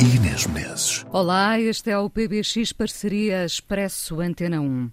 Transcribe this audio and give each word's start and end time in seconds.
e 0.00 0.16
Inês 0.16 0.46
Menezes. 0.46 1.04
Olá, 1.12 1.60
este 1.60 1.90
é 1.90 1.98
o 1.98 2.08
PBX 2.08 2.72
Parceria 2.72 3.44
Expresso 3.44 4.18
Antena 4.18 4.58
1. 4.58 4.90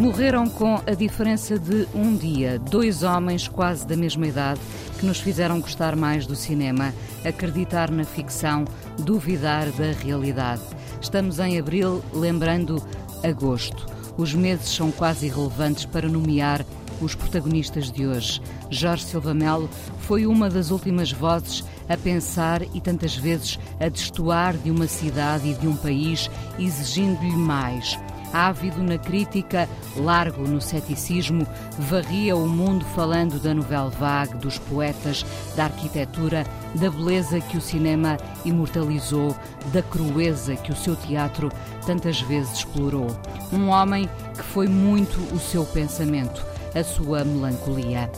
Morreram 0.00 0.48
com 0.48 0.82
a 0.84 0.94
diferença 0.94 1.56
de 1.58 1.86
um 1.94 2.16
dia, 2.16 2.58
dois 2.58 3.04
homens 3.04 3.46
quase 3.46 3.86
da 3.86 3.96
mesma 3.96 4.26
idade 4.26 4.60
que 4.98 5.06
nos 5.06 5.20
fizeram 5.20 5.60
gostar 5.60 5.94
mais 5.94 6.26
do 6.26 6.34
cinema, 6.34 6.92
acreditar 7.24 7.88
na 7.88 8.02
ficção, 8.02 8.64
duvidar 8.98 9.70
da 9.72 9.92
realidade. 9.92 10.62
Estamos 11.00 11.38
em 11.38 11.56
abril, 11.56 12.02
lembrando 12.12 12.82
agosto. 13.22 13.86
Os 14.16 14.34
meses 14.34 14.70
são 14.70 14.90
quase 14.90 15.26
irrelevantes 15.26 15.84
para 15.84 16.08
nomear 16.08 16.64
os 17.00 17.14
protagonistas 17.14 17.90
de 17.90 18.06
hoje. 18.06 18.40
Jorge 18.70 19.04
Silva 19.04 19.34
Melo 19.34 19.68
foi 20.00 20.26
uma 20.26 20.48
das 20.48 20.70
últimas 20.70 21.12
vozes 21.12 21.64
a 21.88 21.96
pensar 21.96 22.62
e 22.74 22.80
tantas 22.80 23.16
vezes 23.16 23.58
a 23.80 23.88
destoar 23.88 24.56
de 24.56 24.70
uma 24.70 24.86
cidade 24.86 25.50
e 25.50 25.54
de 25.54 25.66
um 25.66 25.76
país, 25.76 26.30
exigindo-lhe 26.58 27.36
mais. 27.36 27.98
Ávido 28.32 28.82
na 28.82 28.98
crítica, 28.98 29.68
largo 29.96 30.42
no 30.42 30.60
ceticismo, 30.60 31.46
varria 31.78 32.36
o 32.36 32.46
mundo 32.46 32.84
falando 32.84 33.40
da 33.40 33.54
novela 33.54 33.88
vague, 33.88 34.36
dos 34.36 34.58
poetas, 34.58 35.24
da 35.54 35.64
arquitetura, 35.64 36.44
da 36.74 36.90
beleza 36.90 37.40
que 37.40 37.56
o 37.56 37.60
cinema 37.60 38.18
imortalizou, 38.44 39.34
da 39.72 39.82
crueza 39.82 40.56
que 40.56 40.72
o 40.72 40.76
seu 40.76 40.96
teatro 40.96 41.50
tantas 41.86 42.20
vezes 42.20 42.58
explorou. 42.58 43.06
Um 43.52 43.68
homem 43.68 44.08
que 44.34 44.42
foi 44.42 44.66
muito 44.66 45.18
o 45.34 45.38
seu 45.38 45.64
pensamento, 45.64 46.44
a 46.76 46.84
sua 46.84 47.24
melancolia. 47.24 48.10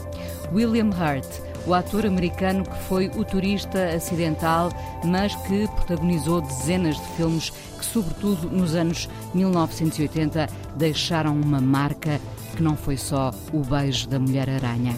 William 0.53 0.89
Hurt, 0.89 1.27
o 1.65 1.73
ator 1.73 2.05
americano 2.05 2.63
que 2.63 2.77
foi 2.83 3.07
o 3.09 3.23
turista 3.23 3.89
acidental, 3.95 4.71
mas 5.03 5.35
que 5.35 5.67
protagonizou 5.75 6.41
dezenas 6.41 6.95
de 6.95 7.07
filmes 7.15 7.49
que, 7.49 7.85
sobretudo 7.85 8.49
nos 8.49 8.75
anos 8.75 9.09
1980, 9.33 10.47
deixaram 10.75 11.39
uma 11.39 11.61
marca 11.61 12.19
que 12.55 12.63
não 12.63 12.75
foi 12.75 12.97
só 12.97 13.31
o 13.53 13.59
beijo 13.59 14.07
da 14.09 14.19
Mulher-Aranha. 14.19 14.95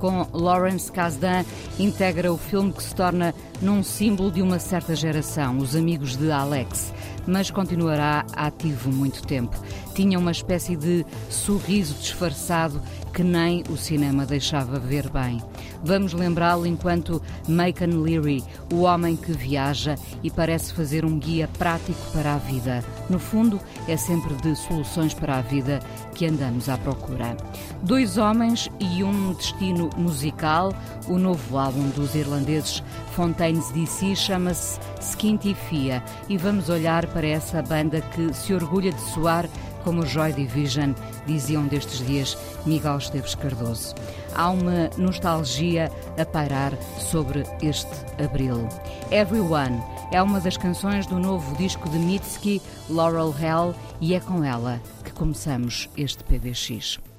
Com 0.00 0.26
Lawrence 0.32 0.90
Kasdan, 0.90 1.44
integra 1.78 2.32
o 2.32 2.38
filme 2.38 2.72
que 2.72 2.82
se 2.82 2.94
torna 2.94 3.34
num 3.60 3.82
símbolo 3.82 4.30
de 4.30 4.40
uma 4.40 4.58
certa 4.58 4.96
geração, 4.96 5.58
os 5.58 5.76
amigos 5.76 6.16
de 6.16 6.30
Alex, 6.30 6.92
mas 7.26 7.50
continuará 7.50 8.24
ativo 8.32 8.90
muito 8.90 9.22
tempo. 9.22 9.54
Tinha 9.94 10.18
uma 10.18 10.30
espécie 10.30 10.74
de 10.74 11.04
sorriso 11.28 11.94
disfarçado 12.00 12.80
que 13.12 13.22
nem 13.22 13.62
o 13.68 13.76
cinema 13.76 14.24
deixava 14.24 14.78
ver 14.78 15.10
bem. 15.10 15.42
Vamos 15.82 16.12
lembrá-lo 16.12 16.66
enquanto 16.66 17.20
Macon 17.46 18.00
Leary, 18.00 18.42
o 18.72 18.82
homem 18.82 19.16
que 19.16 19.32
viaja 19.32 19.96
e 20.22 20.30
parece 20.30 20.72
fazer 20.72 21.04
um 21.04 21.18
guia 21.18 21.48
prático 21.58 22.00
para 22.12 22.34
a 22.34 22.38
vida. 22.38 22.84
No 23.08 23.18
fundo, 23.18 23.60
é 23.88 23.96
sempre 23.96 24.34
de 24.36 24.54
soluções 24.56 25.14
para 25.14 25.38
a 25.38 25.40
vida 25.40 25.80
que 26.14 26.26
andamos 26.26 26.68
à 26.68 26.76
procura. 26.78 27.36
Dois 27.82 28.18
homens 28.18 28.70
e 28.78 29.02
um 29.02 29.32
destino 29.32 29.90
musical. 29.96 30.72
O 31.08 31.18
novo 31.18 31.58
álbum 31.58 31.88
dos 31.90 32.14
irlandeses 32.14 32.82
Fontaines 33.12 33.70
DC 33.70 34.14
chama-se 34.14 34.78
Skinty 35.00 35.54
Fia 35.54 36.02
e 36.28 36.36
vamos 36.36 36.68
olhar 36.68 37.06
para 37.08 37.26
essa 37.26 37.62
banda 37.62 38.00
que 38.00 38.32
se 38.34 38.54
orgulha 38.54 38.92
de 38.92 39.00
soar 39.12 39.48
como 39.84 40.04
Joy 40.04 40.32
Division, 40.32 40.92
diziam 41.26 41.66
destes 41.66 42.06
dias 42.06 42.36
Miguel 42.66 42.98
Esteves 42.98 43.34
Cardoso. 43.34 43.94
Há 44.34 44.50
uma 44.50 44.90
nostalgia 44.96 45.90
a 46.18 46.24
pairar 46.24 46.72
sobre 46.98 47.44
este 47.62 47.90
abril. 48.22 48.68
Everyone 49.10 49.80
é 50.10 50.20
uma 50.22 50.40
das 50.40 50.56
canções 50.56 51.06
do 51.06 51.18
novo 51.18 51.56
disco 51.56 51.88
de 51.88 51.98
Mitski, 51.98 52.60
Laurel 52.88 53.34
Hell, 53.38 53.74
e 54.00 54.14
é 54.14 54.20
com 54.20 54.42
ela 54.42 54.80
que 55.04 55.12
começamos 55.12 55.88
este 55.96 56.24
PBX. 56.24 57.09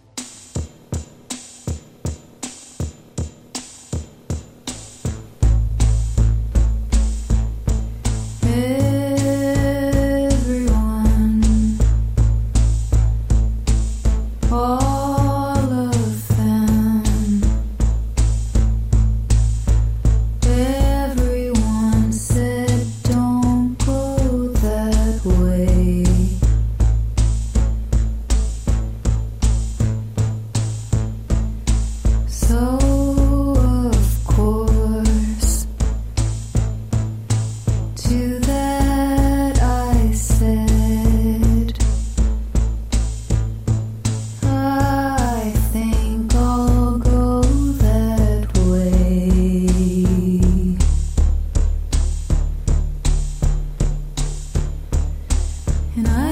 And 55.98 56.08
I 56.08 56.31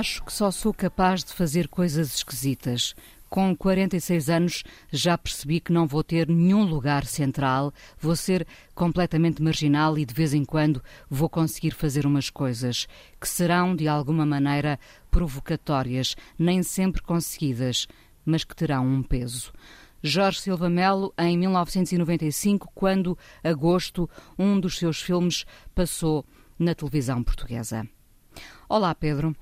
Acho 0.00 0.24
que 0.24 0.32
só 0.32 0.50
sou 0.50 0.72
capaz 0.72 1.22
de 1.22 1.34
fazer 1.34 1.68
coisas 1.68 2.14
esquisitas. 2.14 2.94
Com 3.28 3.54
46 3.54 4.30
anos 4.30 4.64
já 4.90 5.18
percebi 5.18 5.60
que 5.60 5.74
não 5.74 5.86
vou 5.86 6.02
ter 6.02 6.26
nenhum 6.26 6.64
lugar 6.64 7.04
central, 7.04 7.70
vou 7.98 8.16
ser 8.16 8.46
completamente 8.74 9.42
marginal 9.42 9.98
e 9.98 10.06
de 10.06 10.14
vez 10.14 10.32
em 10.32 10.42
quando 10.42 10.82
vou 11.06 11.28
conseguir 11.28 11.72
fazer 11.72 12.06
umas 12.06 12.30
coisas 12.30 12.88
que 13.20 13.28
serão, 13.28 13.76
de 13.76 13.88
alguma 13.88 14.24
maneira, 14.24 14.80
provocatórias, 15.10 16.16
nem 16.38 16.62
sempre 16.62 17.02
conseguidas, 17.02 17.86
mas 18.24 18.42
que 18.42 18.56
terão 18.56 18.86
um 18.86 19.02
peso. 19.02 19.52
Jorge 20.02 20.40
Silva 20.40 20.70
Melo, 20.70 21.12
em 21.18 21.36
1995, 21.36 22.72
quando 22.74 23.18
Agosto, 23.44 24.08
um 24.38 24.58
dos 24.58 24.78
seus 24.78 25.02
filmes, 25.02 25.44
passou 25.74 26.24
na 26.58 26.74
televisão 26.74 27.22
portuguesa. 27.22 27.86
Olá, 28.66 28.94
Pedro. 28.94 29.36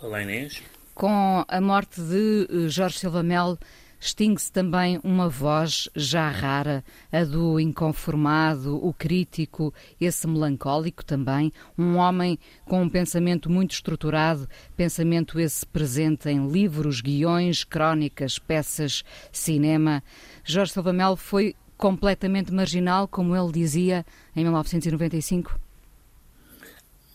Olá, 0.00 0.22
Inês. 0.22 0.62
Com 0.94 1.44
a 1.48 1.60
morte 1.60 2.00
de 2.00 2.46
eh, 2.48 2.68
Jorge 2.68 3.00
Silva 3.00 3.20
Melo, 3.20 3.58
extingue-se 4.00 4.52
também 4.52 5.00
uma 5.02 5.28
voz 5.28 5.88
já 5.96 6.30
rara, 6.30 6.84
a 7.10 7.24
do 7.24 7.58
inconformado, 7.58 8.76
o 8.76 8.94
crítico, 8.94 9.74
esse 10.00 10.24
melancólico 10.28 11.04
também, 11.04 11.52
um 11.76 11.96
homem 11.96 12.38
com 12.64 12.80
um 12.80 12.88
pensamento 12.88 13.50
muito 13.50 13.72
estruturado, 13.72 14.48
pensamento 14.76 15.40
esse 15.40 15.66
presente 15.66 16.28
em 16.28 16.46
livros, 16.46 17.00
guiões, 17.00 17.64
crónicas, 17.64 18.38
peças, 18.38 19.02
cinema. 19.32 20.00
Jorge 20.44 20.74
Silva 20.74 20.92
Melo 20.92 21.16
foi 21.16 21.56
completamente 21.76 22.52
marginal, 22.52 23.08
como 23.08 23.34
ele 23.34 23.50
dizia 23.50 24.06
em 24.36 24.44
1995? 24.44 25.58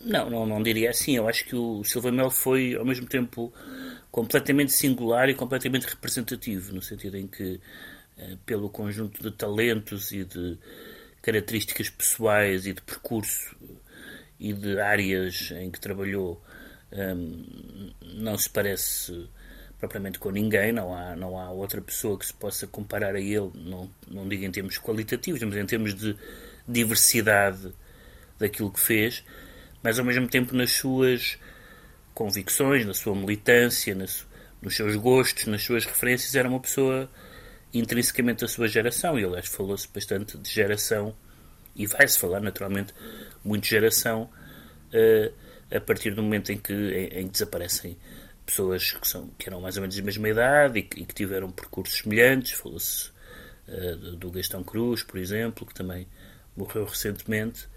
Não, 0.04 0.28
não, 0.28 0.46
não 0.46 0.62
diria 0.62 0.90
assim. 0.90 1.16
Eu 1.16 1.28
acho 1.28 1.44
que 1.46 1.56
o 1.56 1.82
Silva 1.82 2.12
Mel 2.12 2.30
foi, 2.30 2.74
ao 2.74 2.84
mesmo 2.84 3.06
tempo, 3.06 3.52
completamente 4.10 4.72
singular 4.72 5.28
e 5.28 5.34
completamente 5.34 5.86
representativo, 5.86 6.74
no 6.74 6.82
sentido 6.82 7.16
em 7.16 7.26
que, 7.26 7.60
eh, 8.18 8.36
pelo 8.44 8.68
conjunto 8.68 9.22
de 9.22 9.30
talentos 9.30 10.12
e 10.12 10.24
de 10.24 10.58
características 11.22 11.88
pessoais 11.88 12.66
e 12.66 12.74
de 12.74 12.82
percurso 12.82 13.56
e 14.38 14.52
de 14.52 14.78
áreas 14.78 15.52
em 15.52 15.70
que 15.70 15.80
trabalhou, 15.80 16.40
ehm, 16.92 17.92
não 18.02 18.36
se 18.36 18.50
parece 18.50 19.26
propriamente 19.78 20.18
com 20.18 20.30
ninguém, 20.30 20.72
não 20.72 20.94
há, 20.94 21.16
não 21.16 21.38
há 21.38 21.50
outra 21.50 21.80
pessoa 21.80 22.18
que 22.18 22.26
se 22.26 22.34
possa 22.34 22.66
comparar 22.66 23.14
a 23.14 23.20
ele, 23.20 23.50
não, 23.54 23.90
não 24.08 24.28
digo 24.28 24.44
em 24.44 24.50
termos 24.50 24.78
qualitativos, 24.78 25.42
mas 25.42 25.56
em 25.56 25.66
termos 25.66 25.94
de 25.94 26.16
diversidade 26.68 27.72
daquilo 28.38 28.70
que 28.70 28.80
fez 28.80 29.24
mas 29.84 29.98
ao 29.98 30.04
mesmo 30.04 30.26
tempo 30.26 30.56
nas 30.56 30.72
suas 30.72 31.38
convicções, 32.14 32.86
na 32.86 32.94
sua 32.94 33.14
militância, 33.14 33.94
nas, 33.94 34.26
nos 34.62 34.74
seus 34.74 34.96
gostos, 34.96 35.44
nas 35.44 35.62
suas 35.62 35.84
referências, 35.84 36.34
era 36.34 36.48
uma 36.48 36.58
pessoa 36.58 37.10
intrinsecamente 37.72 38.40
da 38.40 38.48
sua 38.48 38.66
geração. 38.66 39.18
E 39.18 39.24
aliás, 39.24 39.46
falou-se 39.46 39.86
bastante 39.92 40.38
de 40.38 40.50
geração, 40.50 41.14
e 41.76 41.86
vai-se 41.86 42.18
falar 42.18 42.40
naturalmente 42.40 42.94
muito 43.44 43.64
de 43.64 43.70
geração, 43.70 44.22
uh, 44.22 45.34
a 45.70 45.80
partir 45.80 46.14
do 46.14 46.22
momento 46.22 46.50
em 46.50 46.56
que, 46.56 46.72
em, 46.72 47.20
em 47.20 47.26
que 47.26 47.32
desaparecem 47.32 47.98
pessoas 48.46 48.90
que, 48.92 49.06
são, 49.06 49.28
que 49.38 49.48
eram 49.50 49.60
mais 49.60 49.76
ou 49.76 49.82
menos 49.82 49.96
da 49.96 50.02
mesma 50.02 50.28
idade 50.30 50.78
e 50.78 50.82
que, 50.82 51.02
e 51.02 51.04
que 51.04 51.14
tiveram 51.14 51.50
percursos 51.50 51.98
semelhantes. 51.98 52.52
Falou-se 52.52 53.10
uh, 53.68 53.96
do, 53.96 54.16
do 54.16 54.30
Gastão 54.30 54.64
Cruz, 54.64 55.02
por 55.02 55.18
exemplo, 55.18 55.66
que 55.66 55.74
também 55.74 56.08
morreu 56.56 56.86
recentemente. 56.86 57.68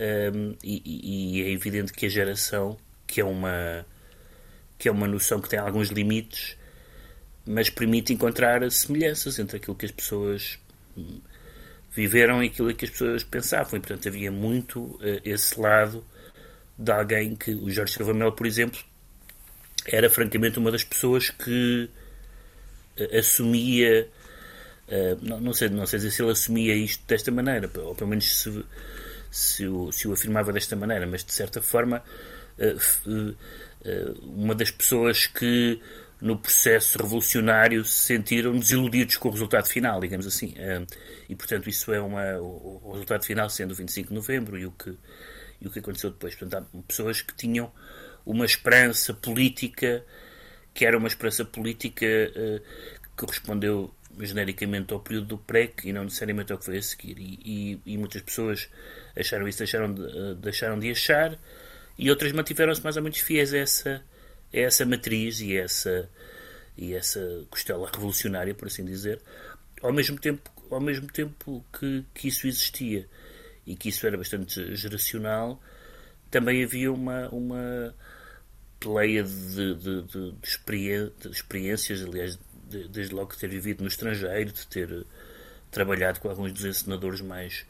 Um, 0.00 0.56
e, 0.64 1.36
e, 1.36 1.42
é 1.42 1.50
evidente 1.50 1.92
que 1.92 2.06
a 2.06 2.08
geração, 2.08 2.78
que 3.06 3.20
é 3.20 3.24
uma 3.24 3.84
que 4.78 4.88
é 4.88 4.90
uma 4.90 5.06
noção 5.06 5.42
que 5.42 5.48
tem 5.50 5.58
alguns 5.58 5.88
limites, 5.90 6.56
mas 7.44 7.68
permite 7.68 8.14
encontrar 8.14 8.68
semelhanças 8.70 9.38
entre 9.38 9.58
aquilo 9.58 9.76
que 9.76 9.84
as 9.84 9.92
pessoas 9.92 10.58
viveram 11.94 12.42
e 12.42 12.46
aquilo 12.46 12.74
que 12.74 12.86
as 12.86 12.90
pessoas 12.90 13.22
pensavam. 13.22 13.76
E, 13.76 13.80
portanto, 13.80 14.08
havia 14.08 14.32
muito 14.32 14.80
uh, 14.80 15.20
esse 15.22 15.60
lado 15.60 16.02
de 16.78 16.90
alguém 16.90 17.36
que, 17.36 17.50
o 17.50 17.70
Jorge 17.70 17.92
Silva 17.92 18.32
por 18.32 18.46
exemplo, 18.46 18.80
era 19.84 20.08
francamente 20.08 20.58
uma 20.58 20.70
das 20.70 20.82
pessoas 20.82 21.28
que 21.28 21.90
uh, 22.98 23.18
assumia, 23.18 24.08
uh, 24.88 25.18
não, 25.20 25.40
não, 25.42 25.52
sei, 25.52 25.68
não 25.68 25.86
sei 25.86 26.00
se 26.00 26.22
ele 26.22 26.30
assumia 26.30 26.74
isto 26.74 27.04
desta 27.06 27.30
maneira, 27.30 27.70
ou 27.80 27.94
pelo 27.94 28.08
menos 28.08 28.34
se 28.34 28.64
se 29.30 29.66
o, 29.66 29.92
se 29.92 30.08
o 30.08 30.12
afirmava 30.12 30.52
desta 30.52 30.74
maneira, 30.74 31.06
mas 31.06 31.24
de 31.24 31.32
certa 31.32 31.62
forma 31.62 32.02
eh, 32.58 32.76
eh, 33.84 34.14
uma 34.22 34.54
das 34.54 34.70
pessoas 34.70 35.26
que 35.26 35.80
no 36.20 36.36
processo 36.38 36.98
revolucionário 36.98 37.82
se 37.84 38.04
sentiram 38.04 38.58
desiludidos 38.58 39.16
com 39.16 39.28
o 39.28 39.32
resultado 39.32 39.66
final, 39.66 40.00
digamos 40.00 40.26
assim. 40.26 40.52
Eh, 40.56 40.84
e, 41.28 41.36
portanto, 41.36 41.68
isso 41.68 41.92
é 41.92 42.00
uma, 42.00 42.36
o 42.38 42.90
resultado 42.92 43.24
final 43.24 43.48
sendo 43.48 43.70
o 43.70 43.74
25 43.74 44.08
de 44.08 44.14
novembro 44.14 44.58
e 44.58 44.66
o 44.66 44.72
que, 44.72 44.94
e 45.60 45.66
o 45.66 45.70
que 45.70 45.78
aconteceu 45.78 46.10
depois. 46.10 46.34
Portanto, 46.34 46.66
há 46.74 46.82
pessoas 46.82 47.22
que 47.22 47.34
tinham 47.34 47.72
uma 48.26 48.44
esperança 48.44 49.14
política, 49.14 50.04
que 50.74 50.84
era 50.84 50.98
uma 50.98 51.08
esperança 51.08 51.44
política 51.44 52.06
que 52.06 52.62
correspondeu 53.16 53.94
genericamente 54.26 54.92
ao 54.92 55.00
período 55.00 55.26
do 55.26 55.38
PREC 55.38 55.88
e 55.88 55.92
não 55.92 56.04
necessariamente 56.04 56.52
ao 56.52 56.58
que 56.58 56.64
foi 56.64 56.78
a 56.78 56.82
seguir. 56.82 57.18
E, 57.18 57.38
e, 57.84 57.94
e 57.94 57.98
muitas 57.98 58.22
pessoas 58.22 58.68
acharam 59.16 59.48
isso, 59.48 59.58
deixaram 59.58 59.92
de, 59.92 60.02
eh, 60.02 60.34
deixaram 60.34 60.78
de 60.78 60.90
achar, 60.90 61.38
e 61.98 62.10
outras 62.10 62.32
mantiveram-se 62.32 62.82
mais 62.82 62.96
ou 62.96 63.02
menos 63.02 63.18
fiéis 63.18 63.52
a 63.52 63.58
essa, 63.58 64.04
a 64.52 64.58
essa 64.58 64.86
matriz 64.86 65.40
e 65.40 65.56
a 65.58 65.62
essa, 65.62 66.10
e 66.76 66.94
essa 66.94 67.46
costela 67.50 67.90
revolucionária, 67.92 68.54
por 68.54 68.68
assim 68.68 68.84
dizer, 68.84 69.20
ao 69.82 69.92
mesmo 69.92 70.18
tempo, 70.18 70.50
ao 70.70 70.80
mesmo 70.80 71.06
tempo 71.08 71.64
que, 71.78 72.04
que 72.14 72.28
isso 72.28 72.46
existia 72.46 73.06
e 73.66 73.76
que 73.76 73.88
isso 73.88 74.06
era 74.06 74.16
bastante 74.16 74.74
geracional, 74.76 75.60
também 76.30 76.64
havia 76.64 76.92
uma, 76.92 77.28
uma 77.28 77.94
pleia 78.80 79.22
de, 79.22 79.74
de, 79.74 80.02
de, 80.02 80.32
de, 80.32 81.30
experiências, 81.30 82.02
aliás, 82.02 82.38
desde 82.88 83.14
logo 83.14 83.36
ter 83.36 83.48
vivido 83.48 83.82
no 83.82 83.88
estrangeiro, 83.88 84.52
de 84.52 84.66
ter 84.66 85.06
trabalhado 85.70 86.20
com 86.20 86.28
alguns 86.28 86.52
dos 86.52 86.64
encenadores 86.64 87.20
mais 87.20 87.66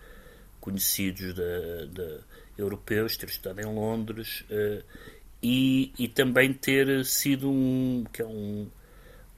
conhecidos 0.61 1.35
da, 1.35 1.87
da 1.87 2.19
europeus, 2.57 3.17
ter 3.17 3.29
estudado 3.29 3.61
em 3.61 3.65
Londres 3.65 4.45
uh, 4.51 4.85
e, 5.43 5.93
e 5.99 6.09
também 6.09 6.53
ter 6.53 7.05
sido 7.05 7.51
um 7.51 8.05
que 8.13 8.21
é 8.23 8.27
um, 8.27 8.69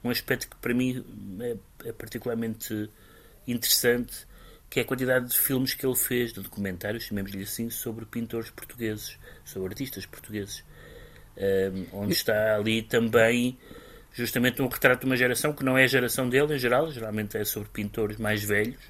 um 0.03 0.09
aspecto 0.09 0.49
que 0.49 0.55
para 0.57 0.73
mim 0.73 1.03
é, 1.39 1.89
é 1.89 1.93
particularmente 1.93 2.89
interessante 3.47 4.27
que 4.73 4.79
é 4.79 4.83
a 4.83 4.85
quantidade 4.85 5.29
de 5.29 5.37
filmes 5.37 5.75
que 5.75 5.85
ele 5.85 5.95
fez, 5.95 6.33
de 6.33 6.41
documentários, 6.41 7.03
chamemos-lhe 7.03 7.43
assim, 7.43 7.69
sobre 7.69 8.07
pintores 8.07 8.49
portugueses, 8.49 9.19
sobre 9.45 9.67
artistas 9.67 10.03
portugueses, 10.07 10.63
eh, 11.37 11.71
onde 11.91 12.13
está 12.13 12.55
ali 12.55 12.81
também 12.81 13.55
justamente 14.13 14.61
um 14.61 14.67
retrato 14.67 15.01
de 15.01 15.05
uma 15.07 15.17
geração 15.17 15.53
que 15.53 15.63
não 15.63 15.77
é 15.77 15.83
a 15.83 15.87
geração 15.87 16.29
dele 16.29 16.55
em 16.55 16.59
geral, 16.59 16.91
geralmente 16.91 17.37
é 17.37 17.43
sobre 17.43 17.69
pintores 17.69 18.17
mais 18.17 18.43
velhos, 18.43 18.81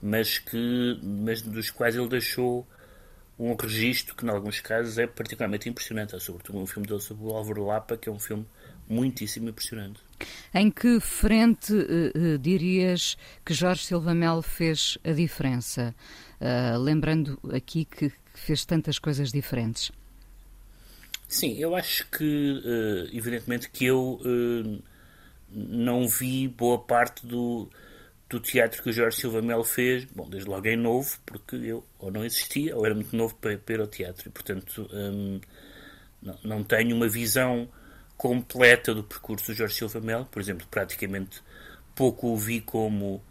mas 0.00 0.38
que 0.38 1.00
mas 1.02 1.42
dos 1.42 1.70
quais 1.70 1.96
ele 1.96 2.08
deixou 2.08 2.66
um 3.38 3.54
registro 3.54 4.16
que, 4.16 4.26
em 4.26 4.28
alguns 4.28 4.60
casos, 4.60 4.98
é 4.98 5.06
particularmente 5.06 5.68
impressionante. 5.68 6.14
Há, 6.14 6.18
sobretudo, 6.18 6.58
um 6.58 6.66
filme 6.66 6.88
dele 6.88 7.00
sobre 7.00 7.24
o 7.24 7.30
Álvaro 7.30 7.66
Lapa, 7.66 7.96
que 7.96 8.08
é 8.08 8.12
um 8.12 8.18
filme 8.18 8.44
muitíssimo 8.88 9.48
impressionante. 9.48 10.00
Em 10.52 10.70
que 10.70 10.98
frente 10.98 11.72
uh, 11.72 12.38
dirias 12.38 13.16
que 13.44 13.54
Jorge 13.54 13.84
Silva 13.84 14.12
Melo 14.12 14.42
fez 14.42 14.98
a 15.04 15.12
diferença? 15.12 15.94
Uh, 16.40 16.78
lembrando 16.78 17.38
aqui 17.52 17.84
que, 17.84 18.12
fez 18.38 18.64
tantas 18.64 18.98
coisas 18.98 19.30
diferentes. 19.30 19.90
Sim, 21.28 21.56
eu 21.58 21.76
acho 21.76 22.08
que, 22.10 22.62
evidentemente, 23.12 23.68
que 23.68 23.84
eu 23.84 24.18
não 25.50 26.08
vi 26.08 26.48
boa 26.48 26.78
parte 26.78 27.26
do 27.26 27.68
do 28.28 28.38
teatro 28.38 28.82
que 28.82 28.90
o 28.90 28.92
Jorge 28.92 29.16
Silva 29.16 29.40
Melo 29.40 29.64
fez, 29.64 30.04
bom, 30.04 30.28
desde 30.28 30.48
logo 30.48 30.66
em 30.66 30.76
novo, 30.76 31.18
porque 31.24 31.56
eu 31.56 31.84
ou 31.98 32.10
não 32.10 32.24
existia 32.24 32.76
ou 32.76 32.84
era 32.84 32.94
muito 32.94 33.16
novo 33.16 33.34
para, 33.36 33.56
para 33.56 33.74
ir 33.74 33.80
ao 33.80 33.86
teatro 33.86 34.28
e, 34.28 34.30
portanto, 34.30 34.88
hum, 34.92 35.40
não, 36.44 36.62
tenho 36.62 36.94
uma 36.94 37.08
visão 37.08 37.68
completa 38.16 38.94
do 38.94 39.02
percurso 39.02 39.46
do 39.46 39.54
Jorge 39.54 39.74
Silva 39.76 40.00
Melo. 40.00 40.26
Por 40.26 40.40
exemplo, 40.42 40.66
praticamente 40.70 41.42
pouco 41.94 42.28
o 42.28 42.36
vi 42.36 42.60
como, 42.60 43.22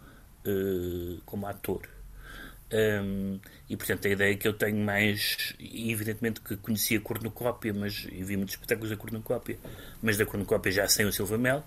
uh, 0.46 1.20
como 1.24 1.46
ator. 1.46 1.82
Um, 2.70 3.40
e 3.68 3.76
portanto 3.78 4.06
a 4.06 4.10
ideia 4.10 4.36
que 4.36 4.46
eu 4.46 4.52
tenho 4.52 4.76
mais, 4.76 5.54
evidentemente 5.58 6.40
que 6.42 6.54
conhecia 6.58 6.98
a 6.98 7.00
cornucópia, 7.00 7.72
mas 7.72 8.06
e 8.12 8.22
vi 8.22 8.36
muitos 8.36 8.54
espetáculos 8.54 8.90
da 8.90 8.96
cornucópia, 8.96 9.58
mas 10.02 10.18
da 10.18 10.26
cornucópia 10.26 10.70
já 10.70 10.86
sem 10.86 11.06
o 11.06 11.12
Silva 11.12 11.38
Melo 11.38 11.64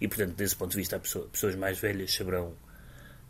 e, 0.00 0.08
portanto, 0.08 0.34
desse 0.34 0.56
ponto 0.56 0.72
de 0.72 0.78
vista, 0.78 0.98
pessoa, 0.98 1.28
pessoas 1.28 1.54
mais 1.54 1.78
velhas 1.78 2.12
saberão 2.12 2.56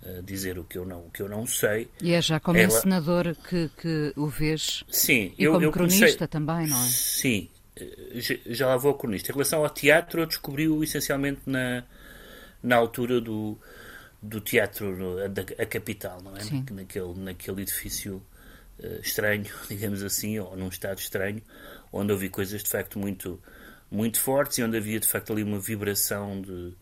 uh, 0.03 0.23
dizer 0.23 0.59
o 0.59 0.65
que, 0.65 0.79
eu 0.79 0.87
não, 0.87 1.01
o 1.01 1.11
que 1.11 1.21
eu 1.21 1.29
não 1.29 1.47
sei. 1.47 1.91
E 2.01 2.15
é 2.15 2.23
já 2.23 2.41
como 2.41 2.59
Ela... 2.59 2.67
encenador 2.67 3.37
que, 3.47 3.69
que 3.77 4.15
o 4.17 4.27
vês 4.27 4.83
Sim, 4.89 5.35
e 5.39 5.45
eu, 5.45 5.53
como 5.53 5.67
eu 5.67 5.71
cronista 5.71 6.07
comecei... 6.07 6.27
também, 6.29 6.67
não 6.67 6.83
é? 6.83 6.89
Sim, 6.89 7.51
já 8.47 8.69
lá 8.69 8.79
vou 8.79 8.93
ao 8.93 8.99
cronista. 8.99 9.31
Em 9.31 9.35
relação 9.35 9.63
ao 9.63 9.69
teatro, 9.69 10.23
eu 10.23 10.27
descobri-o 10.27 10.83
essencialmente 10.83 11.43
na, 11.45 11.85
na 12.63 12.77
altura 12.77 13.21
do, 13.21 13.59
do 14.23 14.41
teatro, 14.41 15.17
da 15.29 15.43
a 15.63 15.67
capital, 15.67 16.23
não 16.23 16.37
é? 16.37 16.41
Sim. 16.41 16.65
Naquele, 16.71 17.15
naquele 17.15 17.63
edifício 17.63 18.23
uh, 18.79 19.01
estranho, 19.01 19.47
digamos 19.69 20.03
assim, 20.03 20.39
ou 20.39 20.57
num 20.57 20.69
estado 20.69 20.99
estranho, 20.99 21.43
onde 21.93 22.13
ouvi 22.13 22.29
coisas 22.29 22.63
de 22.63 22.69
facto 22.69 22.99
muito, 22.99 23.43
muito 23.91 24.21
fortes 24.21 24.59
e 24.59 24.63
onde 24.63 24.77
havia 24.77 25.01
de 25.01 25.09
facto 25.09 25.33
ali 25.33 25.43
uma 25.43 25.59
vibração 25.59 26.41
de, 26.41 26.75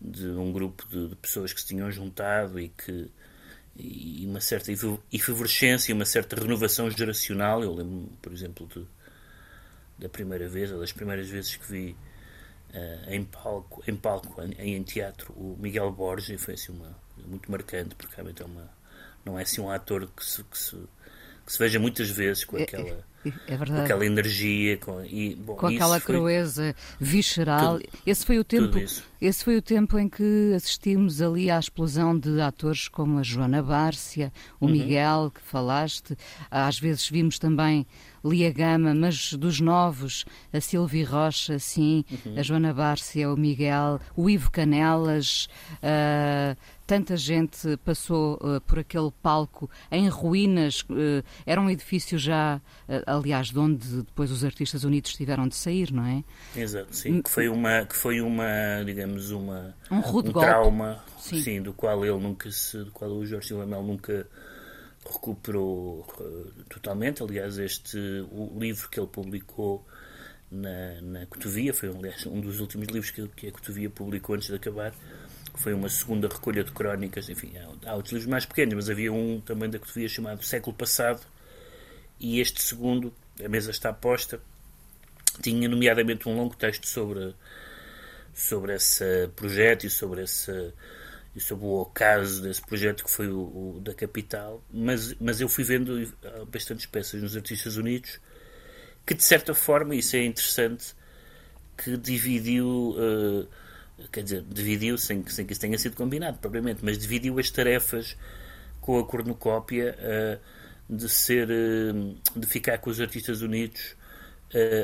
de 0.00 0.28
um 0.28 0.52
grupo 0.52 0.86
de, 0.88 1.08
de 1.08 1.16
pessoas 1.16 1.52
que 1.52 1.60
se 1.60 1.66
tinham 1.66 1.90
juntado 1.90 2.60
e 2.60 2.68
que 2.68 3.10
e 3.76 4.26
uma 4.26 4.40
certa 4.40 4.70
efervescência, 5.12 5.94
uma 5.94 6.04
certa 6.04 6.36
renovação 6.36 6.90
geracional. 6.90 7.62
Eu 7.62 7.72
lembro, 7.72 8.12
por 8.20 8.32
exemplo, 8.32 8.66
de, 8.66 8.84
da 9.98 10.08
primeira 10.08 10.48
vez, 10.48 10.70
ou 10.70 10.80
das 10.80 10.92
primeiras 10.92 11.28
vezes 11.28 11.56
que 11.56 11.70
vi 11.70 11.96
uh, 12.74 13.12
em 13.12 13.24
palco, 13.24 13.82
em, 13.86 13.96
palco 13.96 14.42
em, 14.42 14.76
em, 14.76 14.82
teatro, 14.82 15.32
o 15.34 15.56
Miguel 15.58 15.90
Borges, 15.92 16.40
foi 16.40 16.54
assim 16.54 16.72
uma 16.72 16.96
muito 17.26 17.50
marcante, 17.50 17.94
porque 17.94 18.14
realmente 18.14 18.42
é 18.42 18.44
uma, 18.44 18.68
não 19.24 19.38
é 19.38 19.42
assim 19.42 19.60
um 19.60 19.70
ator 19.70 20.08
que 20.16 20.24
se, 20.24 20.42
que 20.44 20.58
se, 20.58 20.76
que 21.46 21.52
se 21.52 21.58
veja 21.58 21.78
muitas 21.78 22.10
vezes 22.10 22.44
com 22.44 22.56
é, 22.56 22.62
aquela. 22.62 23.04
É, 23.24 23.32
é 23.48 23.56
com 23.56 23.74
aquela 23.74 24.06
energia, 24.06 24.78
com, 24.78 25.04
e, 25.04 25.34
bom, 25.34 25.54
com 25.54 25.66
aquela 25.66 26.00
foi... 26.00 26.14
crueza 26.14 26.74
visceral. 26.98 27.78
Tudo, 27.78 27.88
esse 28.06 28.24
foi 28.24 28.38
o 28.38 28.44
tempo, 28.44 28.78
esse 29.20 29.44
foi 29.44 29.56
o 29.56 29.62
tempo 29.62 29.98
em 29.98 30.08
que 30.08 30.52
assistimos 30.56 31.20
ali 31.20 31.50
à 31.50 31.58
explosão 31.58 32.18
de 32.18 32.40
atores 32.40 32.88
como 32.88 33.18
a 33.18 33.22
Joana 33.22 33.62
Bárcia, 33.62 34.32
o 34.58 34.64
uhum. 34.64 34.72
Miguel 34.72 35.30
que 35.34 35.42
falaste. 35.42 36.16
Às 36.50 36.78
vezes 36.78 37.08
vimos 37.08 37.38
também 37.38 37.86
Lia 38.24 38.52
Gama, 38.52 38.94
mas 38.94 39.32
dos 39.34 39.60
novos, 39.60 40.24
a 40.52 40.60
Silvia 40.60 41.08
Rocha, 41.08 41.58
sim, 41.58 42.04
uhum. 42.10 42.38
a 42.38 42.42
Joana 42.42 42.72
Bárcia, 42.72 43.30
o 43.30 43.36
Miguel, 43.36 44.00
o 44.16 44.28
Ivo 44.28 44.50
Canelas, 44.50 45.48
uh, 45.76 46.56
tanta 46.86 47.16
gente 47.16 47.76
passou 47.84 48.34
uh, 48.34 48.60
por 48.62 48.78
aquele 48.78 49.10
palco 49.22 49.70
em 49.90 50.08
ruínas, 50.08 50.82
uh, 50.82 51.24
era 51.46 51.60
um 51.60 51.70
edifício 51.70 52.18
já, 52.18 52.60
aliás, 53.06 53.48
de 53.48 53.58
onde 53.58 54.02
depois 54.02 54.30
os 54.30 54.44
artistas 54.44 54.84
unidos 54.84 55.14
tiveram 55.14 55.48
de 55.48 55.54
sair, 55.54 55.92
não 55.92 56.04
é? 56.04 56.24
Exato, 56.56 56.94
sim, 56.94 57.22
que 57.22 57.30
foi 57.30 57.48
uma, 57.48 57.84
que 57.86 57.96
foi 57.96 58.20
uma 58.20 58.82
digamos, 58.84 59.30
uma, 59.30 59.74
um, 59.90 60.00
rude 60.00 60.30
um 60.30 60.32
trauma, 60.32 61.02
sim. 61.18 61.40
sim. 61.40 61.62
do 61.62 61.72
qual 61.72 62.04
ele 62.04 62.18
nunca 62.18 62.50
se, 62.50 62.78
do 62.78 62.90
qual 62.90 63.10
o 63.10 63.24
Jorge 63.24 63.48
Silva 63.48 63.66
Mel 63.66 63.82
nunca 63.82 64.26
recuperou 65.04 66.06
uh, 66.18 66.64
totalmente. 66.68 67.22
Aliás, 67.22 67.58
este 67.58 67.98
o 68.30 68.58
livro 68.58 68.88
que 68.88 69.00
ele 69.00 69.06
publicou 69.06 69.86
na, 70.50 71.00
na 71.00 71.26
Cotovia 71.26 71.72
foi 71.72 71.88
aliás, 71.88 72.26
um 72.26 72.40
dos 72.40 72.60
últimos 72.60 72.88
livros 72.88 73.10
que, 73.10 73.26
que 73.28 73.48
a 73.48 73.52
Cotovia 73.52 73.88
publicou 73.88 74.34
antes 74.34 74.48
de 74.48 74.54
acabar. 74.54 74.92
Foi 75.54 75.74
uma 75.74 75.88
segunda 75.88 76.28
recolha 76.28 76.62
de 76.62 76.72
crónicas. 76.72 77.28
Enfim, 77.28 77.52
há, 77.56 77.90
há 77.90 77.94
outros 77.94 78.12
livros 78.12 78.30
mais 78.30 78.46
pequenos, 78.46 78.74
mas 78.74 78.90
havia 78.90 79.12
um 79.12 79.40
também 79.40 79.68
da 79.68 79.78
Cotovia 79.78 80.08
chamado 80.08 80.42
Século 80.44 80.76
Passado. 80.76 81.20
E 82.18 82.40
este 82.40 82.62
segundo, 82.62 83.12
a 83.42 83.48
mesa 83.48 83.70
está 83.70 83.92
posta, 83.92 84.40
tinha 85.42 85.68
nomeadamente 85.68 86.28
um 86.28 86.36
longo 86.36 86.54
texto 86.54 86.86
sobre, 86.86 87.34
sobre 88.34 88.74
esse 88.74 89.28
projeto 89.34 89.86
e 89.86 89.90
sobre 89.90 90.22
esse 90.22 90.72
e 91.34 91.40
sobre 91.40 91.64
o 91.64 91.80
ocaso 91.80 92.42
desse 92.42 92.60
projeto 92.60 93.04
que 93.04 93.10
foi 93.10 93.28
o, 93.28 93.40
o, 93.76 93.80
da 93.80 93.94
capital, 93.94 94.64
mas, 94.72 95.14
mas 95.20 95.40
eu 95.40 95.48
fui 95.48 95.62
vendo 95.64 96.12
bastantes 96.50 96.86
peças 96.86 97.22
nos 97.22 97.36
Artistas 97.36 97.76
Unidos 97.76 98.18
que 99.10 99.14
de 99.14 99.24
certa 99.24 99.54
forma, 99.54 99.94
isso 99.94 100.14
é 100.16 100.24
interessante, 100.24 100.94
que 101.76 101.96
dividiu, 101.96 102.94
uh, 102.96 103.48
quer 104.12 104.22
dizer, 104.22 104.44
dividiu 104.48 104.96
sem, 104.98 105.26
sem 105.26 105.46
que 105.46 105.52
isso 105.52 105.60
tenha 105.60 105.76
sido 105.78 105.96
combinado 105.96 106.38
propriamente, 106.38 106.84
mas 106.84 106.98
dividiu 106.98 107.38
as 107.38 107.50
tarefas 107.50 108.16
com 108.80 108.98
a 108.98 109.04
cornucópia 109.04 109.96
uh, 109.98 110.94
de 110.96 111.08
ser, 111.08 111.48
uh, 111.48 112.38
de 112.38 112.46
ficar 112.46 112.78
com 112.78 112.90
os 112.90 113.00
Artistas 113.00 113.42
Unidos 113.42 113.98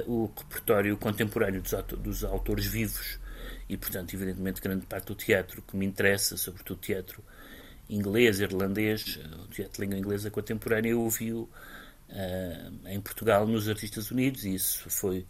o 0.07 0.31
repertório 0.39 0.97
contemporâneo 0.97 1.61
dos, 1.61 1.73
dos 1.99 2.23
autores 2.23 2.67
vivos 2.67 3.19
e, 3.69 3.77
portanto, 3.77 4.15
evidentemente, 4.15 4.61
grande 4.61 4.87
parte 4.87 5.07
do 5.07 5.15
teatro 5.15 5.63
que 5.63 5.77
me 5.77 5.85
interessa, 5.85 6.37
sobretudo 6.37 6.81
teatro 6.81 7.23
inglês, 7.89 8.41
irlandês, 8.41 9.19
eh, 9.21 9.37
o 9.43 9.49
teatro 9.49 9.75
de 9.75 9.81
língua 9.81 9.99
inglesa 9.99 10.31
contemporânea, 10.31 10.91
eu 10.91 11.01
ouvi-o 11.01 11.43
uh, 11.43 12.89
em 12.89 13.01
Portugal, 13.01 13.47
nos 13.47 13.69
Artistas 13.69 14.11
Unidos, 14.11 14.45
e 14.45 14.55
isso 14.55 14.89
foi, 14.91 15.27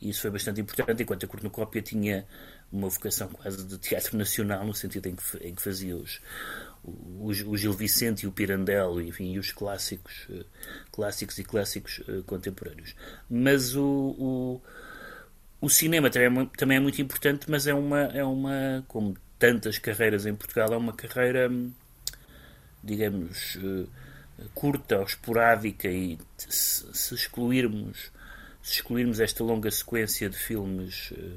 isso 0.00 0.22
foi 0.22 0.30
bastante 0.30 0.60
importante, 0.60 1.02
enquanto 1.02 1.24
a 1.24 1.28
cornucópia 1.28 1.82
tinha 1.82 2.26
uma 2.72 2.88
vocação 2.88 3.28
quase 3.28 3.64
de 3.64 3.78
teatro 3.78 4.16
nacional, 4.16 4.64
no 4.64 4.74
sentido 4.74 5.06
em 5.08 5.16
que, 5.16 5.36
em 5.38 5.54
que 5.54 5.62
fazia 5.62 5.96
os, 5.96 6.20
os, 6.84 7.42
o 7.42 7.56
Gil 7.56 7.72
Vicente 7.72 8.22
e 8.22 8.26
o 8.28 8.32
Pirandello, 8.32 9.00
enfim, 9.00 9.32
e 9.32 9.38
os 9.38 9.50
clássicos, 9.52 10.28
uh, 10.28 10.44
clássicos 10.92 11.38
e 11.38 11.44
clássicos 11.44 12.00
contemporâneos. 12.26 12.94
Mas 13.28 13.74
o, 13.74 14.14
o 14.18 14.62
o 15.60 15.68
cinema 15.68 16.10
também 16.10 16.42
é, 16.42 16.46
também 16.56 16.76
é 16.78 16.80
muito 16.80 17.00
importante, 17.02 17.50
mas 17.50 17.66
é 17.66 17.74
uma, 17.74 18.00
é 18.00 18.24
uma, 18.24 18.84
como 18.88 19.16
tantas 19.38 19.78
carreiras 19.78 20.26
em 20.26 20.34
Portugal, 20.34 20.72
é 20.72 20.76
uma 20.76 20.92
carreira, 20.92 21.50
digamos, 22.82 23.58
eh, 23.62 23.86
curta 24.54 24.98
ou 24.98 25.04
esporádica 25.04 25.88
e 25.88 26.18
se, 26.36 27.14
excluirmos 27.14 28.10
se 28.62 28.74
excluirmos 28.74 29.20
esta 29.20 29.42
longa 29.42 29.70
sequência 29.70 30.28
de 30.28 30.36
filmes 30.36 31.12
eh, 31.16 31.36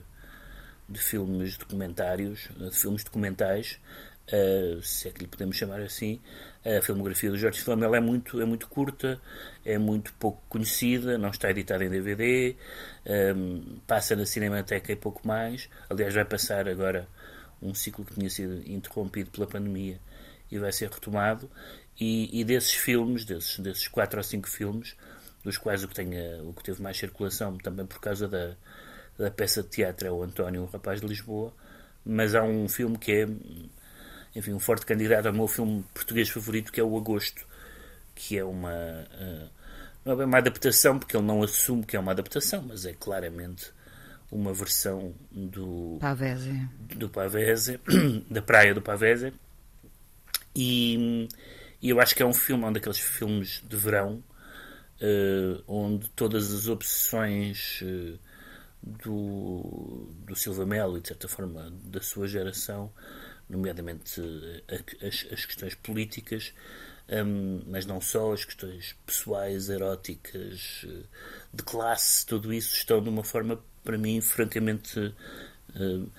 de 0.87 0.99
filmes 0.99 1.57
documentários, 1.57 2.49
de 2.57 2.71
filmes 2.71 3.03
documentais, 3.03 3.79
uh, 4.31 4.81
se 4.81 5.07
é 5.07 5.11
que 5.11 5.21
lhe 5.21 5.27
podemos 5.27 5.57
chamar 5.57 5.81
assim, 5.81 6.19
a 6.65 6.81
filmografia 6.81 7.29
do 7.29 7.37
Jorge 7.37 7.61
Flamel 7.61 7.93
é 7.95 7.99
muito, 7.99 8.39
é 8.41 8.45
muito 8.45 8.67
curta, 8.67 9.19
é 9.65 9.77
muito 9.77 10.13
pouco 10.13 10.41
conhecida, 10.47 11.17
não 11.17 11.29
está 11.29 11.49
editada 11.49 11.83
em 11.83 11.89
DVD, 11.89 12.55
um, 13.05 13.11
ehm, 13.11 13.79
passa 13.85 14.15
na 14.15 14.25
Cinemateca 14.25 14.91
e 14.91 14.95
pouco 14.95 15.27
mais. 15.27 15.69
Aliás, 15.89 16.13
vai 16.13 16.23
passar 16.23 16.69
agora 16.69 17.07
um 17.61 17.73
ciclo 17.73 18.05
que 18.05 18.13
tinha 18.13 18.29
sido 18.29 18.61
interrompido 18.69 19.29
pela 19.31 19.47
pandemia 19.47 19.99
e 20.51 20.57
vai 20.57 20.71
ser 20.71 20.89
retomado. 20.89 21.49
E, 21.99 22.39
e 22.39 22.43
desses 22.43 22.73
filmes, 22.73 23.25
desses, 23.25 23.59
desses 23.59 23.87
quatro 23.87 24.19
ou 24.19 24.23
cinco 24.23 24.47
filmes, 24.47 24.95
dos 25.43 25.57
quais 25.57 25.83
o 25.83 25.87
que, 25.87 25.95
tenha, 25.95 26.41
o 26.43 26.53
que 26.53 26.63
teve 26.63 26.81
mais 26.81 26.97
circulação, 26.97 27.57
também 27.57 27.85
por 27.85 27.99
causa 27.99 28.27
da, 28.27 28.55
da 29.17 29.29
peça 29.29 29.61
de 29.61 29.69
teatro, 29.69 30.07
é 30.07 30.11
o 30.11 30.23
António, 30.23 30.63
o 30.63 30.65
Rapaz 30.65 31.01
de 31.01 31.07
Lisboa, 31.07 31.53
mas 32.05 32.35
há 32.35 32.43
um 32.43 32.67
filme 32.67 32.97
que 32.97 33.11
é 33.11 33.27
enfim, 34.35 34.53
um 34.53 34.59
forte 34.59 34.85
candidato 34.85 35.27
ao 35.27 35.33
meu 35.33 35.47
filme 35.47 35.83
português 35.93 36.29
favorito, 36.29 36.71
que 36.71 36.79
é 36.79 36.83
o 36.83 36.97
Agosto, 36.97 37.45
que 38.15 38.37
é 38.37 38.43
uma. 38.43 38.71
Uh, 38.71 39.49
não 40.05 40.21
é 40.21 40.25
uma 40.25 40.37
adaptação, 40.37 40.99
porque 40.99 41.15
ele 41.15 41.25
não 41.25 41.43
assume 41.43 41.83
que 41.83 41.95
é 41.95 41.99
uma 41.99 42.11
adaptação, 42.11 42.63
mas 42.63 42.85
é 42.85 42.93
claramente 42.93 43.71
uma 44.31 44.53
versão 44.53 45.13
do. 45.31 45.97
Pavese. 45.99 46.67
Do 46.95 47.09
Pavese, 47.09 47.79
da 48.29 48.41
praia 48.41 48.73
do 48.73 48.81
Pavese. 48.81 49.33
E, 50.55 51.27
e, 51.81 51.89
eu 51.89 51.99
acho 51.99 52.15
que 52.15 52.21
é 52.21 52.25
um 52.25 52.33
filme, 52.33 52.65
um 52.65 52.71
daqueles 52.73 52.99
filmes 52.99 53.63
de 53.67 53.75
verão, 53.75 54.23
uh, 54.99 55.63
onde 55.67 56.09
todas 56.09 56.51
as 56.51 56.67
obsessões. 56.67 57.81
Uh, 57.81 58.19
do, 58.83 60.09
do 60.25 60.35
Silva 60.35 60.65
Melo 60.65 60.97
e 60.97 61.01
de 61.01 61.07
certa 61.07 61.27
forma 61.27 61.71
da 61.85 62.01
sua 62.01 62.27
geração 62.27 62.91
nomeadamente 63.49 64.21
eh, 64.67 65.07
as, 65.07 65.27
as 65.31 65.45
questões 65.45 65.75
políticas, 65.75 66.53
um, 67.09 67.61
mas 67.67 67.85
não 67.85 67.99
só, 67.99 68.33
as 68.33 68.45
questões 68.45 68.95
pessoais, 69.05 69.69
eróticas, 69.69 70.85
eh, 70.87 71.03
de 71.53 71.63
classe, 71.63 72.25
tudo 72.25 72.53
isso 72.53 72.75
estão 72.75 73.01
de 73.01 73.09
uma 73.09 73.23
forma, 73.23 73.59
para 73.83 73.97
mim, 73.97 74.21
francamente 74.21 74.99
uh, 74.99 76.11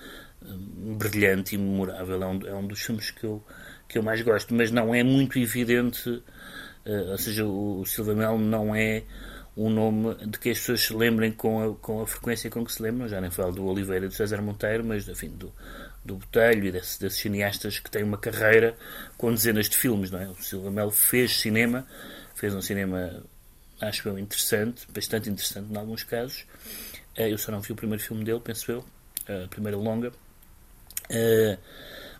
brilhante 0.97 1.55
e 1.55 1.57
memorável. 1.57 2.21
É 2.21 2.27
um, 2.27 2.47
é 2.47 2.53
um 2.53 2.67
dos 2.67 2.81
filmes 2.81 3.11
que 3.11 3.23
eu, 3.23 3.43
que 3.87 3.97
eu 3.97 4.03
mais 4.03 4.21
gosto, 4.21 4.53
mas 4.53 4.71
não 4.71 4.93
é 4.93 5.03
muito 5.03 5.39
evidente, 5.39 6.09
uh, 6.09 7.11
ou 7.11 7.17
seja, 7.17 7.45
o, 7.45 7.81
o 7.81 7.85
Silva 7.85 8.13
Melo 8.13 8.39
não 8.39 8.75
é 8.75 9.03
um 9.57 9.69
nome 9.69 10.15
de 10.27 10.37
que 10.37 10.49
as 10.49 10.59
pessoas 10.59 10.81
se 10.81 10.93
lembrem 10.93 11.31
com 11.31 11.63
a, 11.63 11.75
com 11.75 12.01
a 12.01 12.07
frequência 12.07 12.49
com 12.49 12.65
que 12.65 12.73
se 12.73 12.81
lembram, 12.81 13.07
já 13.07 13.21
nem 13.21 13.31
falo 13.31 13.53
do 13.53 13.65
Oliveira 13.65 14.05
e 14.05 14.09
do 14.09 14.13
César 14.13 14.41
Monteiro, 14.41 14.83
mas 14.83 15.07
enfim, 15.07 15.29
do, 15.29 15.51
do 16.05 16.17
Botelho 16.17 16.65
e 16.65 16.71
desses, 16.71 16.99
desses, 16.99 17.19
cineastas 17.19 17.79
que 17.79 17.89
têm 17.89 18.03
uma 18.03 18.17
carreira 18.17 18.77
com 19.17 19.33
dezenas 19.33 19.67
de 19.67 19.75
filmes, 19.75 20.11
não 20.11 20.19
é? 20.19 20.27
O 20.27 20.35
Silva 20.35 20.69
Melo 20.69 20.91
fez 20.91 21.39
cinema, 21.39 21.87
fez 22.35 22.53
um 22.53 22.61
cinema, 22.61 23.23
acho 23.81 24.07
eu, 24.07 24.19
interessante, 24.19 24.85
bastante 24.93 25.29
interessante 25.29 25.73
em 25.73 25.77
alguns 25.77 26.03
casos. 26.03 26.45
Eh, 27.15 27.31
eu 27.31 27.37
só 27.39 27.51
não 27.51 27.59
vi 27.59 27.71
o 27.71 27.75
primeiro 27.75 28.03
filme 28.03 28.23
dele, 28.23 28.39
penso 28.39 28.71
eu, 28.71 28.85
a 29.27 29.47
primeira 29.47 29.77
longa. 29.77 30.11
Eh, 31.09 31.57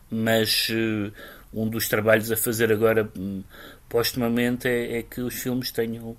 mas 0.09 0.67
eh, 0.71 1.11
um 1.53 1.69
dos 1.69 1.87
trabalhos 1.87 2.31
a 2.31 2.37
fazer 2.37 2.71
agora, 2.71 3.09
hum, 3.17 3.43
postumamente, 3.87 4.67
é, 4.67 4.99
é 4.99 5.03
que 5.03 5.21
os 5.21 5.35
filmes 5.35 5.71
tenham 5.71 6.17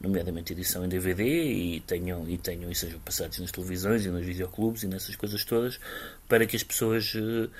nomeadamente 0.00 0.52
edição 0.52 0.84
em 0.84 0.88
DVD, 0.88 1.24
e 1.24 1.80
tenham, 1.80 2.28
e 2.28 2.38
tenham 2.38 2.70
e 2.70 2.74
sejam 2.74 3.00
passados 3.00 3.38
nas 3.38 3.50
televisões 3.50 4.04
e 4.04 4.08
nos 4.08 4.24
videoclubes 4.24 4.82
e 4.84 4.86
nessas 4.86 5.16
coisas 5.16 5.44
todas, 5.44 5.80
para 6.28 6.46
que 6.46 6.56
as 6.56 6.62
pessoas 6.62 7.14
uh, 7.14 7.50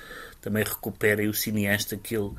também 0.41 0.63
recuperem 0.63 1.27
o 1.27 1.33
cineasta 1.33 1.97
que 1.97 2.15
ele 2.15 2.31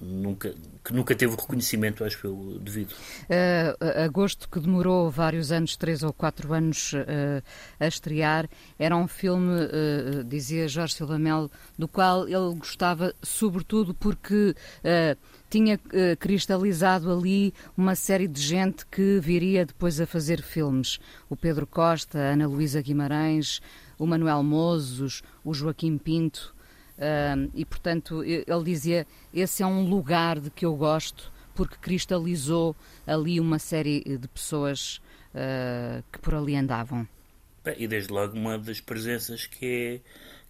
nunca, 0.00 0.54
que 0.84 0.92
nunca 0.92 1.14
teve 1.14 1.34
o 1.34 1.36
reconhecimento, 1.36 2.04
acho 2.04 2.26
eu, 2.26 2.58
devido. 2.60 2.92
Uh, 2.92 4.04
Agosto, 4.04 4.48
que 4.48 4.60
demorou 4.60 5.10
vários 5.10 5.50
anos, 5.50 5.76
três 5.76 6.02
ou 6.02 6.12
quatro 6.12 6.52
anos 6.52 6.92
uh, 6.92 7.42
a 7.78 7.86
estrear, 7.86 8.48
era 8.78 8.96
um 8.96 9.08
filme, 9.08 9.52
uh, 9.64 10.24
dizia 10.24 10.68
Jorge 10.68 10.94
Silva 10.94 11.18
Melo, 11.18 11.50
do 11.76 11.88
qual 11.88 12.28
ele 12.28 12.54
gostava, 12.56 13.14
sobretudo 13.22 13.94
porque 13.94 14.54
tinha 15.50 15.78
cristalizado 16.18 17.10
ali 17.10 17.54
uma 17.76 17.94
série 17.94 18.28
de 18.28 18.40
gente 18.40 18.84
que 18.86 19.18
viria 19.20 19.64
depois 19.64 20.00
a 20.00 20.06
fazer 20.06 20.42
filmes. 20.42 20.98
O 21.28 21.36
Pedro 21.36 21.66
Costa, 21.66 22.18
a 22.18 22.32
Ana 22.32 22.46
Luísa 22.46 22.82
Guimarães, 22.82 23.60
o 23.98 24.06
Manuel 24.06 24.42
Mozos, 24.42 25.22
o 25.44 25.52
Joaquim 25.54 25.96
Pinto. 25.98 26.54
E, 27.54 27.64
portanto, 27.64 28.24
ele 28.24 28.64
dizia: 28.64 29.06
esse 29.32 29.62
é 29.62 29.66
um 29.66 29.88
lugar 29.88 30.40
de 30.40 30.50
que 30.50 30.66
eu 30.66 30.74
gosto, 30.74 31.30
porque 31.54 31.76
cristalizou 31.76 32.74
ali 33.06 33.40
uma 33.40 33.58
série 33.58 34.00
de 34.00 34.28
pessoas 34.28 35.00
uh, 35.34 36.02
que 36.12 36.18
por 36.18 36.34
ali 36.34 36.56
andavam. 36.56 37.06
E 37.76 37.86
desde 37.86 38.12
logo 38.12 38.36
uma 38.36 38.58
das 38.58 38.80
presenças 38.80 39.46
que 39.46 39.66
é 39.66 40.00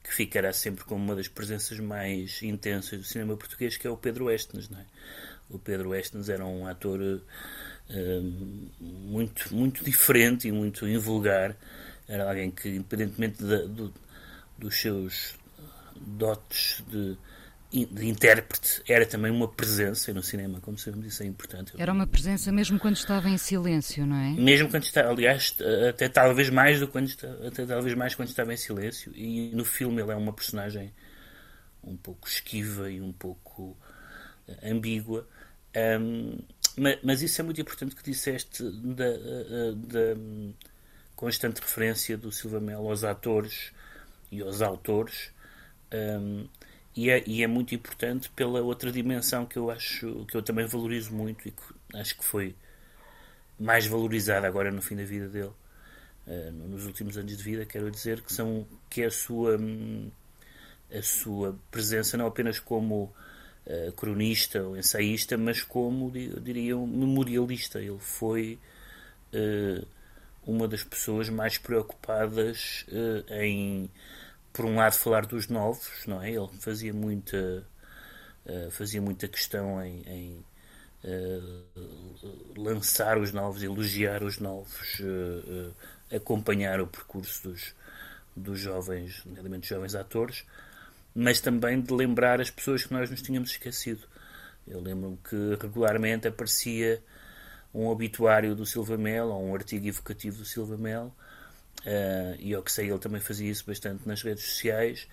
que 0.07 0.15
ficará 0.15 0.53
sempre 0.53 0.85
como 0.85 1.05
uma 1.05 1.17
das 1.17 1.29
presenças 1.29 1.79
mais 1.81 2.43
intensas 2.43 2.99
do 2.99 3.05
cinema 3.05 3.37
português, 3.37 3.77
que 3.77 3.87
é 3.87 3.91
o 3.91 3.97
Pedro 3.97 4.31
Estens, 4.31 4.69
não 4.69 4.79
é? 4.79 4.85
O 5.51 5.59
Pedro 5.59 5.95
Estens 5.95 6.29
era 6.29 6.45
um 6.45 6.67
ator 6.67 7.01
uh, 7.01 7.23
muito, 8.81 9.55
muito 9.55 9.85
diferente 9.85 10.49
e 10.49 10.53
muito 10.53 10.87
invulgar. 10.87 11.57
Era 12.07 12.29
alguém 12.29 12.51
que, 12.51 12.69
independentemente 12.69 13.43
de, 13.43 13.69
de, 13.69 13.91
dos 14.59 14.81
seus 14.81 15.38
dotes 16.01 16.83
de, 16.89 17.17
de 17.71 18.07
intérprete, 18.07 18.83
era 18.89 19.05
também 19.05 19.31
uma 19.31 19.47
presença 19.47 20.13
no 20.13 20.23
cinema, 20.23 20.61
como 20.61 20.79
sabemos, 20.79 21.07
isso 21.07 21.23
é 21.23 21.27
importante. 21.27 21.73
Era 21.77 21.93
uma 21.93 22.07
presença 22.07 22.51
mesmo 22.51 22.79
quando 22.79 22.97
estava 22.97 23.29
em 23.29 23.37
silêncio, 23.37 24.07
não 24.07 24.17
é? 24.17 24.31
Mesmo 24.31 24.71
quando 24.71 24.85
estava, 24.85 25.11
aliás, 25.11 25.55
até 25.89 26.09
talvez 26.09 26.49
mais 26.49 26.81
do 26.81 26.87
que 26.87 26.93
quando 26.93 27.09
estava, 27.09 27.47
até 27.47 27.67
talvez 27.67 27.95
mais 27.95 28.15
quando 28.15 28.29
estava 28.29 28.53
em 28.55 28.57
silêncio. 28.57 29.13
E 29.15 29.51
no 29.55 29.65
filme 29.65 30.01
ele 30.01 30.13
é 30.13 30.17
uma 30.17 30.33
personagem 30.33 30.93
um 31.83 31.97
pouco 31.97 32.27
esquiva 32.27 32.91
e 32.91 33.01
um 33.01 33.13
pouco 33.13 33.77
eh, 34.47 34.71
ambígua. 34.71 35.27
Um, 36.01 36.39
mas, 36.77 36.99
mas, 37.03 37.23
isso 37.23 37.41
é 37.41 37.45
muito 37.45 37.61
importante 37.61 37.95
que 37.95 38.03
disseste 38.03 38.63
da, 38.63 39.05
eh, 39.05 39.47
eh, 39.51 39.73
da 39.75 40.53
constante 41.15 41.61
referência 41.61 42.17
do 42.17 42.33
Silva 42.33 42.61
Melo 42.61 42.89
aos 42.89 43.05
atores 43.05 43.73
e 44.31 44.41
aos 44.41 44.63
autores 44.63 45.31
um, 45.93 46.47
e, 46.99 47.11
é, 47.11 47.23
e 47.27 47.43
é 47.43 47.47
muito 47.47 47.75
importante 47.75 48.29
pela 48.31 48.61
outra 48.61 48.91
dimensão 48.91 49.47
que 49.47 49.57
eu 49.57 49.71
acho 49.71 50.25
que 50.27 50.37
eu 50.37 50.43
também 50.43 50.67
valorizo 50.67 51.15
muito 51.15 51.47
e 51.47 51.53
que 51.53 51.63
acho 51.95 52.17
que 52.17 52.25
foi 52.25 52.57
mais 53.59 53.87
valorizada 53.87 54.47
agora 54.47 54.71
no 54.71 54.83
fim 54.83 54.97
da 54.97 55.05
vida 55.05 55.29
dele, 55.29 55.53
uh, 56.27 56.51
nos 56.69 56.87
últimos 56.87 57.17
anos 57.17 57.37
de 57.37 57.43
vida, 57.43 57.65
quero 57.65 57.91
dizer 57.91 58.21
que 58.21 58.33
são 58.33 58.67
que 58.91 59.03
é 59.03 59.07
a 59.07 59.11
sua 59.11 59.59
a 60.93 61.03
sua 61.03 61.57
presença 61.71 62.17
não 62.17 62.27
apenas 62.27 62.59
como 62.59 63.15
uh, 63.67 63.93
cronista 63.93 64.63
ou 64.63 64.77
ensaísta, 64.77 65.37
mas 65.37 65.63
como 65.63 66.11
eu 66.17 66.41
diria 66.41 66.77
um 66.77 66.87
memorialista. 66.87 67.79
Ele 67.79 67.99
foi 68.01 68.59
uh, 69.33 69.87
uma 70.45 70.67
das 70.67 70.83
pessoas 70.83 71.29
mais 71.29 71.59
preocupadas 71.59 72.87
em 73.31 73.91
por 74.59 74.65
um 74.65 74.75
lado 74.75 74.95
falar 74.95 75.25
dos 75.25 75.47
novos, 75.47 76.05
não 76.05 76.21
é? 76.21 76.33
Ele 76.33 76.49
fazia 76.59 76.93
muita 76.93 77.65
uh, 78.45 78.71
fazia 78.73 79.01
muita 79.01 79.29
questão 79.29 79.81
em, 79.81 80.03
em 80.05 80.45
uh, 81.05 82.61
lançar 82.61 83.19
os 83.19 83.33
novos, 83.33 83.63
elogiar 83.63 84.25
os 84.25 84.41
novos, 84.41 84.99
uh, 84.99 85.73
acompanhar 86.13 86.81
o 86.81 86.89
percurso 86.89 87.51
dos, 87.51 87.73
dos 88.35 88.59
jovens, 88.59 89.23
nomeadamente 89.25 89.69
jovens 89.69 89.95
atores, 89.95 90.45
mas 91.15 91.41
também 91.41 91.81
de 91.81 91.95
lembrar 91.95 92.41
as 92.41 92.51
pessoas 92.51 92.83
que 92.83 92.93
nós 92.93 93.09
nos 93.09 93.23
tínhamos 93.23 93.51
esquecido. 93.51 94.09
Eu 94.67 94.81
lembro-me 94.81 95.19
que 95.19 95.57
regularmente 95.63 96.27
aparecia 96.27 97.01
um 97.73 97.87
obituário 97.87 98.57
do 98.57 98.67
Silva 98.67 98.99
Mel 98.99 99.29
ou 99.29 99.51
um 99.51 99.55
artigo 99.55 99.87
evocativo 99.87 100.39
do 100.39 100.45
Silva 100.45 100.77
Mel 100.77 101.15
Uh, 101.87 102.37
e 102.39 102.55
ao 102.55 102.63
que 102.63 102.73
sei, 102.73 102.91
ele 102.91 102.99
também 102.99 103.21
fazia 103.21 103.51
isso 103.51 103.65
bastante 103.67 104.07
nas 104.07 104.23
redes 104.23 104.45
sociais, 104.45 105.07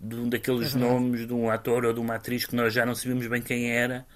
de 0.00 0.16
um 0.16 0.28
daqueles 0.28 0.74
é 0.74 0.78
nomes 0.78 1.26
de 1.26 1.32
um 1.32 1.50
ator 1.50 1.84
ou 1.84 1.92
de 1.92 2.00
uma 2.00 2.16
atriz 2.16 2.46
que 2.46 2.56
nós 2.56 2.72
já 2.72 2.84
não 2.84 2.94
sabíamos 2.94 3.26
bem 3.26 3.42
quem 3.42 3.70
era, 3.70 4.06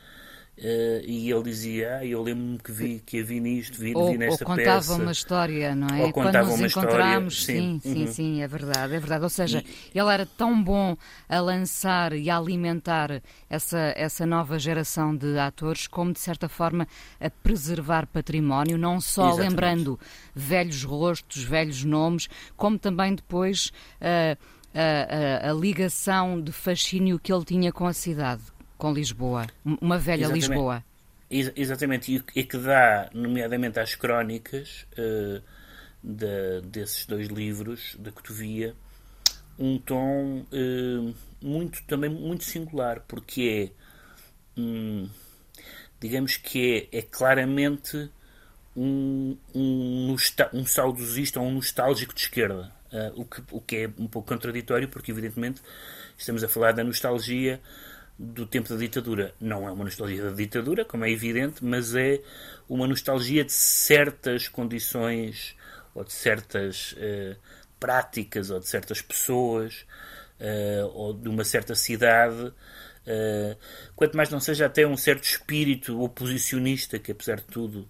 Uh, 0.61 1.01
e 1.07 1.33
ele 1.33 1.42
dizia, 1.42 1.96
ah, 1.96 2.05
eu 2.05 2.23
lembro-me 2.23 2.59
que 2.59 2.70
vi 2.70 2.99
que 2.99 3.23
vi 3.23 3.40
nisto, 3.40 3.79
vi, 3.79 3.94
ou, 3.96 4.12
vi 4.12 4.18
nesta 4.18 4.44
ou 4.44 4.46
contava 4.46 4.77
peça. 4.77 4.94
uma 4.94 5.11
história, 5.11 5.75
não 5.75 5.88
é? 5.88 6.03
Ou 6.03 6.12
Quando 6.12 6.35
nos 6.35 6.61
encontramos, 6.61 7.38
história. 7.38 7.61
sim, 7.62 7.81
sim, 7.83 8.01
uhum. 8.03 8.12
sim, 8.12 8.42
é 8.42 8.46
verdade, 8.46 8.94
é 8.94 8.99
verdade. 8.99 9.25
Ou 9.25 9.31
seja, 9.31 9.64
e... 9.64 9.99
ele 9.99 10.12
era 10.12 10.27
tão 10.27 10.62
bom 10.62 10.99
a 11.27 11.40
lançar 11.40 12.12
e 12.12 12.29
a 12.29 12.37
alimentar 12.37 13.23
essa, 13.49 13.94
essa 13.96 14.27
nova 14.27 14.59
geração 14.59 15.16
de 15.16 15.38
atores, 15.38 15.87
como 15.87 16.12
de 16.12 16.20
certa 16.20 16.46
forma 16.46 16.87
a 17.18 17.31
preservar 17.31 18.07
património, 18.07 18.77
não 18.77 19.01
só 19.01 19.29
Exatamente. 19.29 19.49
lembrando 19.49 20.01
velhos 20.35 20.85
rostos, 20.85 21.42
velhos 21.42 21.85
nomes, 21.85 22.29
como 22.55 22.79
também 22.79 23.14
depois 23.14 23.73
uh, 23.99 24.37
a, 24.75 25.46
a, 25.46 25.51
a 25.51 25.55
ligação 25.55 26.38
de 26.38 26.53
fascínio 26.53 27.18
que 27.18 27.33
ele 27.33 27.46
tinha 27.46 27.73
com 27.73 27.87
a 27.87 27.94
cidade 27.94 28.42
com 28.81 28.93
Lisboa, 28.93 29.47
uma 29.64 29.99
velha 29.99 30.23
Exatamente. 30.23 30.49
Lisboa. 30.49 30.85
Ex 31.31 31.53
exatamente, 31.55 32.25
e, 32.35 32.45
que 32.45 32.59
dá, 32.59 33.09
nomeadamente 33.14 33.79
às 33.79 33.95
crónicas 33.95 34.85
uh, 34.99 35.40
de, 36.03 36.62
desses 36.62 37.07
dois 37.07 37.29
livros, 37.29 37.95
da 38.01 38.11
Cotovia, 38.11 38.75
um 39.59 39.79
tom 39.79 40.45
uh, 40.51 41.14
muito, 41.40 41.85
também 41.85 42.11
muito 42.11 42.43
singular, 42.43 43.05
porque 43.07 43.71
é, 44.57 44.61
hum, 44.61 45.09
digamos 46.01 46.37
que 46.37 46.88
é, 46.90 46.99
é 46.99 47.03
claramente 47.03 48.11
um, 48.75 49.37
um, 49.55 50.16
um 50.55 50.66
saudosista 50.66 51.38
ou 51.38 51.47
um 51.47 51.53
nostálgico 51.53 52.14
de 52.14 52.23
esquerda, 52.23 52.73
uh, 52.93 53.21
o, 53.21 53.25
que, 53.25 53.43
o 53.53 53.61
que 53.61 53.77
é 53.77 53.90
um 53.99 54.09
pouco 54.09 54.27
contraditório, 54.27 54.88
porque 54.88 55.12
evidentemente 55.12 55.61
estamos 56.16 56.43
a 56.43 56.49
falar 56.49 56.73
da 56.73 56.83
nostalgia 56.83 57.61
do 58.23 58.45
tempo 58.45 58.69
da 58.69 58.77
ditadura. 58.77 59.35
Não 59.41 59.67
é 59.67 59.73
uma 59.73 59.85
nostalgia 59.85 60.25
da 60.25 60.31
ditadura, 60.31 60.85
como 60.85 61.07
é 61.07 61.11
evidente, 61.11 61.65
mas 61.65 61.95
é 61.95 62.21
uma 62.69 62.87
nostalgia 62.87 63.43
de 63.43 63.53
certas 63.53 64.47
condições 64.47 65.57
ou 65.95 66.05
de 66.05 66.13
certas 66.13 66.93
uh, 66.93 67.35
práticas 67.81 68.51
ou 68.51 68.61
de 68.61 68.69
certas 68.69 69.01
pessoas 69.01 69.87
uh, 70.39 70.87
ou 70.93 71.15
de 71.15 71.31
uma 71.31 71.45
certa 71.45 71.75
cidade. 71.75 72.53
Uh, 73.07 73.57
quanto 73.97 74.15
mais 74.19 74.29
não 74.29 74.39
seja 74.39 74.67
até 74.67 74.87
um 74.87 74.99
certo 74.99 75.25
espírito 75.25 75.99
oposicionista 76.03 76.99
que, 76.99 77.13
apesar 77.13 77.37
de 77.37 77.45
tudo, 77.45 77.89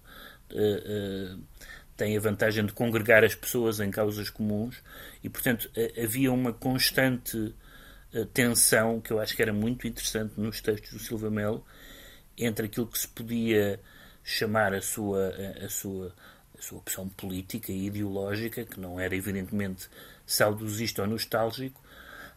tem 1.95 2.17
a 2.17 2.19
vantagem 2.19 2.65
de 2.65 2.73
congregar 2.73 3.23
as 3.23 3.35
pessoas 3.35 3.79
em 3.79 3.91
causas 3.91 4.29
comuns 4.29 4.81
e, 5.23 5.29
portanto, 5.29 5.69
havia 6.01 6.31
uma 6.31 6.51
constante 6.51 7.53
tensão 8.33 8.99
que 8.99 9.11
eu 9.11 9.19
acho 9.19 9.35
que 9.35 9.41
era 9.41 9.53
muito 9.53 9.87
interessante 9.87 10.33
nos 10.37 10.61
textos 10.61 10.91
do 10.91 10.99
Silva 10.99 11.29
Melo 11.29 11.65
entre 12.37 12.65
aquilo 12.65 12.87
que 12.87 12.99
se 12.99 13.07
podia 13.07 13.79
chamar 14.23 14.73
a 14.73 14.81
sua, 14.81 15.29
a, 15.29 15.65
a 15.65 15.69
sua, 15.69 16.13
a 16.57 16.61
sua 16.61 16.79
opção 16.79 17.07
política 17.09 17.71
e 17.71 17.87
ideológica, 17.87 18.65
que 18.65 18.79
não 18.79 18.99
era 18.99 19.15
evidentemente 19.15 19.89
saudosista 20.25 21.01
ou 21.01 21.07
nostálgico, 21.07 21.81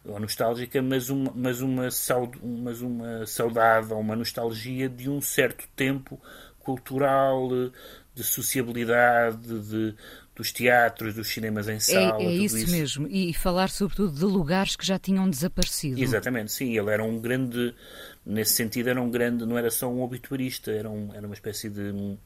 ou 0.03 0.19
nostálgica, 0.19 0.81
mas 0.81 1.09
uma, 1.09 1.31
mas 1.35 1.61
uma, 1.61 1.89
saud, 1.89 2.37
mas 2.43 2.81
uma 2.81 3.25
saudade 3.25 3.91
ou 3.91 3.99
uma 3.99 4.15
nostalgia 4.15 4.87
de 4.87 5.09
um 5.09 5.19
certo 5.19 5.67
tempo 5.75 6.19
cultural, 6.59 7.49
de 8.13 8.23
sociabilidade, 8.23 9.59
de, 9.59 9.95
dos 10.35 10.51
teatros, 10.51 11.15
dos 11.15 11.29
cinemas 11.29 11.69
em 11.69 11.79
sala. 11.79 12.21
É, 12.21 12.25
é 12.25 12.31
isso, 12.31 12.57
isso, 12.57 12.71
mesmo. 12.71 13.07
E 13.07 13.33
falar 13.33 13.69
sobretudo 13.69 14.11
de 14.11 14.25
lugares 14.25 14.75
que 14.75 14.85
já 14.85 14.99
tinham 14.99 15.29
desaparecido. 15.29 16.01
Exatamente, 16.01 16.51
sim. 16.51 16.77
Ele 16.77 16.91
era 16.91 17.03
um 17.03 17.19
grande, 17.19 17.73
nesse 18.25 18.53
sentido, 18.53 18.89
era 18.89 19.01
um 19.01 19.09
grande, 19.09 19.45
não 19.45 19.57
era 19.57 19.71
só 19.71 19.87
um 19.87 20.01
obituarista, 20.01 20.71
era, 20.71 20.89
um, 20.89 21.13
era 21.13 21.25
uma 21.25 21.33
espécie 21.33 21.69
de. 21.69 22.17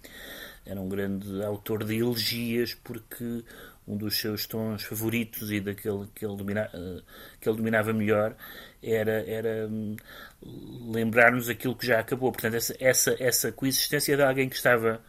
Era 0.66 0.80
um 0.82 0.90
grande 0.90 1.44
autor 1.44 1.84
de 1.84 1.98
elegias, 1.98 2.76
porque 2.76 3.44
um 3.88 3.98
dos 3.98 4.20
seus 4.20 4.46
tons 4.46 4.84
favoritos 4.84 5.52
e 5.52 5.60
daquele 5.60 6.08
que 6.14 6.24
ele, 6.24 6.36
domina, 6.36 6.70
que 7.40 7.50
ele 7.50 7.58
dominava 7.58 7.92
melhor 7.92 8.36
era, 8.84 9.24
era 9.28 9.68
hum, 9.68 9.96
lembrar-nos 10.92 11.50
aquilo 11.50 11.76
que 11.76 11.88
já 11.88 12.00
acabou. 12.00 12.32
Portanto, 12.32 12.56
essa, 12.56 12.76
essa, 12.80 13.16
essa 13.20 13.52
coexistência 13.52 14.16
de 14.16 14.22
alguém 14.22 14.48
que 14.48 14.56
estava 14.56 15.02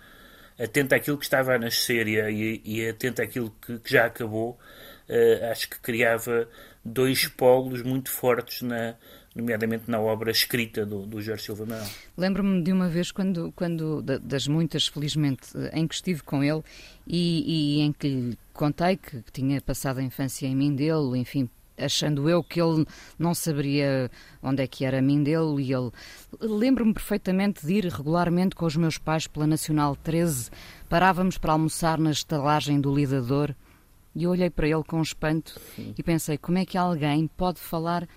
atento 0.62 0.94
àquilo 0.94 1.16
que 1.18 1.24
estava 1.24 1.54
a 1.54 1.58
nascer 1.58 2.06
e, 2.06 2.60
e 2.64 2.88
atento 2.88 3.22
àquilo 3.22 3.54
que, 3.60 3.78
que 3.78 3.92
já 3.92 4.06
acabou, 4.06 4.58
uh, 5.08 5.50
acho 5.50 5.68
que 5.70 5.78
criava 5.80 6.48
dois 6.84 7.26
polos 7.26 7.82
muito 7.82 8.10
fortes 8.10 8.62
na, 8.62 8.94
nomeadamente 9.34 9.90
na 9.90 10.00
obra 10.00 10.30
escrita 10.30 10.84
do, 10.84 11.06
do 11.06 11.20
Jorge 11.20 11.44
Silva 11.44 11.66
Mel. 11.66 11.84
Lembro-me 12.16 12.62
de 12.62 12.72
uma 12.72 12.88
vez, 12.88 13.10
quando, 13.12 13.52
quando 13.52 14.02
das 14.02 14.46
muitas, 14.46 14.86
felizmente, 14.86 15.48
em 15.72 15.86
que 15.86 15.94
estive 15.94 16.22
com 16.22 16.42
ele 16.42 16.62
e, 17.06 17.78
e 17.78 17.80
em 17.80 17.92
que 17.92 18.08
lhe 18.08 18.38
contei 18.52 18.96
que, 18.96 19.22
tinha 19.32 19.60
passado 19.60 19.98
a 19.98 20.02
infância 20.02 20.46
em 20.46 20.54
Mindelo, 20.54 21.16
enfim, 21.16 21.48
achando 21.80 22.28
eu 22.28 22.42
que 22.42 22.60
ele 22.60 22.86
não 23.18 23.34
saberia 23.34 24.10
onde 24.42 24.62
é 24.62 24.66
que 24.66 24.84
era 24.84 25.00
Mindelo 25.00 25.60
e 25.60 25.72
ele 25.72 25.90
lembro-me 26.40 26.92
perfeitamente 26.92 27.66
de 27.66 27.74
ir 27.74 27.86
regularmente 27.86 28.54
com 28.54 28.66
os 28.66 28.76
meus 28.76 28.98
pais 28.98 29.26
pela 29.26 29.46
Nacional 29.46 29.96
13 29.96 30.50
parávamos 30.88 31.38
para 31.38 31.52
almoçar 31.52 31.98
na 31.98 32.10
estalagem 32.10 32.80
do 32.80 32.94
Lidador 32.94 33.54
e 34.14 34.24
eu 34.24 34.30
olhei 34.30 34.50
para 34.50 34.68
ele 34.68 34.84
com 34.84 35.00
espanto 35.00 35.58
Sim. 35.76 35.94
e 35.96 36.02
pensei 36.02 36.36
como 36.36 36.58
é 36.58 36.64
que 36.64 36.76
alguém 36.76 37.26
pode 37.26 37.60
falar 37.60 38.08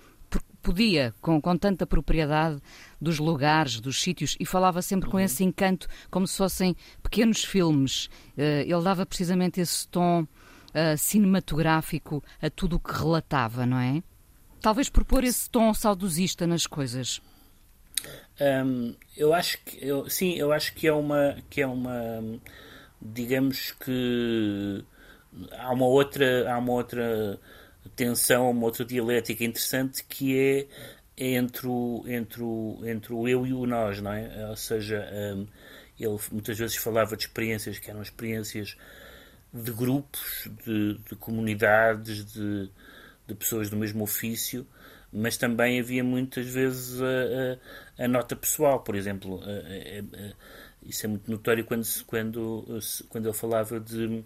podia, 0.64 1.14
com, 1.20 1.40
com 1.40 1.56
tanta 1.56 1.86
propriedade 1.86 2.58
dos 2.98 3.18
lugares, 3.18 3.78
dos 3.78 4.00
sítios, 4.00 4.34
e 4.40 4.46
falava 4.46 4.80
sempre 4.80 5.06
uhum. 5.06 5.12
com 5.12 5.20
esse 5.20 5.44
encanto, 5.44 5.86
como 6.10 6.26
se 6.26 6.38
fossem 6.38 6.74
pequenos 7.02 7.44
filmes. 7.44 8.06
Uh, 8.36 8.64
ele 8.64 8.82
dava 8.82 9.04
precisamente 9.04 9.60
esse 9.60 9.86
tom 9.86 10.26
uh, 10.74 10.96
cinematográfico 10.98 12.22
a 12.42 12.50
tudo 12.50 12.76
o 12.76 12.80
que 12.80 12.92
relatava, 12.92 13.64
não 13.64 13.78
é? 13.78 14.02
Talvez 14.60 14.88
por 14.88 15.04
pôr 15.04 15.24
esse 15.24 15.48
tom 15.48 15.72
saudosista 15.74 16.46
nas 16.46 16.66
coisas. 16.66 17.20
Um, 18.40 18.94
eu 19.16 19.32
acho 19.32 19.58
que 19.64 19.78
eu, 19.86 20.08
sim, 20.10 20.34
eu 20.34 20.52
acho 20.52 20.74
que 20.74 20.86
é 20.86 20.92
uma 20.92 21.36
que 21.48 21.60
é 21.62 21.66
uma 21.66 22.22
digamos 23.00 23.72
que 23.72 24.84
há 25.52 25.72
uma 25.72 25.86
outra 25.86 26.52
há 26.52 26.58
uma 26.58 26.72
outra 26.72 27.38
tensão, 27.94 28.50
uma 28.50 28.64
outra 28.64 28.84
dialética 28.84 29.44
interessante 29.44 30.02
que 30.04 30.36
é 30.36 30.66
entre 31.16 31.68
o, 31.68 32.04
entre 32.06 32.42
o, 32.42 32.80
entre 32.84 33.12
o 33.12 33.28
eu 33.28 33.46
e 33.46 33.52
o 33.52 33.66
nós, 33.66 34.00
não 34.00 34.12
é? 34.12 34.48
Ou 34.48 34.56
seja, 34.56 35.08
um, 35.12 35.46
ele 35.98 36.18
muitas 36.32 36.58
vezes 36.58 36.76
falava 36.76 37.16
de 37.16 37.24
experiências 37.24 37.78
que 37.78 37.88
eram 37.88 38.02
experiências 38.02 38.76
de 39.54 39.70
grupos, 39.70 40.48
de, 40.66 40.98
de 40.98 41.16
comunidades, 41.16 42.24
de, 42.32 42.70
de, 43.26 43.34
pessoas 43.36 43.70
do 43.70 43.76
mesmo 43.76 44.02
ofício, 44.02 44.66
mas 45.12 45.36
também 45.36 45.78
havia 45.78 46.02
muitas 46.02 46.46
vezes 46.46 47.00
a, 47.00 48.02
a, 48.02 48.04
a 48.04 48.08
nota 48.08 48.34
pessoal, 48.34 48.80
por 48.80 48.96
exemplo. 48.96 49.40
A, 49.44 50.34
isso 50.82 51.06
é 51.06 51.08
muito 51.08 51.30
notório 51.30 51.64
quando, 51.64 51.84
quando, 52.06 52.78
quando 53.08 53.26
ele 53.26 53.32
falava 53.32 53.80
de, 53.80 54.22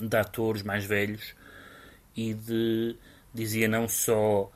de 0.00 0.16
atores 0.16 0.62
mais 0.62 0.84
velhos 0.84 1.34
e 2.16 2.34
de 2.34 2.96
dizia 3.32 3.66
não 3.66 3.88
só 3.88 4.52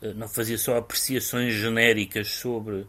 eh, 0.00 0.14
não 0.14 0.28
fazia 0.28 0.56
só 0.56 0.78
apreciações 0.78 1.54
genéricas 1.54 2.28
sobre 2.28 2.86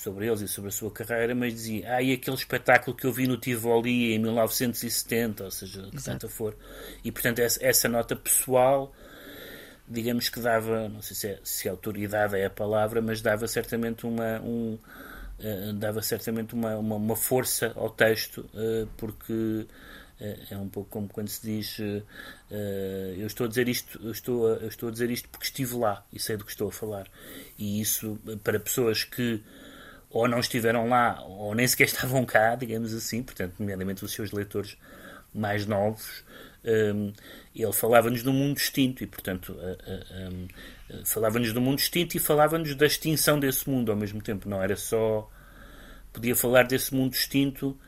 sobre 0.00 0.26
eles 0.26 0.40
e 0.40 0.48
sobre 0.48 0.68
a 0.68 0.72
sua 0.72 0.90
carreira, 0.90 1.34
mas 1.34 1.52
dizia, 1.52 1.94
ah, 1.94 2.00
e 2.02 2.14
aquele 2.14 2.34
espetáculo 2.34 2.96
que 2.96 3.06
eu 3.06 3.12
vi 3.12 3.26
no 3.26 3.36
Tivoli 3.36 4.14
em 4.14 4.18
1970, 4.18 5.44
ou 5.44 5.50
seja, 5.50 5.82
que 5.90 6.02
tanta 6.02 6.26
for. 6.26 6.56
E, 7.04 7.12
portanto, 7.12 7.40
essa, 7.40 7.62
essa, 7.62 7.86
nota 7.86 8.16
pessoal, 8.16 8.94
digamos 9.86 10.30
que 10.30 10.40
dava, 10.40 10.88
não 10.88 11.02
sei 11.02 11.14
se, 11.14 11.28
é, 11.28 11.38
se 11.44 11.68
autoridade 11.68 12.34
é 12.34 12.46
a 12.46 12.50
palavra, 12.50 13.02
mas 13.02 13.20
dava 13.20 13.46
certamente 13.46 14.06
uma, 14.06 14.40
um, 14.40 14.78
uh, 15.38 15.72
dava 15.74 16.00
certamente 16.00 16.54
uma, 16.54 16.76
uma, 16.76 16.96
uma, 16.96 17.16
força 17.16 17.70
ao 17.76 17.90
texto, 17.90 18.48
uh, 18.54 18.88
porque 18.96 19.66
é, 20.18 20.38
é 20.52 20.56
um 20.56 20.70
pouco 20.70 20.88
como 20.88 21.08
quando 21.08 21.28
se 21.28 21.42
diz 21.42 21.78
uh, 21.78 22.02
eu 23.18 23.26
estou 23.26 23.44
a 23.44 23.48
dizer 23.48 23.68
isto 23.68 23.98
eu 24.02 24.10
estou 24.10 24.52
a, 24.52 24.56
eu 24.56 24.68
estou 24.68 24.88
a 24.88 24.92
dizer 24.92 25.10
isto 25.10 25.28
porque 25.30 25.46
estive 25.46 25.76
lá 25.76 26.04
e 26.12 26.18
sei 26.18 26.36
do 26.36 26.44
que 26.44 26.50
estou 26.50 26.68
a 26.68 26.72
falar 26.72 27.06
e 27.58 27.80
isso 27.80 28.18
para 28.44 28.60
pessoas 28.60 29.02
que 29.02 29.42
ou 30.10 30.28
não 30.28 30.40
estiveram 30.40 30.88
lá 30.88 31.22
ou 31.24 31.54
nem 31.54 31.66
sequer 31.66 31.84
estavam 31.88 32.24
cá 32.24 32.54
digamos 32.54 32.92
assim 32.92 33.22
portanto 33.22 33.54
nomeadamente 33.58 34.04
os 34.04 34.12
seus 34.12 34.32
leitores 34.32 34.76
mais 35.32 35.66
novos 35.66 36.24
um, 36.62 37.12
ele 37.54 37.72
falava-nos 37.72 38.26
um 38.26 38.32
mundo 38.32 38.56
distinto 38.56 39.02
e 39.02 39.06
portanto 39.06 39.52
uh, 39.52 40.30
um, 40.30 40.48
falava-nos 41.04 41.56
um 41.56 41.60
mundo 41.60 41.78
distinto 41.78 42.16
e 42.16 42.20
falava-nos 42.20 42.74
da 42.74 42.86
extinção 42.86 43.40
desse 43.40 43.68
mundo 43.70 43.90
ao 43.90 43.96
mesmo 43.96 44.20
tempo 44.20 44.48
não 44.48 44.62
era 44.62 44.76
só 44.76 45.30
podia 46.12 46.34
falar 46.34 46.64
desse 46.64 46.94
mundo 46.94 47.12
distinto 47.12 47.78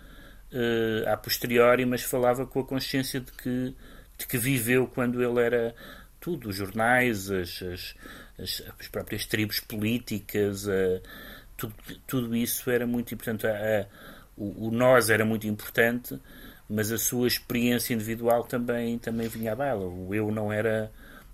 uh, 0.53 1.09
a 1.09 1.17
posteriori, 1.17 1.85
mas 1.85 2.03
falava 2.03 2.47
com 2.47 2.61
a 2.61 2.65
consciência 2.65 3.21
de 3.21 3.33
que, 3.33 3.75
de 4.19 4.27
que 4.27 4.39
viveu 4.39 4.87
quando 4.87 5.23
ele 5.23 5.41
era 5.41 5.75
tudo, 6.21 6.49
os 6.49 6.57
jornais, 6.57 7.31
as, 7.31 7.63
as, 7.63 7.95
as, 8.39 8.63
as 8.79 8.89
próprias 8.89 9.27
tribos 9.27 9.61
políticas, 9.61 10.67
uh, 10.67 11.03
tudo, 11.63 11.75
tudo 12.07 12.37
isso 12.37 12.71
era 12.71 12.87
muito 12.87 13.15
importante. 13.15 13.47
A, 13.47 13.87
o, 14.37 14.69
o 14.69 14.71
nós 14.71 15.11
era 15.11 15.25
muito 15.25 15.47
importante, 15.47 16.19
mas 16.69 16.91
a 16.91 16.99
sua 16.99 17.27
experiência 17.27 17.95
individual 17.95 18.45
também, 18.45 18.99
também 18.99 19.29
vinha 19.29 19.53
à 19.53 19.57
baila. 19.57 19.85
O 19.87 20.15
eu 20.15 20.31
não 20.31 20.53
era 20.53 20.91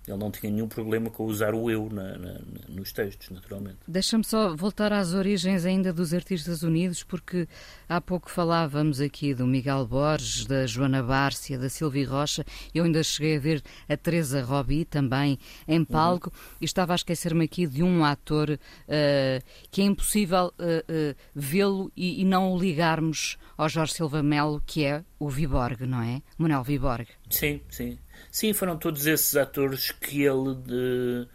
ele 0.09 0.19
não 0.19 0.31
tinha 0.31 0.51
nenhum 0.51 0.67
problema 0.67 1.09
com 1.09 1.25
usar 1.25 1.53
o 1.53 1.69
eu 1.69 1.89
na, 1.91 2.17
na, 2.17 2.39
nos 2.67 2.91
textos, 2.91 3.29
naturalmente. 3.29 3.77
Deixa-me 3.87 4.23
só 4.23 4.55
voltar 4.55 4.91
às 4.91 5.13
origens 5.13 5.65
ainda 5.65 5.93
dos 5.93 6.13
Artistas 6.13 6.63
Unidos, 6.63 7.03
porque 7.03 7.47
há 7.87 8.01
pouco 8.01 8.29
falávamos 8.29 8.99
aqui 8.99 9.33
do 9.33 9.45
Miguel 9.45 9.85
Borges, 9.85 10.45
da 10.45 10.65
Joana 10.65 11.03
Bárcia, 11.03 11.57
da 11.57 11.69
Silvia 11.69 12.09
Rocha. 12.09 12.45
Eu 12.73 12.83
ainda 12.83 13.03
cheguei 13.03 13.37
a 13.37 13.39
ver 13.39 13.63
a 13.87 13.95
Teresa 13.95 14.43
Robi 14.43 14.85
também 14.85 15.37
em 15.67 15.83
palco 15.83 16.29
uhum. 16.29 16.55
e 16.61 16.65
estava 16.65 16.93
a 16.93 16.95
esquecer-me 16.95 17.45
aqui 17.45 17.67
de 17.67 17.83
um 17.83 18.03
ator 18.03 18.49
uh, 18.51 19.45
que 19.71 19.81
é 19.81 19.85
impossível 19.85 20.47
uh, 20.47 20.51
uh, 20.51 21.15
vê-lo 21.35 21.91
e, 21.95 22.21
e 22.21 22.25
não 22.25 22.53
o 22.53 22.59
ligarmos 22.59 23.37
ao 23.57 23.69
Jorge 23.69 23.93
Silva 23.93 24.23
Melo, 24.23 24.61
que 24.65 24.83
é 24.85 25.03
o 25.19 25.29
Viborg, 25.29 25.85
não 25.85 26.01
é? 26.01 26.21
Manuel 26.37 26.63
Viborg. 26.63 27.07
Sim, 27.29 27.61
sim. 27.69 27.99
Sim, 28.31 28.53
foram 28.53 28.77
todos 28.77 29.07
esses 29.07 29.35
atores 29.35 29.91
que 29.91 30.23
ele, 30.23 30.55
de, 30.55 31.27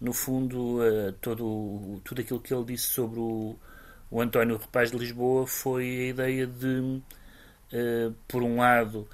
no 0.00 0.12
fundo, 0.12 0.80
uh, 0.80 1.12
todo, 1.20 2.00
tudo 2.04 2.20
aquilo 2.20 2.40
que 2.40 2.52
ele 2.52 2.64
disse 2.64 2.86
sobre 2.86 3.20
o, 3.20 3.56
o 4.10 4.20
António 4.20 4.56
Repaz 4.56 4.90
de 4.90 4.98
Lisboa 4.98 5.46
foi 5.46 5.84
a 5.84 6.08
ideia 6.08 6.46
de, 6.46 6.66
uh, 6.80 8.14
por 8.26 8.42
um 8.42 8.56
lado, 8.58 9.08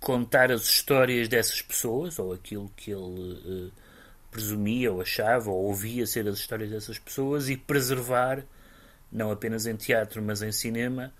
contar 0.00 0.50
as 0.50 0.64
histórias 0.64 1.28
dessas 1.28 1.62
pessoas, 1.62 2.18
ou 2.18 2.32
aquilo 2.32 2.68
que 2.76 2.90
ele 2.90 3.68
uh, 3.68 3.72
presumia, 4.32 4.92
ou 4.92 5.00
achava, 5.00 5.50
ou 5.50 5.66
ouvia 5.66 6.06
ser 6.06 6.26
as 6.28 6.38
histórias 6.38 6.70
dessas 6.70 6.98
pessoas, 6.98 7.48
e 7.48 7.56
preservar, 7.56 8.44
não 9.12 9.30
apenas 9.30 9.64
em 9.66 9.76
teatro, 9.76 10.20
mas 10.20 10.42
em 10.42 10.50
cinema, 10.50 11.12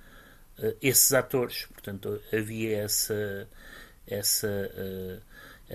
esses 0.83 1.13
atores. 1.13 1.67
Portanto, 1.67 2.21
havia 2.33 2.79
essa. 2.79 3.49
essa 4.07 4.49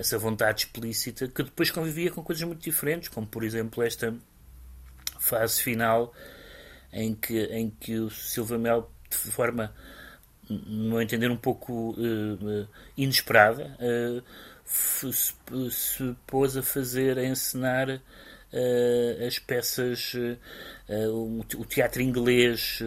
essa 0.00 0.18
vontade 0.18 0.64
explícita 0.64 1.28
que 1.28 1.42
depois 1.42 1.70
convivia 1.70 2.10
com 2.10 2.22
coisas 2.22 2.42
muito 2.42 2.62
diferentes, 2.62 3.10
como 3.10 3.26
por 3.26 3.44
exemplo 3.44 3.82
esta 3.82 4.14
fase 5.18 5.62
final 5.62 6.14
em 6.90 7.14
que, 7.14 7.38
em 7.44 7.68
que 7.68 7.98
o 7.98 8.08
Silva 8.08 8.56
Mel, 8.56 8.90
de 9.10 9.16
forma, 9.30 9.74
no 10.48 10.88
meu 10.90 11.02
entender, 11.02 11.30
um 11.30 11.36
pouco 11.36 11.90
uh, 11.90 12.66
inesperada, 12.96 13.76
uh, 13.78 14.22
se, 14.64 16.16
pôs 16.26 16.56
a 16.56 16.62
fazer, 16.62 17.18
a 17.18 17.24
encenar 17.24 17.90
uh, 17.90 19.26
as 19.26 19.38
peças, 19.38 20.14
o, 21.12 21.44
o, 21.58 21.64
teatro 21.66 22.00
inglês, 22.00 22.80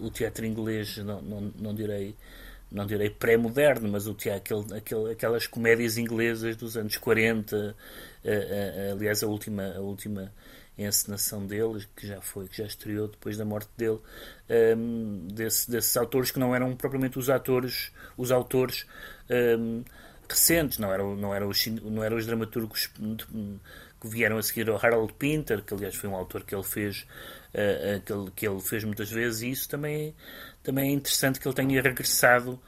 o 0.00 0.10
teatro 0.10 0.46
inglês, 0.46 0.98
não, 0.98 1.20
não, 1.20 1.40
não 1.58 1.74
direi 1.74 2.14
não 2.70 2.86
direi 2.86 3.10
pré-moderno, 3.10 3.88
mas 3.88 4.06
o 4.06 4.14
teatro, 4.14 4.58
aquele, 4.60 4.78
aquele, 4.78 5.12
aquelas 5.12 5.46
comédias 5.46 5.98
inglesas 5.98 6.56
dos 6.56 6.76
anos 6.76 6.96
40, 6.96 7.76
aliás, 8.92 9.22
a 9.22 9.26
última, 9.26 9.74
a 9.76 9.80
última 9.80 10.32
encenação 10.78 11.46
dele, 11.46 11.86
que 11.96 12.06
já 12.06 12.20
foi, 12.20 12.48
que 12.48 12.58
já 12.58 12.64
estreou 12.64 13.08
depois 13.08 13.36
da 13.36 13.44
morte 13.44 13.70
dele, 13.76 13.98
um, 14.76 15.26
desse, 15.32 15.70
desses 15.70 15.96
autores 15.96 16.30
que 16.30 16.38
não 16.38 16.54
eram 16.54 16.76
propriamente 16.76 17.18
os 17.18 17.30
atores, 17.30 17.90
os 18.16 18.30
autores 18.30 18.86
um, 19.30 19.82
recentes, 20.28 20.78
não 20.78 20.92
eram, 20.92 21.16
não, 21.16 21.34
eram 21.34 21.48
os, 21.48 21.66
não 21.66 22.04
eram 22.04 22.16
os 22.16 22.26
dramaturgos 22.26 22.90
que 24.06 24.14
vieram 24.14 24.38
a 24.38 24.42
seguir 24.42 24.68
ao 24.68 24.76
Harold 24.76 25.12
Pinter, 25.14 25.62
que 25.62 25.74
aliás 25.74 25.94
foi 25.94 26.08
um 26.08 26.14
autor 26.14 26.44
que 26.44 26.54
ele 26.54 26.64
fez, 26.64 27.06
uh, 27.54 28.00
que, 28.00 28.12
ele, 28.12 28.30
que 28.34 28.48
ele 28.48 28.60
fez 28.60 28.84
muitas 28.84 29.10
vezes, 29.10 29.42
e 29.42 29.50
isso 29.50 29.68
também 29.68 30.14
também 30.62 30.90
é 30.90 30.92
interessante 30.92 31.38
que 31.38 31.46
ele 31.46 31.54
tenha 31.54 31.80
regressado 31.80 32.60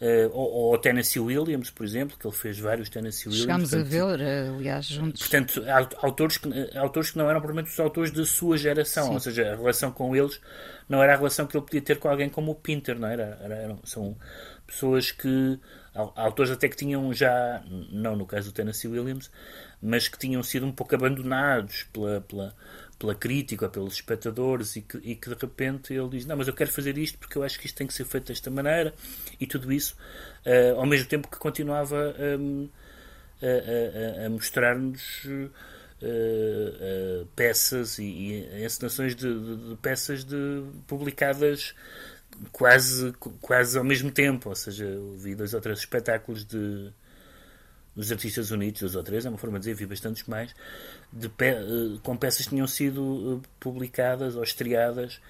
Uh, 0.00 0.32
ou, 0.32 0.50
ou 0.50 0.78
Tennessee 0.78 1.20
Williams, 1.20 1.68
por 1.68 1.84
exemplo, 1.84 2.16
que 2.18 2.26
ele 2.26 2.34
fez 2.34 2.58
vários 2.58 2.88
Tennessee 2.88 3.28
Williams. 3.28 3.42
Chegámos 3.42 3.74
a 3.74 3.82
ver, 3.82 4.18
aliás, 4.56 4.86
juntos. 4.86 5.20
Portanto, 5.20 5.62
autores 5.98 6.38
que, 6.38 6.48
autores 6.74 7.10
que 7.10 7.18
não 7.18 7.28
eram 7.28 7.38
provavelmente 7.38 7.70
os 7.70 7.78
autores 7.78 8.10
da 8.10 8.24
sua 8.24 8.56
geração, 8.56 9.08
Sim. 9.08 9.12
ou 9.12 9.20
seja, 9.20 9.52
a 9.52 9.56
relação 9.56 9.92
com 9.92 10.16
eles 10.16 10.40
não 10.88 11.02
era 11.02 11.12
a 11.12 11.16
relação 11.18 11.46
que 11.46 11.54
ele 11.54 11.66
podia 11.66 11.82
ter 11.82 11.98
com 11.98 12.08
alguém 12.08 12.30
como 12.30 12.52
o 12.52 12.54
Pinter, 12.54 12.98
não 12.98 13.08
era? 13.08 13.38
era 13.42 13.54
eram, 13.56 13.78
são 13.84 14.16
pessoas 14.66 15.12
que. 15.12 15.58
Autores 15.94 16.50
até 16.50 16.68
que 16.68 16.76
tinham 16.76 17.12
já, 17.12 17.62
não 17.90 18.14
no 18.14 18.24
caso 18.26 18.50
do 18.50 18.54
Tennessee 18.54 18.88
Williams, 18.88 19.30
mas 19.82 20.08
que 20.08 20.18
tinham 20.18 20.42
sido 20.42 20.66
um 20.66 20.72
pouco 20.72 20.94
abandonados 20.94 21.84
pela, 21.92 22.20
pela, 22.20 22.54
pela 22.98 23.14
crítica, 23.14 23.68
pelos 23.68 23.94
espectadores 23.94 24.76
e 24.76 24.82
que, 24.82 24.98
e 24.98 25.16
que, 25.16 25.28
de 25.28 25.34
repente 25.34 25.92
ele 25.92 26.08
diz: 26.10 26.26
Não, 26.26 26.36
mas 26.36 26.46
eu 26.46 26.54
quero 26.54 26.70
fazer 26.70 26.96
isto 26.96 27.18
porque 27.18 27.36
eu 27.36 27.42
acho 27.42 27.58
que 27.58 27.66
isto 27.66 27.76
tem 27.76 27.86
que 27.86 27.94
ser 27.94 28.04
feito 28.04 28.28
desta 28.28 28.50
maneira 28.50 28.94
e 29.40 29.46
tudo 29.46 29.72
isso, 29.72 29.96
uh, 30.46 30.78
ao 30.78 30.86
mesmo 30.86 31.08
tempo 31.08 31.28
que 31.28 31.38
continuava 31.38 32.14
um, 32.38 32.68
a, 33.42 34.22
a, 34.22 34.26
a 34.26 34.30
mostrar-nos. 34.30 35.24
Uh, 35.24 35.50
uh, 36.02 37.26
peças 37.36 37.98
e, 37.98 38.04
e 38.04 38.64
encenações 38.64 39.14
de, 39.14 39.28
de, 39.38 39.68
de, 39.70 39.76
peças 39.76 40.24
de, 40.24 40.64
publicadas 40.86 41.74
quase, 42.52 43.12
quase 43.40 43.78
ao 43.78 43.84
mesmo 43.84 44.10
tempo. 44.10 44.48
Ou 44.48 44.54
seja, 44.54 44.84
eu 44.84 45.16
vi 45.16 45.34
dois 45.34 45.54
ou 45.54 45.60
três 45.60 45.80
espetáculos 45.80 46.44
de, 46.44 46.92
dos 47.94 48.10
Artistas 48.10 48.50
Unidos, 48.50 48.80
dois 48.80 48.96
ou 48.96 49.02
três, 49.02 49.26
é 49.26 49.28
uma 49.28 49.38
forma 49.38 49.58
de 49.58 49.64
dizer, 49.64 49.74
vi 49.74 49.86
bastantes 49.86 50.24
mais, 50.24 50.54
pe 51.36 51.46
eh, 51.46 51.98
com 52.02 52.16
peças 52.16 52.44
que 52.44 52.50
tinham 52.50 52.66
sido 52.66 53.42
eh, 53.42 53.48
publicadas 53.58 54.36
ou 54.36 54.42
estreadas, 54.42 55.20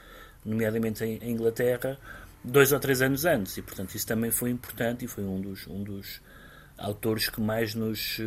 nomeadamente 0.45 1.05
em, 1.05 1.19
em, 1.19 1.33
Inglaterra, 1.33 1.99
dois 2.45 2.73
ou 2.73 2.79
três 2.79 3.03
anos 3.03 3.25
antes. 3.25 3.57
E, 3.57 3.63
portanto, 3.63 3.95
isso 3.95 4.07
também 4.07 4.31
foi 4.31 4.51
importante 4.51 5.05
e 5.05 5.09
foi 5.09 5.25
um 5.25 5.41
dos, 5.41 5.67
um 5.67 5.83
dos 5.83 6.21
autores 6.79 7.29
que 7.29 7.41
mais 7.41 7.75
nos. 7.75 8.21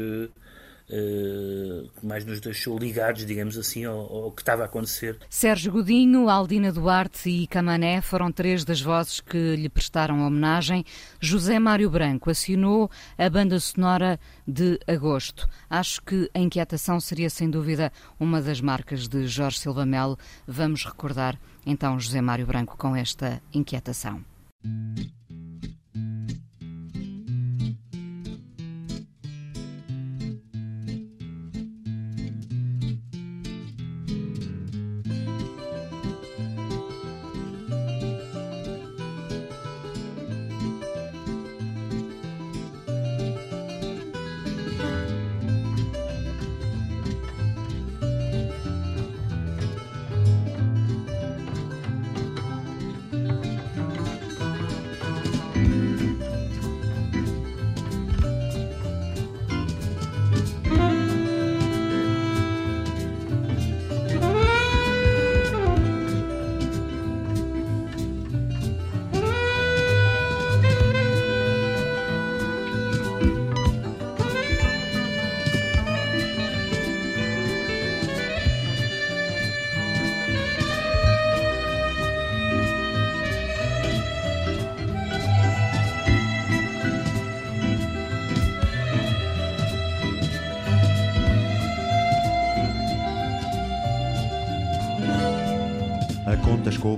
Uh, 0.96 1.90
que 2.00 2.06
mais 2.06 2.24
nos 2.24 2.40
deixou 2.40 2.78
ligados, 2.78 3.26
digamos 3.26 3.58
assim, 3.58 3.84
ao, 3.84 3.98
ao, 3.98 4.32
que 4.32 4.44
estava 4.44 4.62
a 4.62 4.66
acontecer. 4.66 5.18
Sérgio 5.28 5.72
Godinho, 5.72 6.30
Aldina 6.30 6.72
Duarte 6.72 7.32
e 7.32 7.48
Camané 7.48 8.00
foram 8.00 8.32
três 8.32 8.64
das 8.64 8.80
vozes 8.80 9.20
que 9.20 9.56
lhe 9.56 9.70
prestaram 9.70 10.22
homenagem. 10.22 10.86
José 11.20 11.58
Mário 11.58 11.90
Branco 11.90 12.30
assinou 12.30 12.92
a 13.18 13.28
banda 13.28 13.60
sonora 13.60 14.20
de 14.48 14.80
agosto. 14.86 15.50
Acho 15.68 16.00
que 16.04 16.30
a 16.32 16.40
inquietação 16.40 17.00
seria 17.00 17.30
sem 17.30 17.50
dúvida 17.50 17.92
uma 18.20 18.40
das 18.40 18.62
marcas 18.62 19.08
de 19.08 19.26
Jorge 19.26 19.58
Silva 19.58 19.88
Melo. 19.88 20.16
Vamos 20.48 20.86
recordar 20.86 21.40
então 21.66 22.00
José 22.00 22.22
Mário 22.22 22.46
Branco 22.46 22.78
com 22.78 22.96
esta 22.96 23.42
inquietação. 23.52 24.24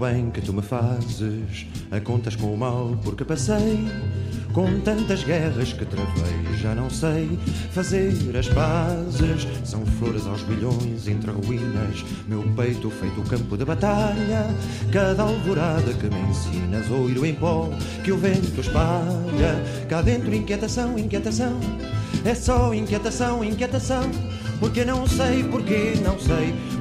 Bem 0.06 0.30
que 0.30 0.40
tu 0.40 0.54
me 0.54 0.62
fazes, 0.62 1.66
a 1.90 2.00
contas 2.00 2.36
com 2.36 2.54
o 2.54 2.58
mal 2.58 2.96
porque 3.04 3.26
passei, 3.26 3.80
com 4.54 4.80
tantas 4.82 5.24
guerras 5.24 5.74
que 5.74 5.84
travei, 5.84 6.58
já 6.62 6.76
não 6.76 6.92
sei 6.92 7.40
fazer 7.72 8.14
as 8.38 8.48
pazes. 8.48 9.48
São 9.64 9.84
flores 9.98 10.28
aos 10.28 10.44
bilhões 10.44 11.08
entre 11.08 11.32
ruínas, 11.32 12.06
meu 12.28 12.44
peito 12.56 12.92
feito 12.92 13.20
campo 13.24 13.58
de 13.58 13.66
batalha, 13.66 14.46
cada 14.92 15.24
alvorada 15.24 15.92
que 15.94 16.08
me 16.08 16.20
ensinas, 16.30 16.88
oiro 16.92 17.26
em 17.26 17.34
pó 17.34 17.72
que 18.04 18.12
o 18.12 18.18
vento 18.18 18.62
espalha, 18.62 19.64
cá 19.90 20.04
dentro 20.04 20.36
inquietação, 20.36 21.00
inquietação. 21.00 21.60
É 22.24 22.36
só 22.36 22.74
inquietação, 22.76 23.44
inquietação, 23.44 24.04
porque 24.60 24.86
não 24.86 25.08
sei, 25.08 25.44
porque 25.44 25.96
não 26.04 26.20
sei, 26.20 26.54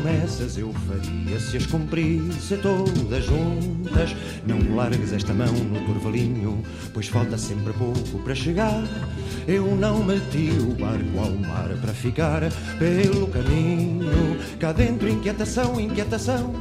Promessas 0.00 0.56
eu 0.56 0.72
faria 0.72 1.38
se 1.38 1.56
as 1.56 1.66
cumprisse 1.66 2.56
todas 2.56 3.24
juntas. 3.24 4.16
Não 4.46 4.74
largues 4.74 5.12
esta 5.12 5.32
mão 5.32 5.52
no 5.52 5.80
turvalinho, 5.84 6.62
pois 6.92 7.06
falta 7.08 7.36
sempre 7.36 7.72
pouco 7.74 8.18
para 8.20 8.34
chegar. 8.34 8.82
Eu 9.46 9.76
não 9.76 10.02
meti 10.02 10.50
o 10.58 10.74
barco 10.74 11.18
ao 11.18 11.32
mar 11.32 11.68
para 11.80 11.92
ficar 11.92 12.42
pelo 12.78 13.28
caminho. 13.28 14.38
Cá 14.58 14.72
dentro, 14.72 15.08
inquietação, 15.08 15.78
inquietação. 15.78 16.54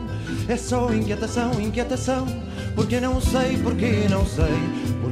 É 0.47 0.57
só 0.57 0.93
inquietação, 0.93 1.59
inquietação. 1.61 2.27
Porque 2.75 2.99
não 2.99 3.19
sei, 3.21 3.57
porque 3.57 4.07
não 4.09 4.25
sei, 4.25 4.53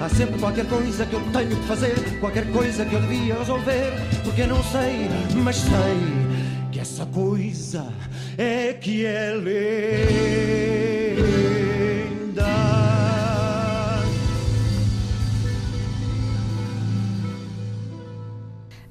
Há 0.00 0.08
sempre 0.08 0.38
qualquer 0.38 0.66
coisa 0.66 1.04
que 1.04 1.14
eu 1.14 1.20
tenho 1.32 1.56
que 1.56 1.66
fazer, 1.66 1.94
qualquer 2.20 2.46
coisa 2.52 2.84
que 2.84 2.94
eu 2.94 3.00
devia 3.00 3.34
resolver, 3.34 3.92
porque 4.24 4.42
eu 4.42 4.48
não 4.48 4.62
sei, 4.64 5.08
mas 5.42 5.56
sei 5.56 6.18
que 6.70 6.80
essa 6.80 7.04
coisa 7.06 7.86
é 8.36 8.72
que 8.74 9.04
é 9.04 9.34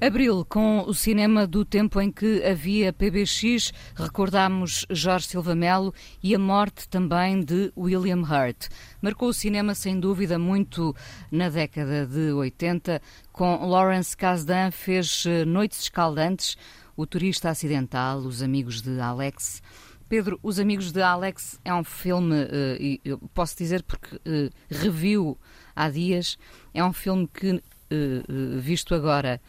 Abril, 0.00 0.44
com 0.48 0.84
o 0.86 0.94
cinema 0.94 1.44
do 1.44 1.64
tempo 1.64 2.00
em 2.00 2.12
que 2.12 2.44
havia 2.44 2.92
PBX, 2.92 3.72
recordamos 3.96 4.86
Jorge 4.88 5.26
Silva 5.26 5.56
Melo 5.56 5.92
e 6.22 6.36
a 6.36 6.38
morte 6.38 6.88
também 6.88 7.40
de 7.40 7.72
William 7.76 8.20
Hurt. 8.20 8.68
Marcou 9.02 9.30
o 9.30 9.34
cinema, 9.34 9.74
sem 9.74 9.98
dúvida, 9.98 10.38
muito 10.38 10.94
na 11.32 11.48
década 11.48 12.06
de 12.06 12.30
80. 12.30 13.02
Com 13.32 13.66
Lawrence 13.66 14.16
Kasdan 14.16 14.70
fez 14.70 15.24
eh, 15.26 15.44
Noites 15.44 15.80
Escaldantes, 15.80 16.56
O 16.96 17.04
Turista 17.04 17.50
Acidental, 17.50 18.18
Os 18.18 18.40
Amigos 18.40 18.80
de 18.80 19.00
Alex. 19.00 19.60
Pedro, 20.08 20.38
Os 20.44 20.60
Amigos 20.60 20.92
de 20.92 21.02
Alex 21.02 21.58
é 21.64 21.74
um 21.74 21.82
filme, 21.82 22.36
eh, 22.48 23.00
eu 23.04 23.18
posso 23.34 23.58
dizer 23.58 23.82
porque 23.82 24.14
eh, 24.24 24.50
reviu 24.70 25.36
há 25.74 25.90
dias, 25.90 26.38
é 26.72 26.84
um 26.84 26.92
filme 26.92 27.26
que, 27.26 27.60
visto 28.60 28.94
agora, 28.94 29.40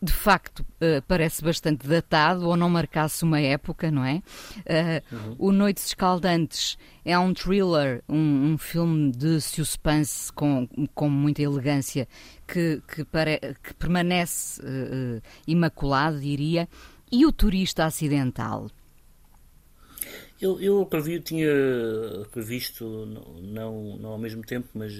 de 0.00 0.12
facto 0.12 0.60
uh, 0.60 1.02
parece 1.08 1.42
bastante 1.42 1.86
datado 1.86 2.46
ou 2.46 2.56
não 2.56 2.68
marcasse 2.68 3.24
uma 3.24 3.40
época, 3.40 3.90
não 3.90 4.04
é? 4.04 4.22
Uh, 4.58 5.14
uhum. 5.14 5.36
O 5.38 5.52
Noites 5.52 5.86
Escaldantes 5.86 6.76
é 7.04 7.18
um 7.18 7.32
thriller, 7.32 8.02
um, 8.08 8.52
um, 8.52 8.58
filme 8.58 9.10
de 9.10 9.40
suspense 9.40 10.32
com, 10.32 10.68
com 10.94 11.08
muita 11.08 11.42
elegância 11.42 12.06
que, 12.46 12.82
que, 12.86 13.04
pare, 13.04 13.40
que 13.62 13.72
permanece 13.74 14.60
uh, 14.60 15.22
imaculado, 15.46 16.20
diria. 16.20 16.68
E 17.10 17.24
o 17.24 17.32
Turista 17.32 17.84
Acidental? 17.84 18.68
Eu, 20.40 20.60
eu 20.60 20.84
previ, 20.84 21.18
tinha 21.20 21.48
previsto, 22.30 22.84
não, 22.84 23.34
não, 23.40 23.96
não 23.96 24.10
ao 24.10 24.18
mesmo 24.18 24.42
tempo, 24.42 24.68
mas 24.74 24.92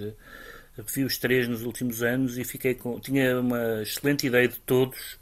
vi 0.84 1.04
os 1.04 1.18
três 1.18 1.48
nos 1.48 1.62
últimos 1.62 2.02
anos 2.02 2.38
e 2.38 2.44
fiquei 2.44 2.74
com. 2.74 3.00
Tinha 3.00 3.40
uma 3.40 3.82
excelente 3.82 4.26
ideia 4.26 4.48
de 4.48 4.58
todos. 4.60 5.14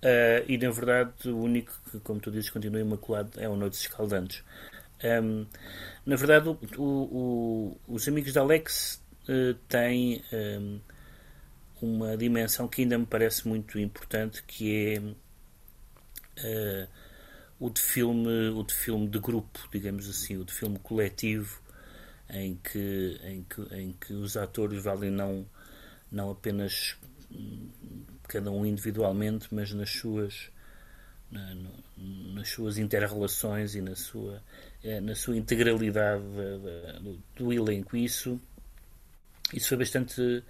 Uh, 0.00 0.46
e 0.46 0.56
na 0.56 0.70
verdade, 0.70 1.28
o 1.28 1.36
único 1.36 1.72
que, 1.90 1.98
como 2.00 2.20
tu 2.20 2.30
dizes, 2.30 2.50
continua 2.50 2.80
imaculado 2.80 3.32
é 3.40 3.48
o 3.48 3.56
Noites 3.56 3.80
Escaldantes. 3.80 4.44
Um, 5.02 5.46
na 6.06 6.16
verdade, 6.16 6.48
o, 6.48 6.58
o, 6.76 6.82
o, 6.82 7.80
os 7.94 8.06
amigos 8.06 8.32
de 8.32 8.38
Alex 8.38 9.02
uh, 9.28 9.54
têm 9.68 10.22
um, 10.32 10.80
uma 11.82 12.16
dimensão 12.16 12.68
que 12.68 12.82
ainda 12.82 12.98
me 12.98 13.06
parece 13.06 13.46
muito 13.46 13.78
importante, 13.78 14.42
que 14.44 14.94
é 14.94 15.00
uh, 16.44 16.88
o 17.58 17.70
de 17.70 17.80
filme, 17.80 18.48
o 18.50 18.62
de 18.62 18.74
filme 18.74 19.08
de 19.08 19.18
grupo, 19.18 19.68
digamos 19.72 20.08
assim, 20.08 20.36
o 20.36 20.44
de 20.44 20.52
filme 20.52 20.78
coletivo, 20.78 21.60
em 22.30 22.56
que, 22.56 23.20
em 23.24 23.42
que, 23.44 23.74
em 23.74 23.92
que 23.92 24.12
os 24.12 24.36
atores 24.36 24.82
valem 24.82 25.10
não, 25.10 25.46
não 26.10 26.30
apenas 26.30 26.96
cada 28.26 28.50
um 28.50 28.64
individualmente, 28.64 29.48
mas 29.50 29.72
nas 29.72 29.90
suas, 29.90 30.50
na, 31.30 31.54
no, 31.54 32.34
nas 32.34 32.48
suas 32.48 32.78
interrelações 32.78 33.74
e 33.74 33.80
na 33.80 33.96
sua, 33.96 34.42
é, 34.84 35.00
na 35.00 35.14
sua 35.14 35.36
integralidade 35.36 36.22
do, 37.00 37.22
do 37.36 37.52
elenco. 37.52 37.96
Isso, 37.96 38.40
isso 39.52 39.68
foi 39.68 39.78
bastante 39.78 40.42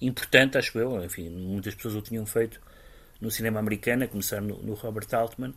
importante, 0.00 0.58
acho 0.58 0.78
eu. 0.78 1.02
Enfim, 1.04 1.30
muitas 1.30 1.74
pessoas 1.74 1.94
o 1.94 2.02
tinham 2.02 2.26
feito 2.26 2.60
no 3.20 3.30
cinema 3.30 3.58
americano, 3.58 4.04
a 4.04 4.08
começar 4.08 4.40
no, 4.40 4.62
no 4.62 4.74
Robert 4.74 5.08
Altman, 5.12 5.54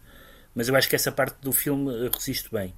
mas 0.56 0.70
eu 0.70 0.76
acho 0.76 0.90
que 0.90 0.96
essa 0.96 1.12
parte 1.12 1.38
do 1.42 1.52
filme 1.52 2.10
resiste 2.10 2.50
bem. 2.52 2.74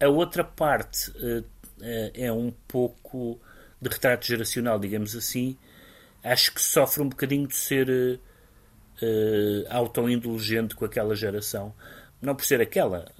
A 0.00 0.08
outra 0.08 0.44
parte 0.44 1.10
uh, 1.10 1.44
é, 1.82 2.12
é 2.26 2.32
um 2.32 2.52
pouco 2.66 3.40
de 3.80 3.88
retrato 3.88 4.26
geracional, 4.26 4.78
digamos 4.78 5.14
assim. 5.14 5.56
Acho 6.22 6.52
que 6.52 6.60
sofre 6.60 7.02
um 7.02 7.08
bocadinho 7.08 7.46
de 7.46 7.54
ser 7.54 7.88
uh, 7.88 8.18
autoindulgente 9.70 10.74
com 10.74 10.84
aquela 10.84 11.14
geração. 11.14 11.74
Não 12.20 12.34
por 12.34 12.44
ser 12.44 12.60
aquela, 12.60 13.10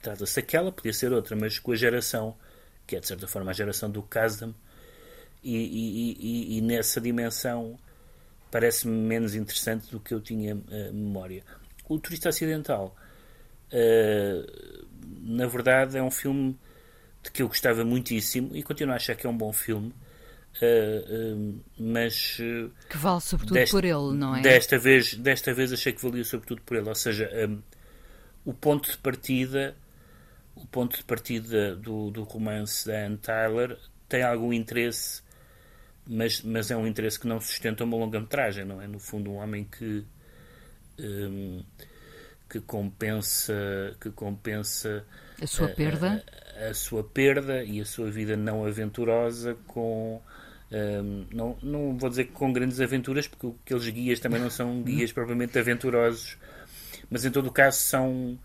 trata-se 0.00 0.40
aquela, 0.40 0.72
podia 0.72 0.92
ser 0.92 1.12
outra, 1.12 1.36
mas 1.36 1.58
com 1.58 1.72
a 1.72 1.76
geração, 1.76 2.34
que 2.86 2.96
é 2.96 3.00
de 3.00 3.06
certa 3.06 3.28
forma 3.28 3.50
a 3.50 3.54
geração 3.54 3.90
do 3.90 4.02
Kasdam, 4.02 4.54
e, 5.42 5.56
e, 5.56 6.16
e, 6.20 6.58
e, 6.58 6.60
nessa 6.60 7.00
dimensão 7.00 7.78
parece-me 8.50 8.92
menos 8.92 9.34
interessante 9.34 9.90
do 9.90 9.98
que 9.98 10.12
eu 10.12 10.20
tinha 10.20 10.54
uh, 10.54 10.92
memória. 10.92 11.42
O 11.88 11.98
Turista 11.98 12.28
Acidental, 12.28 12.94
uh, 13.72 14.86
na 15.22 15.46
verdade, 15.46 15.96
é 15.96 16.02
um 16.02 16.10
filme 16.10 16.58
de 17.22 17.30
que 17.30 17.42
eu 17.42 17.48
gostava 17.48 17.84
muitíssimo 17.84 18.54
e 18.54 18.62
continuo 18.62 18.92
a 18.92 18.96
achar 18.96 19.14
que 19.14 19.26
é 19.26 19.30
um 19.30 19.36
bom 19.36 19.52
filme. 19.52 19.94
Uh, 20.60 21.36
uh, 21.36 21.64
mas 21.78 22.38
uh, 22.40 22.72
que 22.88 22.98
vale 22.98 23.20
sobretudo 23.20 23.54
desta, 23.54 23.76
por 23.76 23.84
ele, 23.84 24.16
não 24.16 24.34
é? 24.34 24.42
Desta 24.42 24.78
vez, 24.78 25.14
desta 25.14 25.54
vez 25.54 25.72
achei 25.72 25.92
que 25.92 26.02
valia 26.02 26.24
sobretudo 26.24 26.60
por 26.62 26.76
ele, 26.76 26.88
ou 26.88 26.94
seja, 26.94 27.30
um, 27.48 27.62
o 28.44 28.52
ponto 28.52 28.90
de 28.90 28.98
partida, 28.98 29.76
o 30.56 30.66
ponto 30.66 30.96
de 30.96 31.04
partida 31.04 31.76
do, 31.76 32.10
do 32.10 32.24
romance 32.24 32.84
da 32.84 33.06
Anne 33.06 33.16
Tyler 33.18 33.78
tem 34.08 34.24
algum 34.24 34.52
interesse, 34.52 35.22
mas, 36.04 36.42
mas 36.42 36.70
é 36.70 36.76
um 36.76 36.84
interesse 36.84 37.20
que 37.20 37.28
não 37.28 37.40
sustenta 37.40 37.84
uma 37.84 37.96
longa-metragem, 37.96 38.64
não 38.64 38.82
é? 38.82 38.88
No 38.88 38.98
fundo, 38.98 39.30
um 39.30 39.36
homem 39.36 39.64
que 39.64 40.04
um, 40.98 41.62
que 42.48 42.60
compensa 42.60 43.96
que 44.00 44.10
compensa 44.10 45.04
a 45.40 45.46
sua 45.46 45.68
perda 45.68 46.22
a 46.49 46.49
sua 46.74 47.02
perda 47.02 47.64
e 47.64 47.80
a 47.80 47.84
sua 47.84 48.10
vida 48.10 48.36
não 48.36 48.64
aventurosa 48.64 49.56
com 49.66 50.20
um, 50.70 51.26
não, 51.32 51.56
não 51.62 51.98
vou 51.98 52.08
dizer 52.08 52.26
com 52.26 52.52
grandes 52.52 52.80
aventuras 52.80 53.26
porque 53.26 53.48
aqueles 53.64 53.88
guias 53.88 54.20
também 54.20 54.40
não 54.40 54.50
são 54.50 54.82
guias 54.82 55.10
propriamente 55.12 55.58
aventurosos 55.58 56.36
mas 57.10 57.24
em 57.24 57.30
todo 57.30 57.46
o 57.46 57.52
caso 57.52 57.78
são 57.78 58.38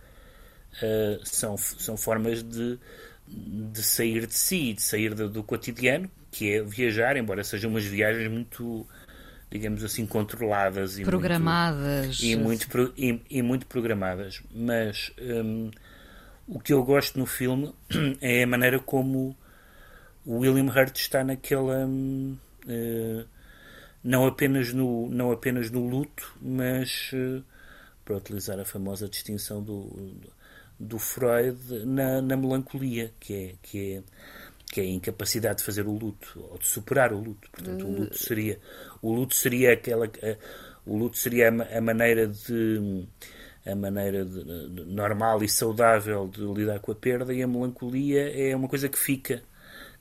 uh, 0.82 1.20
são, 1.24 1.57
são 1.57 1.95
formas 1.97 2.41
de, 2.41 2.80
de 3.28 3.84
sair 3.84 4.26
de 4.26 4.34
si 4.34 4.74
de 4.74 4.82
sair 4.82 5.13
do, 5.13 5.30
do 5.30 5.43
cotidiano 5.43 6.09
que 6.36 6.51
é 6.51 6.61
viajar, 6.61 7.16
embora 7.16 7.43
sejam 7.45 7.70
umas 7.70 7.86
viagens 7.86 8.30
muito 8.30 8.86
digamos 9.49 9.84
assim 9.86 10.05
controladas 10.05 10.99
e 10.99 11.03
programadas. 11.03 12.20
muito, 12.20 12.26
e 12.26 12.36
muito, 12.36 12.93
e, 12.97 13.22
e 13.30 13.41
muito 13.41 13.66
programadas. 13.68 14.41
Mas 14.53 15.13
um, 15.22 15.72
o 16.48 16.60
que 16.60 16.74
eu 16.74 16.84
gosto 16.84 17.18
no 17.18 17.26
filme 17.26 17.74
é 18.22 18.43
a 18.43 18.48
maneira 18.48 18.80
como 18.80 19.36
o 20.26 20.39
William 20.39 20.72
Hurt 20.72 20.98
está 20.98 21.24
naquela. 21.24 21.86
Uh, 21.88 23.26
não, 24.04 24.28
apenas 24.28 24.72
no, 24.72 25.10
não 25.10 25.32
apenas 25.32 25.72
no 25.72 25.88
luto, 25.88 26.36
mas, 26.41 27.12
uh, 27.14 27.43
para 28.04 28.18
utilizar 28.18 28.60
a 28.60 28.66
famosa 28.66 29.10
distinção 29.10 29.64
do, 29.64 30.14
do, 30.80 31.00
Freud, 31.00 31.58
na, 31.86 32.22
na, 32.22 32.38
melancolia, 32.38 33.12
que 33.20 33.34
é, 33.34 33.56
que, 33.64 33.93
é, 33.93 34.04
que 34.72 34.82
é 34.82 34.84
a 34.84 34.88
incapacidade 34.88 35.60
de 35.60 35.64
fazer 35.64 35.88
o 35.88 35.98
luto, 35.98 36.39
ou 36.52 36.58
de 36.60 36.68
superar 36.68 37.14
o 37.14 37.20
luto. 37.20 37.50
Portanto, 37.52 37.88
o 37.88 37.91
luto 37.91 38.18
seria, 38.18 38.60
o 39.02 39.12
luto 39.12 39.34
seria 39.34 39.74
aquela. 39.74 40.06
Uh, 40.06 40.38
o 40.86 40.98
luto 40.98 41.18
seria 41.18 41.50
a, 41.50 41.78
a 41.78 41.82
maneira 41.82 42.28
de 42.28 43.08
a 43.66 43.76
maneira 43.76 44.24
de, 44.24 44.70
de, 44.70 44.86
normal 44.86 45.43
e 45.43 45.49
saudável 45.49 46.28
de 46.28 46.41
lidar 46.41 46.80
com 46.80 46.91
a 46.91 46.95
perda 46.95 47.34
e 47.34 47.41
a 47.41 47.47
melancolia 47.47 48.32
é 48.32 48.55
uma 48.55 48.68
coisa 48.68 48.88
que 48.88 48.97
fica, 48.97 49.41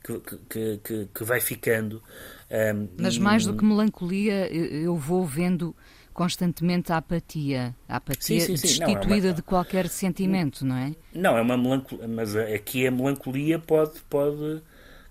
que, 0.02 0.20
que, 0.48 0.80
que, 0.84 1.08
que 1.14 1.24
vai 1.24 1.40
ficando. 1.40 2.02
Um, 2.50 2.88
Mas 2.98 3.16
mais 3.16 3.46
do 3.46 3.56
que 3.56 3.64
melancolia, 3.64 4.52
eu 4.52 4.96
vou 4.96 5.24
vendo 5.24 5.74
constantemente 6.12 6.92
a 6.92 6.98
apatia, 6.98 7.74
a 7.88 7.96
apatia 7.96 8.40
sim, 8.40 8.56
sim, 8.56 8.56
sim. 8.56 8.78
destituída 8.84 9.06
não, 9.06 9.16
é 9.16 9.28
uma... 9.28 9.32
de 9.32 9.42
qualquer 9.42 9.88
sentimento, 9.88 10.64
não 10.64 10.76
é? 10.76 10.94
Não, 11.12 11.36
é 11.36 11.40
uma 11.40 11.56
melancolia, 11.56 12.06
mas 12.06 12.36
aqui 12.36 12.86
a 12.86 12.90
melancolia 12.90 13.58
pode, 13.58 14.00
pode 14.08 14.62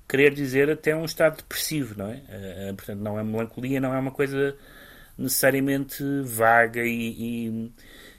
querer 0.07 0.33
dizer 0.33 0.69
até 0.69 0.95
um 0.95 1.03
estado 1.03 1.37
depressivo, 1.37 1.95
não 1.97 2.07
é? 2.07 2.21
Uh, 2.69 2.75
portanto, 2.75 2.99
não 2.99 3.19
é 3.19 3.23
melancolia, 3.23 3.81
não 3.81 3.93
é 3.93 3.99
uma 3.99 4.11
coisa 4.11 4.55
necessariamente 5.17 6.03
vaga 6.23 6.81
e, 6.85 7.15
e 7.19 7.71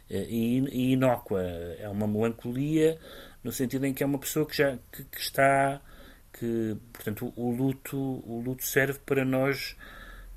e, 0.08 0.58
e 0.70 0.92
inócua. 0.92 1.42
É 1.78 1.88
uma 1.88 2.06
melancolia 2.06 2.98
no 3.42 3.52
sentido 3.52 3.84
em 3.86 3.92
que 3.92 4.02
é 4.02 4.06
uma 4.06 4.18
pessoa 4.18 4.46
que 4.46 4.56
já 4.56 4.78
que, 4.90 5.04
que 5.04 5.20
está 5.20 5.80
que 6.32 6.76
portanto 6.92 7.32
o, 7.36 7.50
luto 7.50 7.96
o 7.96 8.42
luto 8.44 8.64
serve 8.64 8.98
para 9.04 9.24
nós 9.24 9.76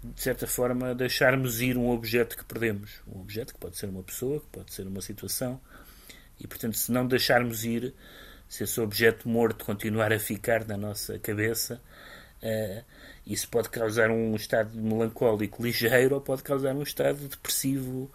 de 0.03 0.21
certa 0.21 0.45
forma 0.45 0.93
deixarmos 0.93 1.61
ir 1.61 1.77
um 1.77 1.89
objeto 1.89 2.37
que 2.37 2.43
perdemos 2.43 3.01
um 3.07 3.19
objeto 3.21 3.53
que 3.53 3.59
pode 3.59 3.77
ser 3.77 3.87
uma 3.87 4.03
pessoa 4.03 4.39
que 4.39 4.47
pode 4.47 4.73
ser 4.73 4.85
uma 4.85 5.01
situação 5.01 5.59
e 6.39 6.45
portanto 6.45 6.77
se 6.77 6.91
não 6.91 7.07
deixarmos 7.07 7.65
ir 7.65 7.95
se 8.47 8.63
esse 8.63 8.79
objeto 8.79 9.27
morto 9.27 9.65
continuar 9.65 10.13
a 10.13 10.19
ficar 10.19 10.65
na 10.65 10.77
nossa 10.77 11.17
cabeça 11.17 11.81
Uh, 12.37 12.83
isso 13.25 13.49
pode 13.49 13.69
causar 13.69 14.11
um 14.11 14.35
estado 14.35 14.77
melancólico 14.77 15.63
ligeiro 15.63 16.15
ou 16.15 16.21
pode 16.21 16.43
causar 16.43 16.75
um 16.75 16.83
estado 16.83 17.27
depressivo, 17.27 18.11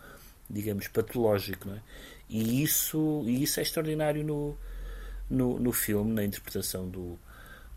digamos, 0.52 0.86
patológico. 0.88 1.68
Não 1.68 1.76
é? 1.76 1.80
E, 2.28 2.62
isso, 2.62 3.22
e 3.26 3.42
isso 3.42 3.58
é 3.58 3.62
extraordinário 3.62 4.22
no, 4.22 4.56
no, 5.28 5.58
no 5.58 5.72
filme, 5.72 6.12
na 6.12 6.22
interpretação 6.22 6.88
do, 6.88 7.18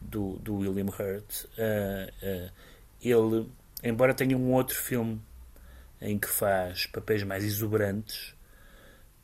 do, 0.01 0.33
do 0.39 0.57
William 0.57 0.87
Hurt. 0.87 1.45
Uh, 1.57 2.11
uh, 2.21 2.51
ele, 3.01 3.49
embora 3.83 4.13
tenha 4.13 4.37
um 4.37 4.53
outro 4.53 4.75
filme 4.75 5.21
em 6.01 6.19
que 6.19 6.27
faz 6.27 6.85
papéis 6.87 7.23
mais 7.23 7.43
exuberantes, 7.43 8.35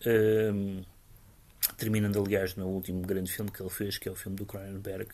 uh, 0.06 0.86
terminando 1.78 2.20
aliás 2.20 2.56
no 2.56 2.68
último 2.68 3.02
grande 3.02 3.32
filme 3.32 3.52
que 3.52 3.62
ele 3.62 3.70
fez, 3.70 3.98
que 3.98 4.08
é 4.08 4.12
o 4.12 4.16
filme 4.16 4.38
do 4.38 4.46
Cronenberg, 4.46 5.12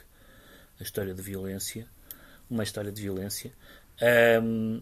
a 0.80 0.84
história 0.84 1.14
de 1.14 1.22
violência, 1.22 1.88
uma 2.50 2.64
história 2.64 2.92
de 2.92 3.02
violência, 3.02 3.52
um, 4.42 4.82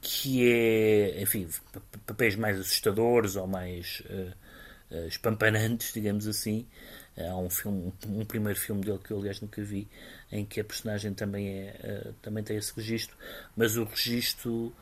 que 0.00 0.50
é, 0.50 1.22
enfim, 1.22 1.48
papéis 2.06 2.36
mais 2.36 2.58
assustadores 2.58 3.36
ou 3.36 3.46
mais 3.46 4.02
uh, 4.08 4.94
uh, 4.94 5.06
espampanantes, 5.06 5.92
digamos 5.94 6.26
assim. 6.26 6.66
Há 7.18 7.36
um 7.36 7.50
filme, 7.50 7.92
um 8.06 8.24
primeiro 8.24 8.58
filme 8.58 8.82
dele 8.82 8.98
que 9.04 9.12
eu 9.12 9.18
aliás 9.18 9.40
nunca 9.40 9.62
vi, 9.62 9.86
em 10.32 10.44
que 10.44 10.60
a 10.60 10.64
personagem 10.64 11.12
também 11.12 11.48
é, 11.48 12.06
uh, 12.08 12.12
também 12.22 12.42
tem 12.42 12.56
esse 12.56 12.72
registro, 12.74 13.14
mas 13.54 13.76
o 13.76 13.84
registro 13.84 14.72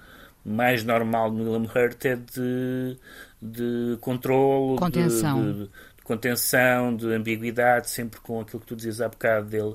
mais 0.45 0.85
normal 0.85 1.33
no 1.33 1.51
William 1.51 1.69
Hurt 1.69 2.05
é 2.05 2.17
de, 2.17 2.97
de 3.43 3.99
controle, 4.01 4.79
contenção. 4.79 5.43
De, 5.43 5.53
de, 5.53 5.65
de, 5.65 6.03
contenção, 6.05 6.97
de 6.97 7.13
ambiguidade, 7.13 7.91
sempre 7.91 8.21
com 8.21 8.41
aquilo 8.41 8.61
que 8.61 8.67
tu 8.67 8.77
dizias 8.77 9.01
há 9.01 9.09
bocado 9.09 9.49
dele. 9.49 9.75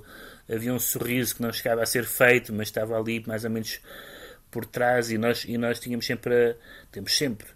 Havia 0.49 0.73
um 0.73 0.79
sorriso 0.79 1.35
que 1.35 1.41
não 1.41 1.51
chegava 1.51 1.83
a 1.83 1.85
ser 1.85 2.05
feito, 2.05 2.53
mas 2.53 2.69
estava 2.69 2.97
ali 2.97 3.23
mais 3.27 3.43
ou 3.43 3.51
menos 3.51 3.79
por 4.53 4.65
trás 4.67 5.09
e 5.11 5.17
nós, 5.17 5.43
e 5.45 5.57
nós 5.57 5.79
tínhamos 5.79 6.05
sempre 6.05 6.51
a, 6.51 6.55
temos 6.91 7.17
sempre 7.17 7.47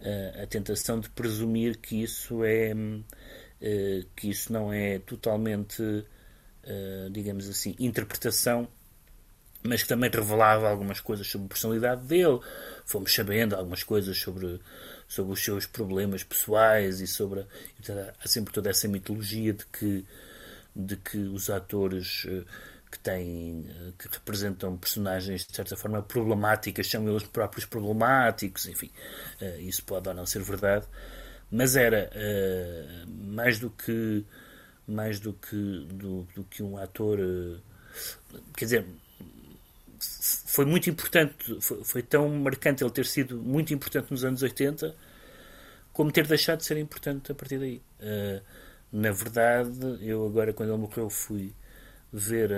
a, 0.00 0.42
a 0.42 0.46
tentação 0.46 0.98
de 0.98 1.10
presumir 1.10 1.76
que 1.76 2.02
isso 2.02 2.42
é 2.42 2.72
uh, 2.74 4.06
que 4.16 4.30
isso 4.30 4.50
não 4.50 4.72
é 4.72 4.98
totalmente 5.00 5.82
uh, 5.82 7.10
digamos 7.10 7.48
assim 7.48 7.76
interpretação 7.78 8.66
mas 9.62 9.82
que 9.82 9.88
também 9.88 10.10
revelava 10.10 10.70
algumas 10.70 11.00
coisas 11.00 11.26
sobre 11.26 11.44
a 11.44 11.48
personalidade 11.48 12.06
dele. 12.06 12.40
Fomos 12.86 13.14
sabendo 13.14 13.54
algumas 13.54 13.82
coisas 13.82 14.16
sobre 14.16 14.58
sobre 15.06 15.32
os 15.32 15.44
seus 15.44 15.66
problemas 15.66 16.22
pessoais 16.22 17.00
e 17.00 17.06
sobre 17.06 17.40
há 17.40 18.28
sempre 18.28 18.54
toda 18.54 18.70
essa 18.70 18.88
mitologia 18.88 19.52
de 19.52 19.66
que 19.66 20.06
de 20.74 20.96
que 20.96 21.18
os 21.18 21.50
atores 21.50 22.24
uh, 22.24 22.46
que 22.90 22.98
têm 22.98 23.64
eh, 23.68 23.92
que 23.98 24.08
representam 24.08 24.76
personagens 24.76 25.46
de 25.46 25.54
certa 25.54 25.76
forma 25.76 26.02
problemáticas 26.02 26.88
são 26.88 27.08
eles 27.08 27.22
próprios 27.22 27.64
problemáticos 27.64 28.66
enfim 28.66 28.90
uh, 29.40 29.60
isso 29.60 29.84
pode 29.84 30.08
ou 30.08 30.14
não 30.14 30.26
ser 30.26 30.42
verdade 30.42 30.86
mas 31.50 31.76
era 31.76 32.10
uh, 32.10 33.08
mais 33.08 33.58
do 33.58 33.70
que 33.70 34.24
mais 34.88 35.20
do 35.20 35.32
que 35.32 35.86
do, 35.92 36.26
do 36.34 36.44
que 36.44 36.62
um 36.62 36.76
ator 36.76 37.18
quer 38.56 38.64
dizer 38.64 38.86
foi 40.00 40.64
muito 40.64 40.90
importante 40.90 41.60
foi, 41.60 41.84
foi, 41.84 42.02
tão 42.02 42.28
marcante 42.28 42.82
ele 42.82 42.90
ter 42.90 43.06
sido 43.06 43.36
muito 43.36 43.72
importante 43.72 44.10
nos 44.10 44.24
anos 44.24 44.42
80 44.42 44.94
como 45.92 46.10
ter 46.10 46.26
deixado 46.26 46.58
de 46.58 46.64
ser 46.64 46.78
importante 46.78 47.30
a 47.30 47.34
partir 47.34 47.58
daí. 47.58 47.82
Na 48.90 49.12
verdade 49.12 49.98
eu 50.00 50.26
agora 50.26 50.52
quando 50.52 50.70
ele 50.70 50.78
morreu 50.78 51.10
fui 51.10 51.52
ver 52.12 52.52
a, 52.52 52.56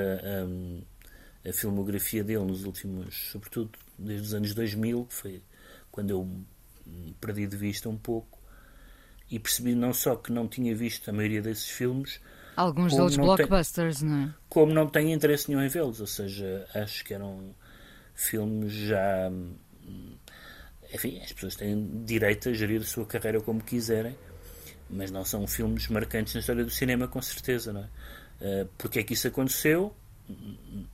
a, 1.46 1.50
a, 1.50 1.52
filmografia 1.52 2.24
dele 2.24 2.44
nos 2.44 2.64
últimos, 2.64 3.30
sobretudo 3.30 3.70
desde 3.98 4.26
os 4.26 4.34
anos 4.34 4.54
2000, 4.54 5.04
que 5.06 5.14
foi 5.14 5.42
quando 5.90 6.10
eu 6.10 6.28
perdi 7.20 7.46
de 7.46 7.56
vista 7.56 7.88
um 7.88 7.96
pouco, 7.96 8.40
e 9.30 9.38
percebi 9.38 9.74
não 9.74 9.92
só 9.92 10.16
que 10.16 10.32
não 10.32 10.48
tinha 10.48 10.74
visto 10.74 11.08
a 11.08 11.12
maioria 11.12 11.40
desses 11.40 11.68
filmes, 11.68 12.20
alguns 12.56 12.94
deles 12.94 13.16
blockbusters, 13.16 14.00
tem, 14.00 14.08
não 14.08 14.16
é? 14.24 14.34
Como 14.48 14.72
não 14.72 14.86
tenho 14.86 15.10
interesse 15.10 15.48
nenhum 15.48 15.62
em 15.62 15.68
vê-los, 15.68 16.00
ou 16.00 16.06
seja, 16.06 16.66
acho 16.74 17.04
que 17.04 17.14
eram 17.14 17.54
filmes 18.14 18.72
já. 18.72 19.30
Enfim, 20.92 21.20
as 21.22 21.32
pessoas 21.32 21.56
têm 21.56 22.04
direito 22.04 22.50
a 22.50 22.52
gerir 22.52 22.82
a 22.82 22.84
sua 22.84 23.06
carreira 23.06 23.40
como 23.40 23.62
quiserem, 23.62 24.16
mas 24.90 25.10
não 25.10 25.24
são 25.24 25.46
filmes 25.46 25.88
marcantes 25.88 26.34
na 26.34 26.40
história 26.40 26.64
do 26.64 26.70
cinema, 26.70 27.08
com 27.08 27.22
certeza, 27.22 27.72
não 27.72 27.82
é? 27.82 27.88
Uh, 28.42 28.68
porque 28.76 28.98
é 28.98 29.02
que 29.04 29.14
isso 29.14 29.28
aconteceu? 29.28 29.94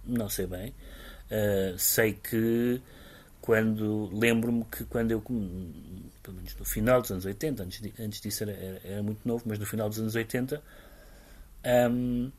Não 0.05 0.29
sei 0.29 0.47
bem. 0.47 0.75
Uh, 1.31 1.79
sei 1.79 2.13
que 2.13 2.81
quando 3.41 4.11
lembro-me 4.13 4.65
que 4.65 4.85
quando 4.85 5.11
eu 5.11 5.23
pelo 5.23 6.37
menos 6.37 6.55
no 6.55 6.65
final 6.67 7.01
dos 7.01 7.11
anos 7.11 7.25
80 7.25 7.63
antes, 7.63 7.81
de, 7.81 7.95
antes 7.99 8.21
disso 8.21 8.43
era, 8.43 8.53
era, 8.53 8.81
era, 8.85 9.03
muito 9.03 9.27
novo 9.27 9.45
mas 9.47 9.59
no 9.59 9.65
final 9.65 9.89
dos 9.89 9.99
anos 9.99 10.15
80 10.15 10.63
um, 11.91 12.31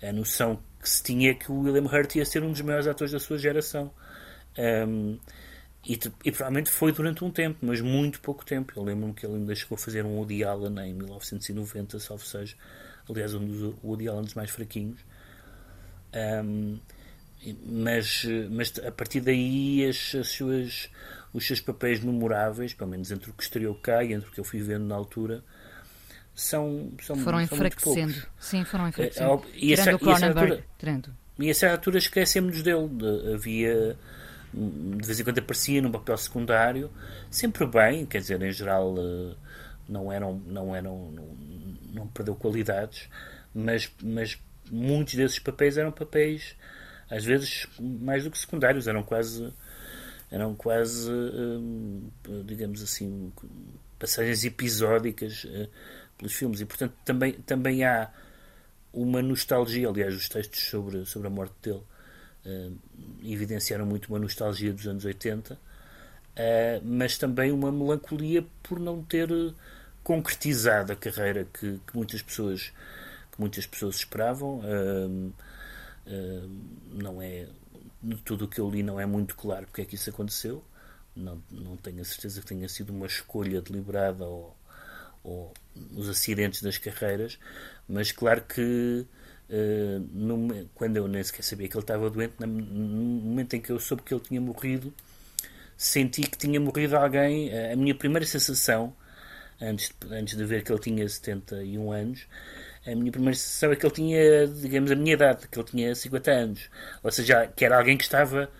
a 0.00 0.12
noção 0.12 0.60
que 0.80 0.88
se 0.88 1.02
tinha 1.02 1.32
é 1.32 1.34
que 1.34 1.50
o 1.50 1.62
William 1.62 1.84
Hurt 1.84 2.14
ia 2.14 2.24
ser 2.24 2.44
um 2.44 2.52
dos 2.52 2.60
maiores 2.60 2.86
atores 2.86 3.12
da 3.12 3.18
sua 3.18 3.38
geração 3.38 3.92
um, 4.56 5.18
e, 5.84 5.94
e, 6.24 6.30
provavelmente 6.30 6.70
foi 6.70 6.92
durante 6.92 7.24
um 7.24 7.30
tempo, 7.30 7.58
mas 7.62 7.80
muito 7.80 8.20
pouco 8.20 8.44
tempo. 8.44 8.72
Eu 8.76 8.84
lembro-me 8.84 9.12
que 9.12 9.26
ele 9.26 9.34
ainda 9.34 9.54
chegou 9.54 9.74
a 9.74 9.78
fazer 9.78 10.04
um 10.04 10.16
Woody 10.16 10.44
Allen 10.44 10.78
em 10.88 10.94
1990, 10.94 11.98
salvo 11.98 12.24
seja, 12.24 12.54
aliás, 13.08 13.34
um 13.34 13.46
dos 13.46 13.74
Woody 13.82 14.08
Allen 14.08 14.22
dos 14.22 14.34
mais 14.34 14.50
fraquinhos. 14.50 15.00
Um, 16.14 16.78
mas, 17.66 18.24
mas 18.50 18.72
a 18.86 18.92
partir 18.92 19.20
daí 19.20 19.84
as, 19.88 20.14
as, 20.14 20.28
suas, 20.28 20.90
os 21.32 21.46
seus 21.46 21.60
papéis 21.60 22.00
memoráveis, 22.00 22.72
pelo 22.72 22.90
menos 22.90 23.10
entre 23.10 23.30
o 23.30 23.32
que 23.32 23.42
estreou 23.42 23.74
cá 23.74 24.04
e 24.04 24.12
entre 24.12 24.28
o 24.28 24.32
que 24.32 24.38
eu 24.38 24.44
fui 24.44 24.60
vendo 24.60 24.84
na 24.84 24.94
altura, 24.94 25.42
são, 26.34 26.92
são 27.02 27.16
foram 27.16 27.44
são 27.46 27.56
enfraquecendo. 27.56 28.26
Sim, 28.38 28.64
foram 28.64 28.88
enfraquecendo. 28.88 29.44
É, 29.54 29.58
e, 29.58 29.72
essa, 29.72 29.90
e, 29.90 29.94
essa 29.94 30.26
altura, 30.26 30.64
e 31.38 31.50
essa 31.50 31.70
altura 31.70 31.98
esquecemos 31.98 32.62
dele. 32.62 32.88
De, 32.88 33.34
havia 33.34 33.96
de 34.54 35.06
vez 35.06 35.18
em 35.18 35.24
quando 35.24 35.38
aparecia 35.38 35.80
num 35.80 35.90
papel 35.90 36.16
secundário, 36.16 36.90
sempre 37.30 37.66
bem, 37.66 38.04
quer 38.04 38.18
dizer, 38.18 38.40
em 38.42 38.52
geral 38.52 38.94
eh, 38.98 39.34
não 39.88 40.12
eram, 40.12 40.40
não 40.46 40.76
eram, 40.76 41.10
não, 41.10 41.24
não 41.92 42.06
perdeu 42.08 42.34
qualidades, 42.34 43.08
mas, 43.54 43.90
mas 44.02 44.40
muitos 44.70 45.14
desses 45.14 45.38
papéis 45.38 45.76
eram 45.76 45.92
papéis 45.92 46.56
às 47.10 47.24
vezes 47.24 47.66
mais 47.78 48.24
do 48.24 48.30
que 48.30 48.38
secundários, 48.38 48.88
eram 48.88 49.02
quase 49.02 49.52
eram 50.30 50.54
quase 50.54 51.10
eh, 51.10 52.42
digamos 52.46 52.82
assim 52.82 53.30
passagens 53.98 54.44
episódicas 54.44 55.46
eh, 55.46 55.68
pelos 56.16 56.32
filmes. 56.32 56.62
E 56.62 56.64
portanto 56.64 56.94
também 57.04 57.32
também 57.32 57.84
há 57.84 58.10
uma 58.94 59.20
nostalgia 59.20 59.88
aliás 59.88 60.14
os 60.14 60.28
textos 60.28 60.62
sobre 60.62 61.04
sobre 61.04 61.28
a 61.28 61.30
morte 61.30 61.54
dele 61.62 61.82
uh, 62.46 62.78
evidenciaram 63.22 63.86
muito 63.86 64.08
uma 64.08 64.18
nostalgia 64.18 64.72
dos 64.72 64.86
anos 64.86 65.04
80, 65.04 65.54
uh, 65.54 65.58
eh, 66.36 66.80
mas 66.82 67.18
também 67.18 67.52
uma 67.52 67.70
melancolia 67.70 68.44
por 68.62 68.80
não 68.80 69.02
ter 69.02 69.28
concretizado 70.02 70.92
a 70.92 70.96
carreira 70.96 71.46
que, 71.52 71.80
que 71.86 71.96
muitas 71.96 72.22
pessoas 72.22 72.72
que 73.30 73.40
muitas 73.40 73.66
pessoas 73.66 73.96
esperavam. 73.96 74.62
Não 76.92 77.22
é 77.22 77.46
tudo 78.24 78.44
o 78.44 78.48
que 78.48 78.60
eu 78.60 78.68
li 78.68 78.82
não 78.82 78.98
é 79.00 79.06
muito 79.06 79.36
claro 79.36 79.66
porque 79.66 79.82
é 79.82 79.84
que 79.84 79.94
isso 79.94 80.10
aconteceu. 80.10 80.62
Não, 81.14 81.42
não 81.50 81.76
tenho 81.76 82.00
a 82.00 82.04
certeza 82.04 82.40
que 82.40 82.46
tenha 82.46 82.68
sido 82.68 82.90
uma 82.90 83.06
escolha 83.06 83.60
deliberada 83.60 84.24
ou, 84.24 84.56
ou 85.22 85.52
os 85.94 86.08
acidentes 86.08 86.62
das 86.62 86.78
carreiras, 86.78 87.38
mas 87.88 88.12
claro 88.12 88.42
que 88.42 89.06
Uh, 89.52 90.00
no, 90.14 90.66
quando 90.74 90.96
eu 90.96 91.06
nem 91.06 91.22
sequer 91.22 91.42
sabia 91.42 91.68
que 91.68 91.76
ele 91.76 91.82
estava 91.82 92.08
doente, 92.08 92.32
no 92.40 92.46
momento 92.48 93.52
em 93.52 93.60
que 93.60 93.70
eu 93.70 93.78
soube 93.78 94.02
que 94.02 94.14
ele 94.14 94.22
tinha 94.22 94.40
morrido, 94.40 94.94
senti 95.76 96.22
que 96.22 96.38
tinha 96.38 96.58
morrido 96.58 96.96
alguém. 96.96 97.50
A 97.70 97.76
minha 97.76 97.94
primeira 97.94 98.24
sensação, 98.24 98.96
antes 99.62 99.94
de, 100.00 100.14
antes 100.14 100.36
de 100.36 100.44
ver 100.44 100.62
que 100.62 100.72
ele 100.72 100.80
tinha 100.80 101.08
71 101.08 101.92
anos, 101.92 102.26
a 102.86 102.94
minha 102.94 103.12
primeira 103.12 103.36
sensação 103.36 103.72
é 103.72 103.76
que 103.76 103.86
ele 103.86 103.94
tinha, 103.94 104.46
digamos, 104.48 104.90
a 104.90 104.96
minha 104.96 105.14
idade, 105.14 105.46
que 105.48 105.58
ele 105.58 105.68
tinha 105.68 105.94
50 105.94 106.30
anos. 106.30 106.70
Ou 107.02 107.12
seja, 107.12 107.46
que 107.46 107.64
era 107.64 107.78
alguém 107.78 107.96
que 107.96 108.04
estava 108.04 108.50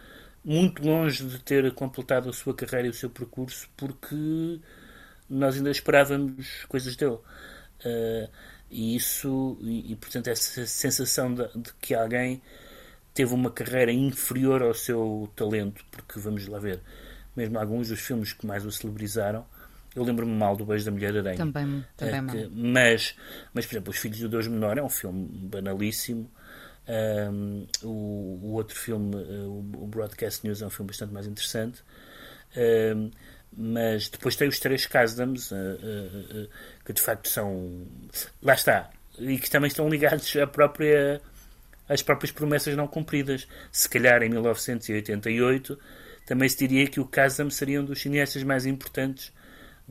muito 0.45 0.85
longe 0.85 1.25
de 1.25 1.39
ter 1.41 1.73
completado 1.75 2.31
a 2.31 2.33
sua 2.33 2.55
carreira 2.55 2.87
e 2.87 2.91
o 2.91 2.95
seu 2.95 3.11
percurso, 3.11 3.69
porque 3.77 4.61
nós 5.29 5.57
ainda 5.57 5.71
esperávamos 5.71 6.65
coisas 6.69 6.95
dele. 6.97 7.19
Uh, 7.85 8.29
e 8.71 8.97
isso, 8.97 9.59
e, 9.61 9.93
e 9.93 9.97
portanto, 9.97 10.29
essa 10.29 10.67
sensação 10.67 11.35
de, 11.35 11.47
de, 11.57 11.73
que 11.81 11.95
alguém 11.95 12.41
teve 13.13 13.35
uma 13.35 13.51
carreira 13.51 13.93
inferior 13.93 14.63
ao 14.63 14.73
seu 14.73 15.31
talento, 15.37 15.85
porque 15.91 16.19
vamos 16.19 16.47
lá 16.47 16.59
ver, 16.59 16.81
mesmo 17.37 17.59
alguns 17.59 17.89
dos 17.89 18.01
filmes 18.01 18.33
que 18.33 18.47
mais 18.47 18.65
o 18.65 18.71
celebrizaram, 18.71 19.45
eu 19.95 20.05
lembro-me 20.05 20.33
mal 20.33 20.57
do 20.57 20.65
Beijo 20.65 20.85
da 20.85 20.91
Mulher 20.91 21.17
Aranha. 21.17 21.37
Também, 21.37 21.85
também 21.97 22.15
é 22.15 22.45
que, 22.45 22.51
mas, 22.55 23.15
mas, 23.53 23.67
por 23.67 23.75
exemplo, 23.75 23.91
Os 23.91 23.99
Filhos 23.99 24.21
do 24.21 24.29
Deus 24.29 24.47
Menor 24.47 24.79
é 24.79 24.83
um 24.83 24.89
filme 24.89 25.29
banalíssimo, 25.49 26.31
Um, 26.89 27.67
o, 27.85 28.41
o, 28.43 28.53
outro 28.55 28.77
filme, 28.77 29.15
uh, 29.15 29.59
o 29.79 29.87
Broadcast 29.87 30.45
News, 30.45 30.63
é 30.63 30.67
um 30.67 30.71
filme 30.71 30.89
bastante 30.89 31.13
mais 31.13 31.27
interessante. 31.27 31.81
Um, 32.57 33.11
mas 33.55 34.09
depois 34.09 34.35
tem 34.35 34.49
os 34.49 34.59
três 34.59 34.87
Casdams, 34.87 35.53
uh, 35.53 35.55
uh, 35.55 36.49
que 36.85 36.93
de 36.93 37.01
facto 37.01 37.29
são. 37.29 37.87
Lá 38.43 38.55
está. 38.55 38.91
E 39.19 39.39
que 39.39 39.51
também 39.51 39.69
estão 39.69 39.89
ligados 39.89 40.35
à 40.37 40.47
própria, 40.47 41.21
às 41.89 42.03
próprias 42.03 42.33
promessas 42.33 42.75
não 42.75 42.89
cumpridas. 42.89 43.47
Se 43.71 43.89
calhar 43.89 44.23
em 44.23 44.31
1988 44.31 45.79
também 46.27 46.49
se 46.49 46.57
diria 46.57 46.87
que 46.87 46.99
o 46.99 47.05
Casdam 47.05 47.51
seria 47.51 47.81
um 47.81 47.85
dos 47.85 48.01
cineastas 48.01 48.43
mais 48.43 48.65
importantes 48.65 49.33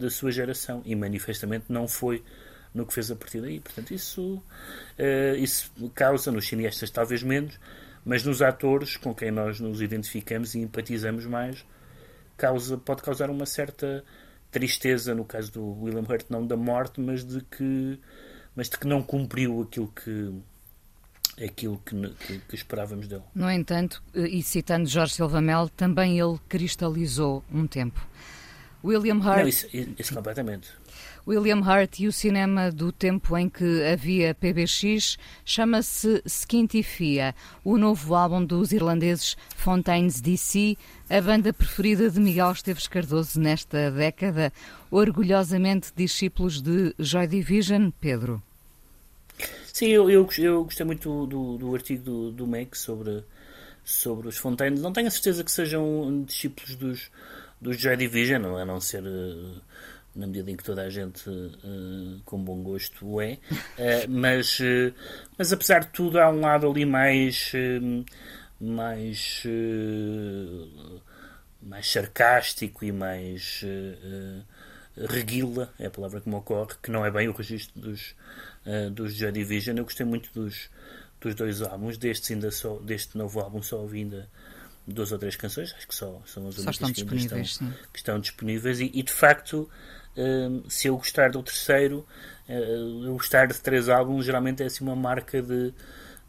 da 0.02 0.10
sua 0.10 0.32
geração. 0.32 0.82
E 0.86 0.96
manifestamente 0.96 1.66
não 1.70 1.88
foi 1.88 2.24
no 2.74 2.86
que 2.86 2.94
fez 2.94 3.12
a 3.12 3.16
partir 3.16 3.42
daí. 3.42 3.60
Portanto, 3.60 3.94
isso, 3.94 4.36
uh, 4.36 5.36
isso 5.38 5.72
causa 5.94 6.32
nos 6.32 6.48
cineastas 6.48 6.90
talvez 6.90 7.24
menos, 7.24 7.60
mas 8.06 8.24
nos 8.24 8.42
atores 8.42 8.98
com 8.98 9.14
quem 9.14 9.32
nós 9.32 9.60
nos 9.60 9.82
identificamos 9.82 10.56
e 10.56 10.60
empatizamos 10.60 11.26
mais, 11.26 11.66
causa, 12.38 12.78
pode 12.78 13.02
causar 13.02 13.30
uma 13.30 13.46
certa 13.46 14.04
tristeza, 14.50 15.14
no 15.14 15.24
caso 15.24 15.52
do 15.52 15.82
William 15.82 16.06
Hurt, 16.08 16.26
não 16.30 16.46
da 16.46 16.58
morte, 16.58 17.00
mas 17.00 17.24
de 17.24 17.42
que, 17.42 18.00
mas 18.56 18.70
de 18.70 18.78
que 18.78 18.88
não 18.88 19.02
cumpriu 19.02 19.62
aquilo 19.62 19.88
que 19.88 20.34
aquilo 21.42 21.82
que, 21.86 21.96
que, 21.96 22.40
que, 22.40 22.56
esperávamos 22.56 23.08
dele. 23.08 23.24
No 23.34 23.50
entanto, 23.50 24.04
e 24.14 24.44
citando 24.44 24.88
Jorge 24.88 25.16
Silva 25.16 25.42
Mel, 25.42 25.70
também 25.70 26.20
ele 26.20 26.38
cristalizou 26.48 27.44
um 27.52 27.66
tempo. 27.66 28.06
William 28.84 29.18
Hurt. 29.18 29.40
Não, 29.40 29.48
isso, 29.48 29.68
isso 29.74 30.14
completamente. 30.14 30.70
William 31.28 31.60
Hurt 31.60 32.00
e 32.00 32.08
o 32.08 32.12
cinema 32.12 32.72
do 32.72 32.92
tempo 32.92 33.38
em 33.38 33.48
que 33.48 33.84
havia 33.84 34.34
PBX 34.34 35.18
chama-se 35.46 36.22
Skintifia, 36.26 37.36
o 37.64 37.78
novo 37.78 38.16
álbum 38.16 38.44
dos 38.44 38.72
irlandeses 38.72 39.38
Fontaines 39.56 40.20
DC, 40.20 40.78
a 41.10 41.22
banda 41.22 41.54
preferida 41.54 42.10
de 42.10 42.20
Miguel 42.20 42.52
Esteves 42.52 42.88
Cardoso 42.88 43.40
nesta 43.40 43.92
década, 43.92 44.52
orgulhosamente 44.90 45.92
discípulos 45.96 46.62
de 46.62 46.96
Joy 46.98 47.28
Division, 47.28 47.92
Pedro. 48.00 48.42
Sim, 49.72 49.88
eu, 49.88 50.10
eu, 50.10 50.28
eu 50.40 50.64
gostei 50.64 50.86
muito 50.86 51.26
do, 51.28 51.58
do 51.58 51.74
artigo 51.74 52.04
do, 52.04 52.32
do 52.32 52.48
sobre, 52.74 53.24
sobre 53.84 54.28
os 54.28 54.38
Fontaines. 54.38 54.82
Não 54.82 54.92
tenho 54.92 55.08
a 55.08 55.12
certeza 55.12 55.44
que 55.44 55.52
sejam 55.52 56.24
discípulos 56.26 56.76
dos, 56.76 57.12
dos 57.62 57.80
Joy 57.80 57.96
Division, 57.96 58.58
a 58.58 58.66
não 58.66 58.82
ser 58.82 59.04
uh, 59.04 59.62
na 60.16 60.26
medida 60.26 60.50
em 60.50 60.58
que 60.58 60.64
toda 60.64 60.82
a 60.82 60.90
gente 60.90 61.30
uh, 61.30 62.20
com 62.26 62.44
bom 62.44 62.62
gosto 62.64 63.08
o 63.08 63.22
é, 63.22 63.34
uh, 63.34 64.10
mas, 64.10 64.60
mas 65.38 65.54
apesar 65.54 65.82
de 65.82 65.90
tudo 65.90 66.20
há 66.20 66.30
um 66.30 66.42
lado 66.42 66.70
ali 66.70 66.86
mais 66.86 67.54
mais 68.60 69.44
mais 71.62 71.92
sarcástico 71.92 72.84
e 72.84 72.92
mais 72.92 73.64
reguila, 75.10 75.72
é 75.80 75.86
a 75.86 75.92
palavra 75.92 76.20
que 76.20 76.28
me 76.28 76.36
ocorre, 76.36 76.76
que 76.82 76.92
não 76.92 77.06
é 77.06 77.12
bem 77.12 77.28
o 77.28 77.32
registro 77.32 77.80
dos, 77.80 78.16
dos 78.92 79.14
Joy 79.16 79.32
Division. 79.32 79.78
Eu 79.78 79.84
gostei 79.84 80.06
muito 80.06 80.32
dos, 80.34 80.70
dos 81.20 81.34
dois 81.36 81.62
álbuns, 81.62 81.98
destes 81.98 82.32
ainda 82.32 82.52
só, 82.52 82.78
deste 82.80 83.18
novo 83.18 83.40
álbum 83.40 83.62
só 83.62 83.80
ouvi 83.80 84.00
ainda 84.00 84.28
duas 84.88 85.12
ou 85.12 85.20
três 85.20 85.36
canções, 85.36 85.74
acho 85.78 85.88
que 85.88 85.96
só 85.96 86.22
são 86.26 86.48
as 86.48 86.58
únicas 86.58 86.78
que, 86.92 87.16
estão, 87.16 87.42
que 87.94 88.00
estão 88.00 88.20
disponíveis 88.20 88.80
e, 88.80 88.92
e 88.94 89.04
de 89.04 89.12
facto 89.12 89.70
se 90.68 90.88
eu 90.88 90.98
gostar 90.98 91.32
do 91.32 91.42
terceiro, 91.42 92.06
uh, 92.48 93.06
eu 93.06 93.14
gostar 93.14 93.48
de 93.48 93.60
três 93.60 93.90
álbuns, 93.90 94.26
geralmente 94.26 94.62
é 94.64 94.66
assim 94.66 94.84
uma 94.84 94.96
marca 94.96 95.42
de, 95.42 95.74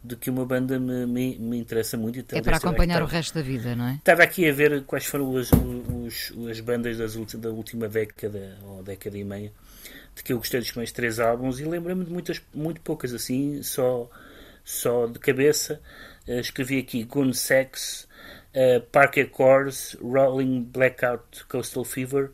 de 0.03 0.15
que 0.15 0.29
uma 0.29 0.45
banda 0.45 0.79
me, 0.79 1.05
me, 1.05 1.37
me 1.37 1.57
interessa 1.57 1.97
muito. 1.97 2.19
Então, 2.19 2.39
é 2.39 2.41
para 2.41 2.57
acompanhar 2.57 3.01
o 3.01 3.05
resto 3.05 3.33
da 3.33 3.41
vida, 3.41 3.75
não 3.75 3.87
é? 3.87 3.95
Estava 3.95 4.23
aqui 4.23 4.47
a 4.47 4.53
ver 4.53 4.83
quais 4.83 5.05
foram 5.05 5.35
as, 5.35 5.51
os, 5.51 6.33
as 6.49 6.59
bandas 6.59 6.97
das, 6.97 7.15
da 7.35 7.49
última 7.49 7.87
década, 7.87 8.57
ou 8.63 8.83
década 8.83 9.17
e 9.17 9.23
meia, 9.23 9.51
de 10.15 10.23
que 10.23 10.31
eu 10.31 10.37
gostei 10.37 10.59
dos 10.59 10.73
meus 10.73 10.91
três 10.91 11.19
álbuns 11.19 11.59
e 11.59 11.65
lembro-me 11.65 12.05
de 12.05 12.11
muitas, 12.11 12.41
muito 12.53 12.79
poucas 12.81 13.13
assim, 13.13 13.61
só, 13.63 14.09
só 14.63 15.07
de 15.07 15.19
cabeça. 15.19 15.81
Uh, 16.25 16.39
escrevi 16.39 16.79
aqui 16.79 17.03
Gun 17.03 17.33
Sex, 17.33 18.07
uh, 18.55 18.81
Parker 18.91 19.29
Cores, 19.29 19.97
Rolling 20.01 20.63
Blackout 20.63 21.45
Coastal 21.45 21.83
Fever, 21.83 22.31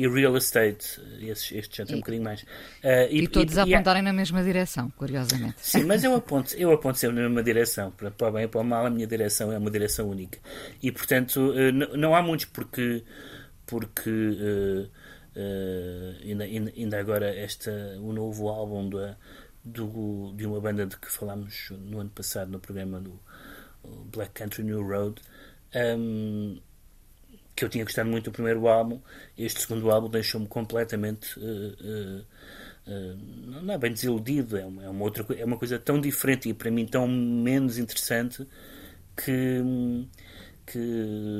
e 0.00 0.08
real 0.08 0.34
estate. 0.36 0.98
Estes, 1.20 1.52
estes 1.52 1.76
já 1.76 1.84
têm 1.84 1.96
um 1.96 1.98
bocadinho 1.98 2.24
mais. 2.24 2.42
Uh, 2.42 3.06
e, 3.10 3.24
e, 3.24 3.28
todos 3.28 3.54
e, 3.54 3.60
a 3.60 3.62
apontarem 3.64 4.00
e, 4.00 4.04
na 4.04 4.14
mesma 4.14 4.42
direção, 4.42 4.90
curiosamente. 4.96 5.56
Sim, 5.58 5.84
mas 5.84 6.02
eu 6.02 6.14
aponto, 6.14 6.54
eu 6.56 6.72
aponto 6.72 6.98
sempre 6.98 7.16
na 7.16 7.22
mesma 7.22 7.42
direção. 7.42 7.90
Para, 7.90 8.10
para 8.10 8.28
o 8.28 8.32
bem 8.32 8.44
e 8.44 8.48
para 8.48 8.60
o 8.62 8.64
mal, 8.64 8.86
a 8.86 8.90
minha 8.90 9.06
direção 9.06 9.52
é 9.52 9.58
uma 9.58 9.70
direção 9.70 10.08
única. 10.08 10.38
E, 10.82 10.90
portanto, 10.90 11.36
uh, 11.36 11.72
não, 11.72 11.96
não, 11.96 12.14
há 12.14 12.22
muitos 12.22 12.46
porque. 12.46 13.04
porque 13.66 14.88
ainda, 16.24 16.44
ainda 16.44 16.98
agora 16.98 17.34
esta, 17.34 17.70
o 18.00 18.12
novo 18.12 18.48
álbum 18.48 18.88
da, 18.88 19.16
do, 19.64 20.32
de 20.34 20.46
uma 20.46 20.60
banda 20.60 20.86
de 20.86 20.96
que 20.96 21.10
falámos 21.10 21.70
no 21.70 22.00
ano 22.00 22.10
passado 22.10 22.50
no 22.50 22.58
programa 22.58 23.00
do 23.00 23.20
Black 24.12 24.32
Country 24.32 24.64
New 24.64 24.82
Road. 24.82 25.20
Um, 25.74 26.58
que 27.60 27.64
eu 27.64 27.68
tinha 27.68 27.84
gostado 27.84 28.08
muito 28.08 28.30
do 28.30 28.32
primeiro 28.32 28.66
álbum, 28.68 29.00
este 29.36 29.60
segundo 29.60 29.90
álbum 29.90 30.08
deixou-me 30.08 30.46
completamente. 30.46 31.38
Uh, 31.38 31.76
uh, 31.80 32.24
uh, 32.86 33.62
não 33.62 33.74
é 33.74 33.78
bem 33.78 33.92
desiludido, 33.92 34.56
é 34.56 34.64
uma, 34.64 34.84
é 34.84 34.88
uma, 34.88 35.04
outra, 35.04 35.26
é 35.36 35.44
uma 35.44 35.58
coisa 35.58 35.78
tão 35.78 36.00
diferente 36.00 36.48
e 36.48 36.54
para 36.54 36.70
mim 36.70 36.86
tão 36.86 37.06
menos 37.06 37.78
interessante 37.78 38.46
que. 39.16 39.62
que 40.66 40.78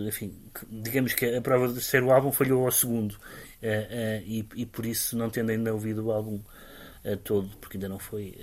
enfim, 0.09 0.35
que, 0.55 0.67
digamos 0.71 1.15
que 1.15 1.25
a 1.35 1.41
prova 1.41 1.69
do 1.69 1.75
terceiro 1.75 2.11
álbum 2.11 2.31
falhou 2.31 2.67
ao 2.67 2.73
segundo 2.73 3.17
e, 4.25 4.47
e, 4.55 4.67
por 4.67 4.85
isso, 4.87 5.17
não 5.17 5.31
tendo 5.31 5.51
ainda 5.51 5.73
ouvido 5.73 6.07
o 6.07 6.13
álbum 6.13 6.41
todo, 7.25 7.49
porque 7.61 7.77
ainda 7.77 7.89
não 7.89 7.99
foi 7.99 8.37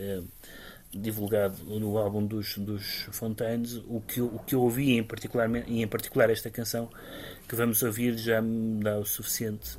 divulgado 0.94 1.64
no 1.66 1.98
álbum 1.98 2.26
dos, 2.26 2.58
dos 2.58 3.08
Fontaines, 3.12 3.82
o 3.88 4.02
que, 4.02 4.22
o 4.22 4.40
que 4.40 4.56
eu 4.56 4.62
ouvi 4.62 4.94
em 4.94 5.04
particular, 5.04 5.50
e 5.68 5.82
em 5.82 5.88
particular 5.88 6.30
esta 6.30 6.50
canção 6.50 6.90
que 7.48 7.56
vamos 7.56 7.82
ouvir 7.84 8.18
já 8.18 8.42
me 8.42 8.84
dá 8.84 8.98
o 8.98 9.06
suficiente 9.06 9.78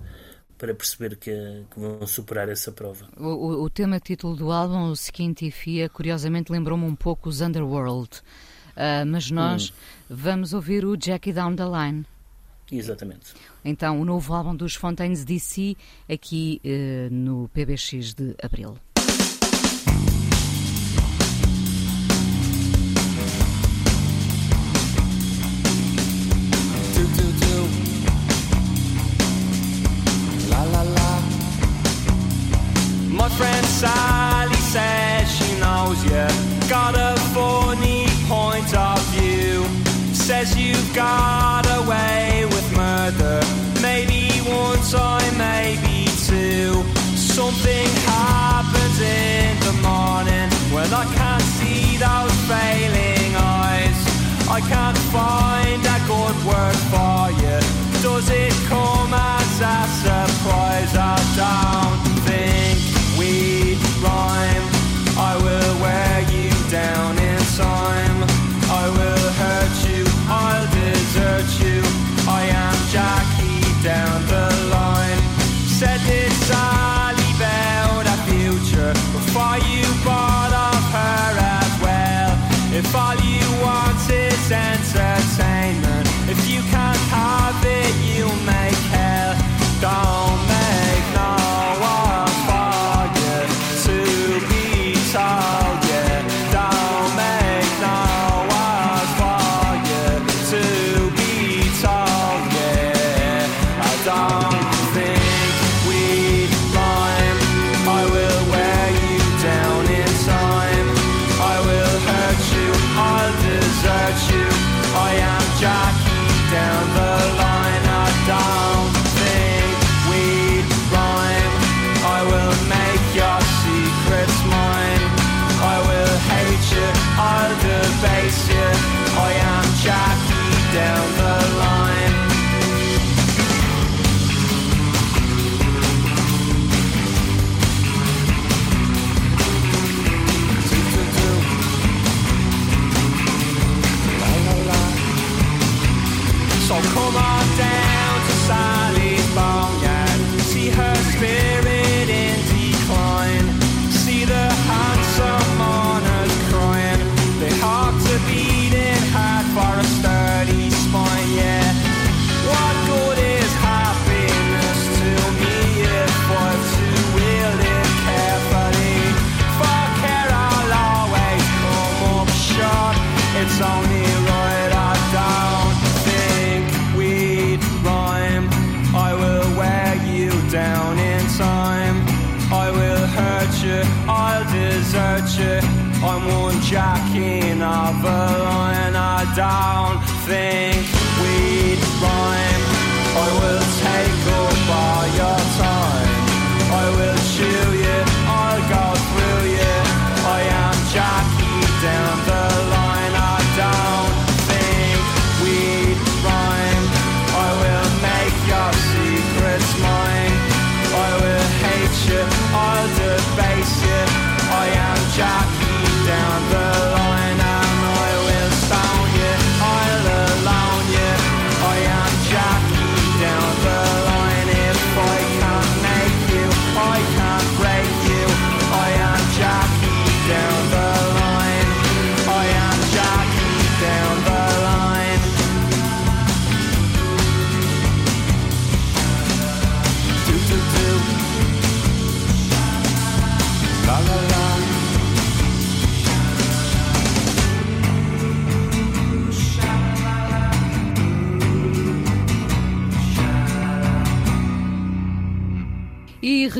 para 0.59 0.75
perceber 0.75 1.17
que, 1.17 1.65
que 1.71 1.81
vão 1.81 2.07
superar 2.07 2.49
essa 2.49 2.73
prova. 2.73 3.09
O, 3.17 3.63
o, 3.63 3.71
tema 3.71 4.01
título 4.01 4.35
do 4.35 4.51
álbum, 4.51 4.91
o 4.91 4.93
Skintifia, 4.93 5.89
curiosamente 5.89 6.51
lembrou-me 6.51 6.85
um 6.85 6.97
pouco 6.97 7.29
os 7.29 7.41
Underworld, 7.41 8.11
uh, 8.77 9.07
mas 9.07 9.31
nós 9.31 9.71
hum. 9.71 9.73
vamos 10.11 10.53
ouvir 10.53 10.85
o 10.85 10.97
Jackie 10.97 11.33
Down 11.33 11.55
the 11.55 11.65
Line. 11.65 12.05
Exatamente. 12.71 13.35
Então, 13.65 14.01
o 14.01 14.05
novo 14.05 14.35
álbum 14.35 14.55
dos 14.55 14.75
Fontaines 14.75 15.25
DC, 15.25 15.77
aqui 16.09 16.61
uh, 16.65 17.15
no 17.15 17.49
PBX 17.49 18.13
de 18.15 18.35
Abril. 18.43 18.77
Sally 33.79 34.57
says 34.57 35.31
she 35.31 35.55
knows 35.61 36.03
you 36.03 36.27
got 36.69 36.97
a 36.99 37.15
funny 37.31 38.07
point 38.27 38.75
of 38.75 38.99
view. 39.15 39.63
Says 40.13 40.57
you 40.59 40.75
got 40.97 41.63
away 41.79 42.45
with 42.47 42.67
murder. 42.77 43.41
Maybe 43.81 44.31
one 44.51 44.83
time, 44.91 45.39
maybe 45.39 46.11
two. 46.27 46.83
Something 47.15 47.87
happens 48.03 48.99
in 48.99 49.55
the 49.61 49.75
morning 49.87 50.51
when 50.75 50.93
I 50.93 51.05
can't 51.15 51.49
see 51.59 51.99
those 52.03 52.35
failing 52.51 53.31
eyes. 53.37 53.99
I 54.51 54.59
can't 54.59 54.99
find 55.15 55.81
a 55.87 55.99
good 56.11 56.37
word 56.51 56.79
for 56.91 57.31
you. 57.43 57.59
Does 58.03 58.29
it 58.29 58.55
come 58.67 59.15
as 59.15 59.61
a 59.61 59.79
surprise? 60.03 60.97
I 60.97 61.15
don't 61.39 61.98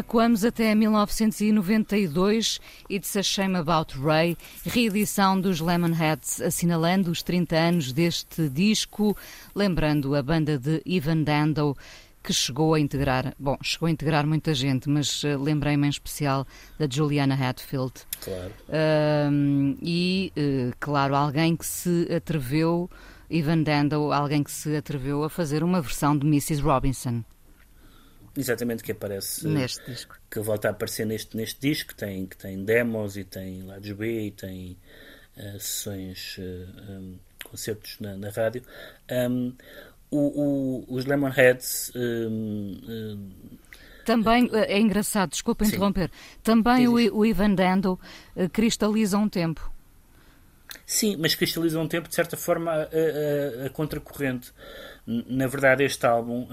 recuamos 0.09 0.43
até 0.43 0.75
1992, 0.75 2.59
It's 2.89 3.15
a 3.15 3.23
Shame 3.23 3.57
About 3.57 3.95
Ray, 4.01 4.39
reedição 4.65 5.39
dos 5.39 5.61
Lemonheads, 5.61 6.41
assinalando 6.41 7.11
os 7.11 7.23
30 7.23 7.55
anos 7.55 7.93
deste 7.93 8.49
disco, 8.49 9.15
lembrando 9.55 10.15
a 10.15 10.23
banda 10.23 10.59
de 10.59 10.81
Ivan 10.87 11.25
Dando, 11.25 11.77
que 12.23 12.33
chegou 12.33 12.73
a 12.73 12.81
integrar, 12.81 13.35
bom, 13.39 13.59
chegou 13.63 13.87
a 13.87 13.91
integrar 13.91 14.27
muita 14.27 14.55
gente, 14.55 14.89
mas 14.89 15.23
uh, 15.25 15.39
lembrei-me 15.39 15.87
em 15.87 15.91
especial 15.91 16.47
da 16.79 16.87
Juliana 16.91 17.35
Hatfield. 17.35 17.93
Claro. 18.25 18.55
E, 19.83 20.33
uh, 20.35 20.73
claro, 20.81 21.17
alguém 21.17 21.55
que 21.55 21.67
se 21.67 22.09
atreveu, 22.17 22.89
Ivan 23.29 23.63
Dando, 23.63 24.11
alguém 24.11 24.43
que 24.43 24.51
se 24.51 24.75
atreveu 24.75 25.23
a 25.23 25.29
fazer 25.29 25.63
uma 25.63 25.83
versão 25.83 26.17
de 26.17 26.27
Mrs. 26.27 26.63
Robinson. 26.63 27.23
Exatamente, 28.39 28.85
que 28.85 28.93
aparece 28.93 29.49
neste 29.49 29.85
disco. 29.85 30.17
Que 30.31 30.39
volta 30.39 30.69
a 30.69 30.71
aparecer 30.71 31.05
neste, 31.05 31.37
neste 31.37 31.61
disco, 31.61 31.93
tem, 31.93 32.25
que 32.25 32.37
tem 32.37 32.65
demos 32.65 33.17
e 33.17 33.25
tem 33.25 33.63
lados 33.63 33.91
B 33.91 34.27
e 34.27 34.31
tem 34.31 34.79
uh, 35.37 35.59
sessões, 35.59 36.39
uh, 36.39 36.93
um, 36.93 37.19
concertos 37.43 37.99
na, 37.99 38.17
na 38.17 38.31
rádio. 38.31 38.63
Um, 39.11 39.53
o, 40.09 40.19
o, 40.19 40.95
os 40.95 41.05
Lemonheads. 41.05 41.91
Um, 41.97 43.33
também 44.05 44.49
é 44.53 44.79
engraçado, 44.79 45.31
desculpa 45.31 45.65
Sim. 45.65 45.73
interromper. 45.73 46.09
Também 46.41 46.87
o, 46.87 46.93
o, 46.93 47.27
Ivan 47.27 47.55
Dando 47.55 47.99
uh, 48.37 48.49
cristaliza 48.51 49.19
um 49.19 49.29
tempo. 49.29 49.69
Sim, 50.87 51.17
mas 51.17 51.35
cristaliza 51.35 51.81
um 51.81 51.89
tempo 51.89 52.09
de 52.09 52.15
certa 52.15 52.37
forma 52.37 52.71
a, 52.71 52.85
a, 52.85 53.67
a 53.67 53.71
contracorrente. 53.71 54.53
Na 55.05 55.49
verdade, 55.49 55.83
este 55.83 56.07
álbum 56.07 56.47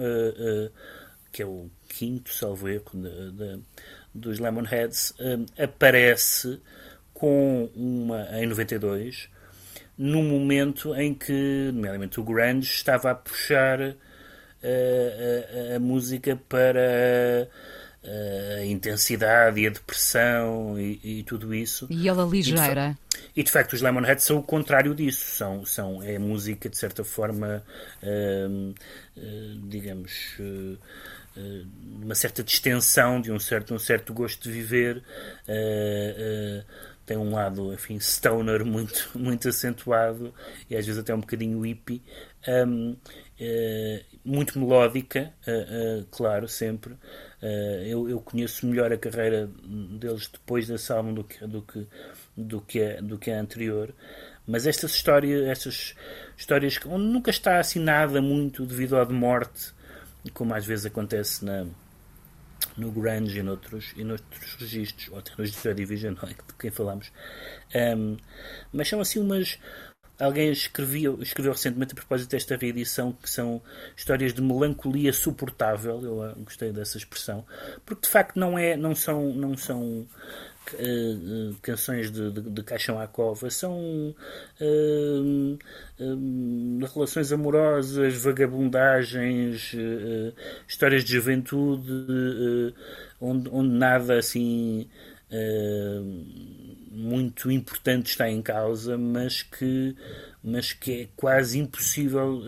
que 1.35 1.43
é 1.43 1.45
o 1.45 1.69
quinto, 1.87 2.33
salvo 2.33 2.67
erro, 2.67 2.91
de, 2.93 3.31
de, 3.31 3.59
dos 4.13 4.39
Lemonheads, 4.39 5.13
um, 5.19 5.45
aparece 5.61 6.59
com 7.13 7.69
uma, 7.75 8.27
em 8.39 8.45
92, 8.45 9.29
num 9.97 10.23
momento 10.23 10.93
em 10.95 11.13
que, 11.13 11.71
nomeadamente, 11.73 12.19
o 12.19 12.23
grunge 12.23 12.69
estava 12.69 13.11
a 13.11 13.15
puxar 13.15 13.81
a, 13.81 13.93
a, 15.73 15.75
a 15.75 15.79
música 15.79 16.35
para 16.49 17.49
a 18.59 18.65
intensidade 18.65 19.59
e 19.59 19.67
a 19.67 19.69
depressão 19.69 20.79
e, 20.79 20.99
e 21.03 21.23
tudo 21.23 21.53
isso. 21.53 21.87
E 21.89 22.07
ela 22.07 22.25
ligeira. 22.25 22.97
E 23.11 23.15
de, 23.15 23.39
e 23.39 23.43
de, 23.43 23.51
facto 23.51 23.73
os 23.73 23.81
Lemonheads 23.81 24.23
são 24.23 24.37
o 24.37 24.43
contrário 24.43 24.93
disso. 24.93 25.25
São, 25.35 25.65
são, 25.65 26.03
é 26.03 26.19
música, 26.19 26.69
de 26.69 26.77
certa 26.77 27.03
forma, 27.03 27.63
uh, 28.03 28.73
uh, 29.17 29.67
digamos... 29.67 30.37
Uh, 31.35 31.67
uma 32.03 32.15
certa 32.15 32.43
distensão, 32.43 33.19
de 33.19 33.31
um 33.31 33.39
certo, 33.39 33.73
um 33.73 33.79
certo 33.79 34.13
gosto 34.13 34.43
de 34.43 34.51
viver. 34.51 35.03
Uh, 35.47 36.61
uh, 36.61 36.65
tem 37.05 37.17
um 37.17 37.31
lado, 37.31 37.73
enfim, 37.73 37.99
stoner 37.99 38.65
muito, 38.65 39.11
muito 39.13 39.49
acentuado 39.49 40.33
e 40.69 40.75
às 40.75 40.85
vezes 40.85 40.99
até 40.99 41.13
um 41.13 41.19
bocadinho 41.19 41.61
hippie. 41.61 42.01
Um, 42.47 42.95
muito 44.23 44.57
melódica, 44.57 45.33
claro, 46.09 46.47
sempre. 46.47 46.95
Eu, 47.85 48.09
eu, 48.09 48.19
conheço 48.21 48.65
melhor 48.65 48.91
a 48.93 48.97
carreira 48.97 49.49
deles 49.99 50.27
depois 50.27 50.67
desse 50.67 50.91
álbum 50.91 51.13
do 51.13 51.23
que, 51.23 51.45
do 51.45 51.61
que, 51.61 51.87
do 52.35 52.61
que, 52.61 52.81
a, 52.81 53.01
do 53.01 53.17
que 53.19 53.29
a 53.29 53.39
anterior. 53.39 53.93
Mas 54.47 54.67
estas 54.67 54.91
histórias, 54.91 55.47
estas 55.47 55.95
histórias 56.37 56.79
onde 56.85 57.05
nunca 57.05 57.29
está 57.29 57.59
assim 57.59 57.79
nada 57.79 58.21
muito 58.21 58.65
devido 58.65 58.95
à 58.97 59.03
de 59.03 59.13
morte, 59.13 59.73
como 60.31 60.53
às 60.53 60.65
vezes 60.65 60.85
acontece 60.85 61.43
na, 61.43 61.65
no 62.77 62.91
grunge 62.91 63.39
e 63.39 63.43
noutros, 63.43 63.93
e 63.95 64.03
noutros 64.03 64.55
registros, 64.55 65.09
ou 65.09 65.19
até 65.19 65.31
nos 65.37 65.51
Joy 65.51 65.73
Division, 65.73 66.15
é? 66.23 66.27
de 66.27 66.53
quem 66.59 66.71
falamos. 66.71 67.11
Um, 67.73 68.17
mas 68.71 68.87
são 68.87 68.99
assim 68.99 69.19
umas. 69.19 69.59
Alguém 70.17 70.49
escreveu, 70.49 71.21
escreveu 71.21 71.51
recentemente 71.51 71.91
a 71.91 71.95
propósito 71.95 72.31
desta 72.31 72.55
reedição 72.55 73.11
que 73.11 73.29
são 73.29 73.61
histórias 73.97 74.33
de 74.33 74.41
melancolia 74.41 75.11
suportável. 75.11 76.01
Eu 76.01 76.35
gostei 76.37 76.71
dessa 76.71 76.97
expressão, 76.97 77.45
porque 77.85 78.03
de 78.03 78.09
facto 78.09 78.39
não 78.39 78.57
é, 78.57 78.77
não 78.77 78.95
são, 78.95 79.33
não 79.33 79.57
são 79.57 80.07
Uh, 80.73 81.51
uh, 81.51 81.55
canções 81.61 82.09
de, 82.09 82.31
de, 82.31 82.41
de, 82.41 82.63
Caixão 82.63 82.99
à 82.99 83.05
Cova 83.07 83.49
são 83.51 84.15
uh, 84.59 85.57
relações 86.93 87.31
amorosas, 87.31 88.15
vagabundagens, 88.15 89.75
histórias 90.67 91.03
de 91.03 91.13
juventude, 91.13 92.73
onde, 93.21 93.49
onde, 93.49 93.69
nada 93.69 94.17
assim 94.17 94.89
muito 96.91 97.51
importante 97.51 98.07
está 98.07 98.29
em 98.29 98.41
causa, 98.41 98.97
mas 98.97 99.43
que, 99.43 99.95
mas 100.43 100.73
que 100.73 101.01
é 101.01 101.07
quase 101.15 101.59
impossível 101.59 102.41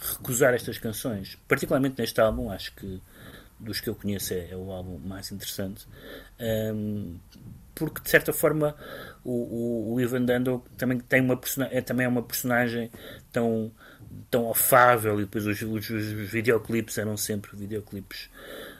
recusar 0.00 0.54
estas 0.54 0.78
canções. 0.78 1.36
Particularmente 1.46 1.96
neste 1.98 2.20
álbum, 2.20 2.50
acho 2.50 2.74
que 2.74 3.00
dos 3.58 3.80
que 3.80 3.88
eu 3.88 3.94
conheço 3.94 4.34
é, 4.34 4.50
é 4.50 4.56
o 4.56 4.70
álbum 4.70 4.98
mais 4.98 5.30
interessante 5.32 5.86
um, 6.74 7.18
porque 7.74 8.02
de 8.02 8.10
certa 8.10 8.32
forma 8.32 8.74
o, 9.24 9.32
o, 9.32 9.94
o 9.94 10.00
Ivan 10.00 10.24
Dando 10.24 10.64
também 10.76 10.98
tem 10.98 11.20
uma 11.20 11.38
é 11.70 11.80
também 11.80 12.06
é 12.06 12.08
uma 12.08 12.22
personagem 12.22 12.90
tão 13.32 13.70
tão 14.30 14.50
afável 14.50 15.18
e 15.18 15.24
depois 15.24 15.46
os, 15.46 15.60
os, 15.62 15.90
os 15.90 16.30
videoclipes 16.30 16.98
eram 16.98 17.16
sempre 17.16 17.56
videoclipes 17.56 18.28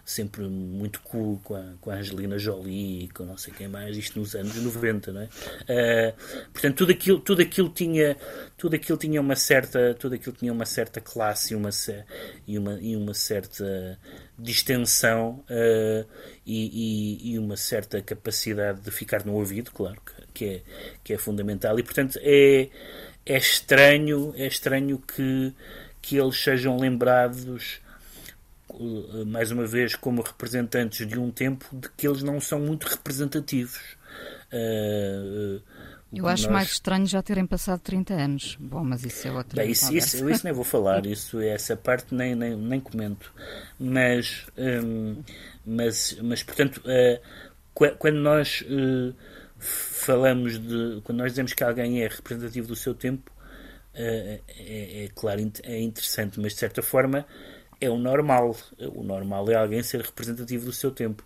sempre 0.09 0.49
muito 0.49 1.03
cool 1.03 1.39
com 1.45 1.55
a, 1.55 1.75
com 1.83 1.91
a 1.91 1.97
Angelina 1.97 2.39
Jolie 2.39 3.05
e 3.05 3.09
com 3.11 3.25
não 3.25 3.37
sei 3.37 3.53
quem 3.53 3.69
mais, 3.69 3.95
isto 3.95 4.19
nos 4.19 4.35
anos 4.35 4.57
90, 4.57 5.13
não 5.13 5.21
é? 5.21 5.25
Uh, 5.27 6.51
portanto, 6.51 6.77
tudo 6.77 6.93
aquilo, 6.93 7.21
tudo 7.21 7.43
aquilo 7.43 7.69
tinha 7.69 8.17
tudo 8.57 8.75
aquilo 8.75 8.97
tinha 8.97 9.21
uma 9.21 9.37
certa 9.37 9.95
tudo 9.95 10.15
aquilo 10.15 10.35
tinha 10.35 10.51
uma 10.51 10.65
certa 10.65 10.99
classe 10.99 11.53
e 11.53 11.57
uma, 11.57 11.69
e 12.47 12.59
uma, 12.59 12.79
e 12.81 12.97
uma 12.97 13.13
certa 13.13 13.99
distensão 14.39 15.45
uh, 15.45 16.09
e, 16.47 17.27
e, 17.27 17.33
e, 17.33 17.39
uma 17.39 17.59
certa 17.59 18.01
capacidade 18.01 18.81
de 18.81 18.91
ficar 18.91 19.27
no 19.27 19.35
ouvido, 19.35 19.71
claro, 19.73 20.01
que 20.33 20.45
é, 20.47 20.63
que 21.05 21.13
é 21.13 21.19
fundamental. 21.19 21.79
E, 21.79 21.83
portanto, 21.83 22.19
é, 22.23 22.71
é 23.27 23.37
estranho, 23.37 24.33
é 24.37 24.47
estranho 24.47 24.99
que, 24.99 25.53
que 26.01 26.17
eles 26.17 26.43
sejam 26.43 26.79
lembrados 26.79 27.83
mais 29.27 29.51
uma 29.51 29.67
vez 29.67 29.95
como 29.95 30.23
representantes 30.23 31.07
de 31.07 31.19
um 31.19 31.31
tempo 31.31 31.67
de 31.73 31.89
que 31.91 32.07
eles 32.07 32.23
não 32.23 32.41
são 32.41 32.61
muito 32.61 32.87
representativos. 32.87 33.97
Uh, 34.53 35.61
eu 36.13 36.27
acho 36.27 36.45
nós... 36.45 36.53
mais 36.53 36.69
estranho 36.71 37.07
já 37.07 37.23
terem 37.23 37.47
passado 37.47 37.81
30 37.81 38.15
anos. 38.15 38.57
Bom, 38.59 38.83
mas 38.83 39.05
isso 39.05 39.29
é 39.29 39.33
outra 39.33 39.63
Bem, 39.63 39.71
isso, 39.71 39.95
isso, 39.95 40.29
isso, 40.29 40.45
nem 40.45 40.53
vou 40.53 40.65
falar, 40.65 41.05
isso, 41.07 41.39
essa 41.41 41.77
parte 41.77 42.15
nem, 42.15 42.35
nem, 42.35 42.57
nem 42.57 42.81
comento. 42.81 43.33
Mas, 43.79 44.47
um, 44.57 45.23
mas, 45.67 46.17
mas 46.23 46.43
portanto, 46.43 46.79
uh, 46.79 47.21
quando 47.99 48.17
nós 48.17 48.63
uh, 48.63 49.15
falamos 49.59 50.59
de. 50.59 51.01
Quando 51.05 51.19
nós 51.19 51.33
dizemos 51.33 51.53
que 51.53 51.63
alguém 51.63 52.03
é 52.03 52.09
representativo 52.09 52.69
do 52.69 52.77
seu 52.77 52.95
tempo, 52.95 53.31
uh, 53.95 54.41
é, 54.49 55.05
é, 55.05 55.09
claro, 55.15 55.41
é 55.63 55.81
interessante, 55.81 56.41
mas 56.41 56.55
de 56.55 56.59
certa 56.59 56.81
forma 56.81 57.27
é 57.81 57.89
o 57.89 57.99
normal. 57.99 58.57
O 58.95 59.03
normal 59.03 59.51
é 59.51 59.55
alguém 59.55 59.83
ser 59.83 60.01
representativo 60.01 60.65
do 60.65 60.73
seu 60.73 60.91
tempo. 60.91 61.25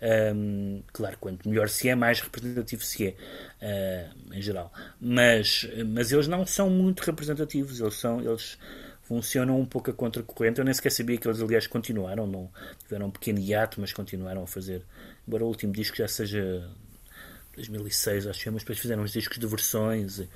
Um, 0.00 0.82
claro, 0.92 1.16
quanto 1.18 1.48
melhor 1.48 1.68
se 1.68 1.88
é, 1.88 1.94
mais 1.94 2.20
representativo 2.20 2.84
se 2.84 3.16
é, 3.60 4.10
uh, 4.10 4.34
em 4.34 4.40
geral. 4.40 4.72
Mas, 5.00 5.68
mas 5.86 6.12
eles 6.12 6.28
não 6.28 6.46
são 6.46 6.70
muito 6.70 7.00
representativos, 7.00 7.80
eles, 7.80 7.94
são, 7.94 8.20
eles 8.20 8.56
funcionam 9.02 9.58
um 9.58 9.66
pouco 9.66 9.90
a 9.90 9.92
contracorrente. 9.92 10.60
Eu 10.60 10.64
nem 10.64 10.74
sequer 10.74 10.92
sabia 10.92 11.16
que 11.16 11.26
eles, 11.26 11.40
aliás, 11.40 11.66
continuaram, 11.66 12.26
não, 12.26 12.50
tiveram 12.84 13.06
um 13.06 13.10
pequeno 13.10 13.40
hiato, 13.40 13.80
mas 13.80 13.92
continuaram 13.92 14.44
a 14.44 14.46
fazer. 14.46 14.82
Embora 15.26 15.44
o 15.44 15.48
último 15.48 15.72
disco 15.72 15.96
já 15.96 16.06
seja 16.06 16.68
2006, 17.56 18.26
acho 18.28 18.44
que, 18.44 18.50
mas 18.50 18.62
depois 18.62 18.78
fizeram 18.78 19.02
uns 19.02 19.12
discos 19.12 19.38
de 19.38 19.46
versões 19.46 20.20
e, 20.20 20.28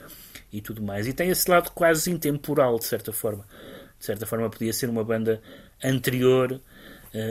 e 0.53 0.61
tudo 0.61 0.83
mais. 0.83 1.07
E 1.07 1.13
tem 1.13 1.31
esse 1.31 1.49
lado 1.49 1.71
quase 1.71 2.11
intemporal, 2.11 2.79
de 2.79 2.87
certa 2.87 3.13
forma. 3.13 3.47
De 4.03 4.07
certa 4.07 4.27
forma, 4.27 4.51
podia 4.51 4.73
ser 4.73 4.91
uma 4.91 5.05
banda 5.05 5.41
anterior 5.81 6.51
uh, 6.51 6.61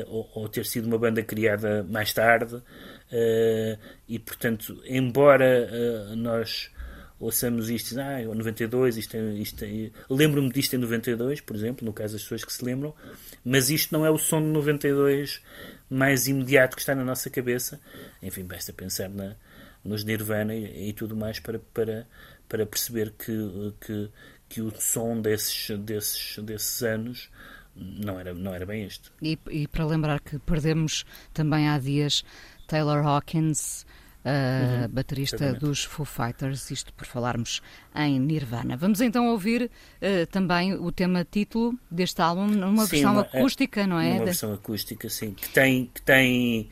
ou, 0.08 0.32
ou, 0.36 0.48
ter 0.48 0.66
sido 0.66 0.86
uma 0.88 0.98
banda 0.98 1.22
criada 1.22 1.84
mais 1.84 2.14
tarde. 2.14 2.56
Uh, 2.56 3.78
e, 4.08 4.18
portanto, 4.18 4.82
embora 4.86 5.68
uh, 5.70 6.16
nós 6.16 6.72
ouçamos 7.20 7.70
isto, 7.70 8.00
ah, 8.00 8.22
92, 8.24 8.96
isto, 8.96 9.18
é, 9.18 9.34
isto 9.34 9.66
é, 9.66 9.92
lembro-me 10.10 10.50
disto 10.50 10.76
em 10.78 10.80
92, 10.80 11.42
por 11.42 11.58
exemplo, 11.58 11.86
no 11.86 11.92
caso 11.92 12.14
das 12.14 12.24
pessoas 12.24 12.46
que 12.46 12.54
se 12.54 12.64
lembram, 12.64 12.96
mas 13.44 13.70
isto 13.70 13.92
não 13.92 14.06
é 14.06 14.10
o 14.10 14.18
som 14.18 14.42
de 14.42 14.48
92 14.48 15.42
mais 15.90 16.28
imediato 16.28 16.78
que 16.78 16.82
está 16.82 16.96
na 16.96 17.04
nossa 17.04 17.30
cabeça. 17.30 17.82
Enfim, 18.24 18.46
basta 18.46 18.72
pensar 18.72 19.10
na, 19.10 19.36
nos 19.84 20.06
Nirvana 20.06 20.56
e, 20.56 20.88
e, 20.88 20.94
tudo 20.94 21.18
mais 21.18 21.38
para, 21.38 21.60
para, 21.60 22.08
para 22.48 22.66
perceber 22.66 23.12
que, 23.12 23.74
que, 23.82 24.10
que 24.52 24.62
o 24.62 24.70
som 24.78 25.22
desses, 25.22 25.80
desses, 25.80 26.38
desses 26.40 26.84
anos 26.84 27.30
não 27.74 28.20
era, 28.20 28.34
não 28.34 28.54
era 28.54 28.66
bem 28.66 28.84
este. 28.84 29.10
E, 29.22 29.40
e 29.50 29.66
para 29.66 29.86
lembrar 29.86 30.20
que 30.20 30.38
perdemos 30.40 31.06
também 31.34 31.70
há 31.70 31.80
dias 31.80 32.24
Taylor 32.68 33.06
Hawkins, 33.06 33.86
uh, 34.26 34.84
uhum, 34.84 34.90
baterista 34.90 35.38
exatamente. 35.38 35.62
dos 35.62 35.86
Foo 35.86 36.06
Fighters, 36.06 36.70
isto 36.70 36.94
por 36.94 37.08
falarmos 37.08 37.62
em 37.96 38.20
Nirvana. 38.20 38.76
Vamos 38.76 39.00
então 39.00 39.30
ouvir 39.30 39.72
uh, 40.02 40.28
também 40.28 40.74
o 40.74 40.92
tema 40.92 41.24
título 41.24 41.74
deste 41.90 42.22
álbum 42.22 42.48
numa 42.48 42.84
sim, 42.84 42.92
versão 42.92 43.14
uma, 43.14 43.22
é 43.32 43.38
acústica, 43.38 43.88
não 43.88 44.00
é? 44.02 44.16
Uma 44.16 44.26
versão 44.26 44.54
acústica, 44.54 45.10
sim, 45.10 45.34
que 45.34 45.48
tem, 45.48 45.90
que 45.94 46.02
tem 46.02 46.70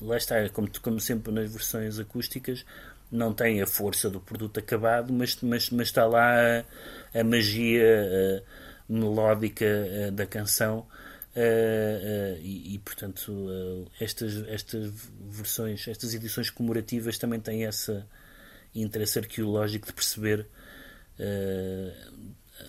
lá 0.00 0.16
está, 0.16 0.48
como, 0.50 0.68
como 0.80 1.00
sempre 1.00 1.32
nas 1.32 1.50
versões 1.50 1.98
acústicas, 1.98 2.64
não 3.10 3.32
tem 3.32 3.62
a 3.62 3.66
força 3.66 4.10
do 4.10 4.20
produto 4.20 4.58
acabado, 4.58 5.12
mas, 5.12 5.36
mas, 5.42 5.70
mas 5.70 5.88
está 5.88 6.06
lá 6.06 6.34
a, 6.34 7.20
a 7.20 7.24
magia. 7.24 8.42
Uh, 8.42 8.66
melódica 8.88 9.64
uh, 9.64 10.12
da 10.12 10.26
canção 10.26 10.86
e, 12.40 12.74
e, 12.74 12.78
portanto 12.78 13.46
estas, 14.00 14.42
estas 14.48 14.90
versões, 15.20 15.86
estas 15.86 16.14
edições 16.14 16.48
comemorativas 16.48 17.18
também 17.18 17.38
têm 17.38 17.64
esse 17.64 18.02
interesse 18.74 19.18
arqueológico 19.18 19.86
de 19.86 19.92
perceber 19.92 20.48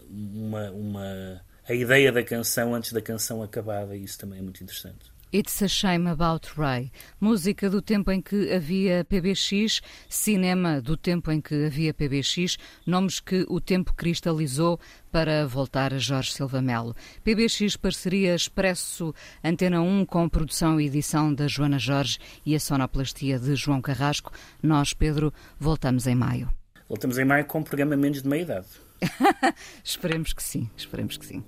uma, 0.09 0.69
uma, 0.71 1.41
a 1.65 1.73
ideia 1.73 2.11
da 2.11 2.21
canção 2.21 2.75
antes 2.75 2.91
da 2.91 3.01
canção 3.01 3.41
acabada 3.41 3.95
e 3.95 4.03
isso 4.03 4.19
também 4.19 4.39
é 4.39 4.41
muito 4.41 4.61
interessante. 4.61 5.16
It's 5.37 5.61
a 5.61 5.67
Shame 5.67 6.09
About 6.09 6.49
Ray, 6.57 6.91
música 7.21 7.69
do 7.69 7.79
tempo 7.79 8.09
em 8.09 8.19
que 8.19 8.51
havia 8.51 9.05
PBX, 9.05 9.81
cinema 10.09 10.81
do 10.81 10.97
tempo 10.97 11.31
em 11.31 11.39
que 11.39 11.67
havia 11.67 11.93
PBX, 11.93 12.57
nomes 12.87 13.19
que 13.19 13.45
o 13.47 13.61
tempo 13.61 13.93
cristalizou 13.93 14.79
para 15.11 15.45
voltar 15.45 15.93
a 15.93 15.99
Jorge 15.99 16.33
Silva 16.33 16.59
Melo. 16.59 16.95
PBX 17.23 17.77
parceria 17.77 18.33
Expresso 18.33 19.13
Antena 19.43 19.79
1 19.79 20.07
com 20.07 20.27
produção 20.27 20.81
e 20.81 20.87
edição 20.87 21.31
da 21.31 21.47
Joana 21.47 21.77
Jorge 21.77 22.17
e 22.43 22.55
a 22.55 22.59
sonoplastia 22.59 23.37
de 23.37 23.55
João 23.55 23.79
Carrasco. 23.79 24.31
Nós, 24.63 24.91
Pedro, 24.91 25.31
voltamos 25.59 26.07
em 26.07 26.15
maio. 26.15 26.51
Voltamos 26.89 27.19
em 27.19 27.25
maio 27.25 27.45
com 27.45 27.59
um 27.59 27.63
programa 27.63 27.95
menos 27.95 28.23
de 28.23 28.27
meia 28.27 28.41
idade. 28.41 28.67
esperemos 29.83 30.33
que 30.33 30.41
sim, 30.41 30.67
esperemos 30.75 31.15
que 31.15 31.27
sim. 31.27 31.43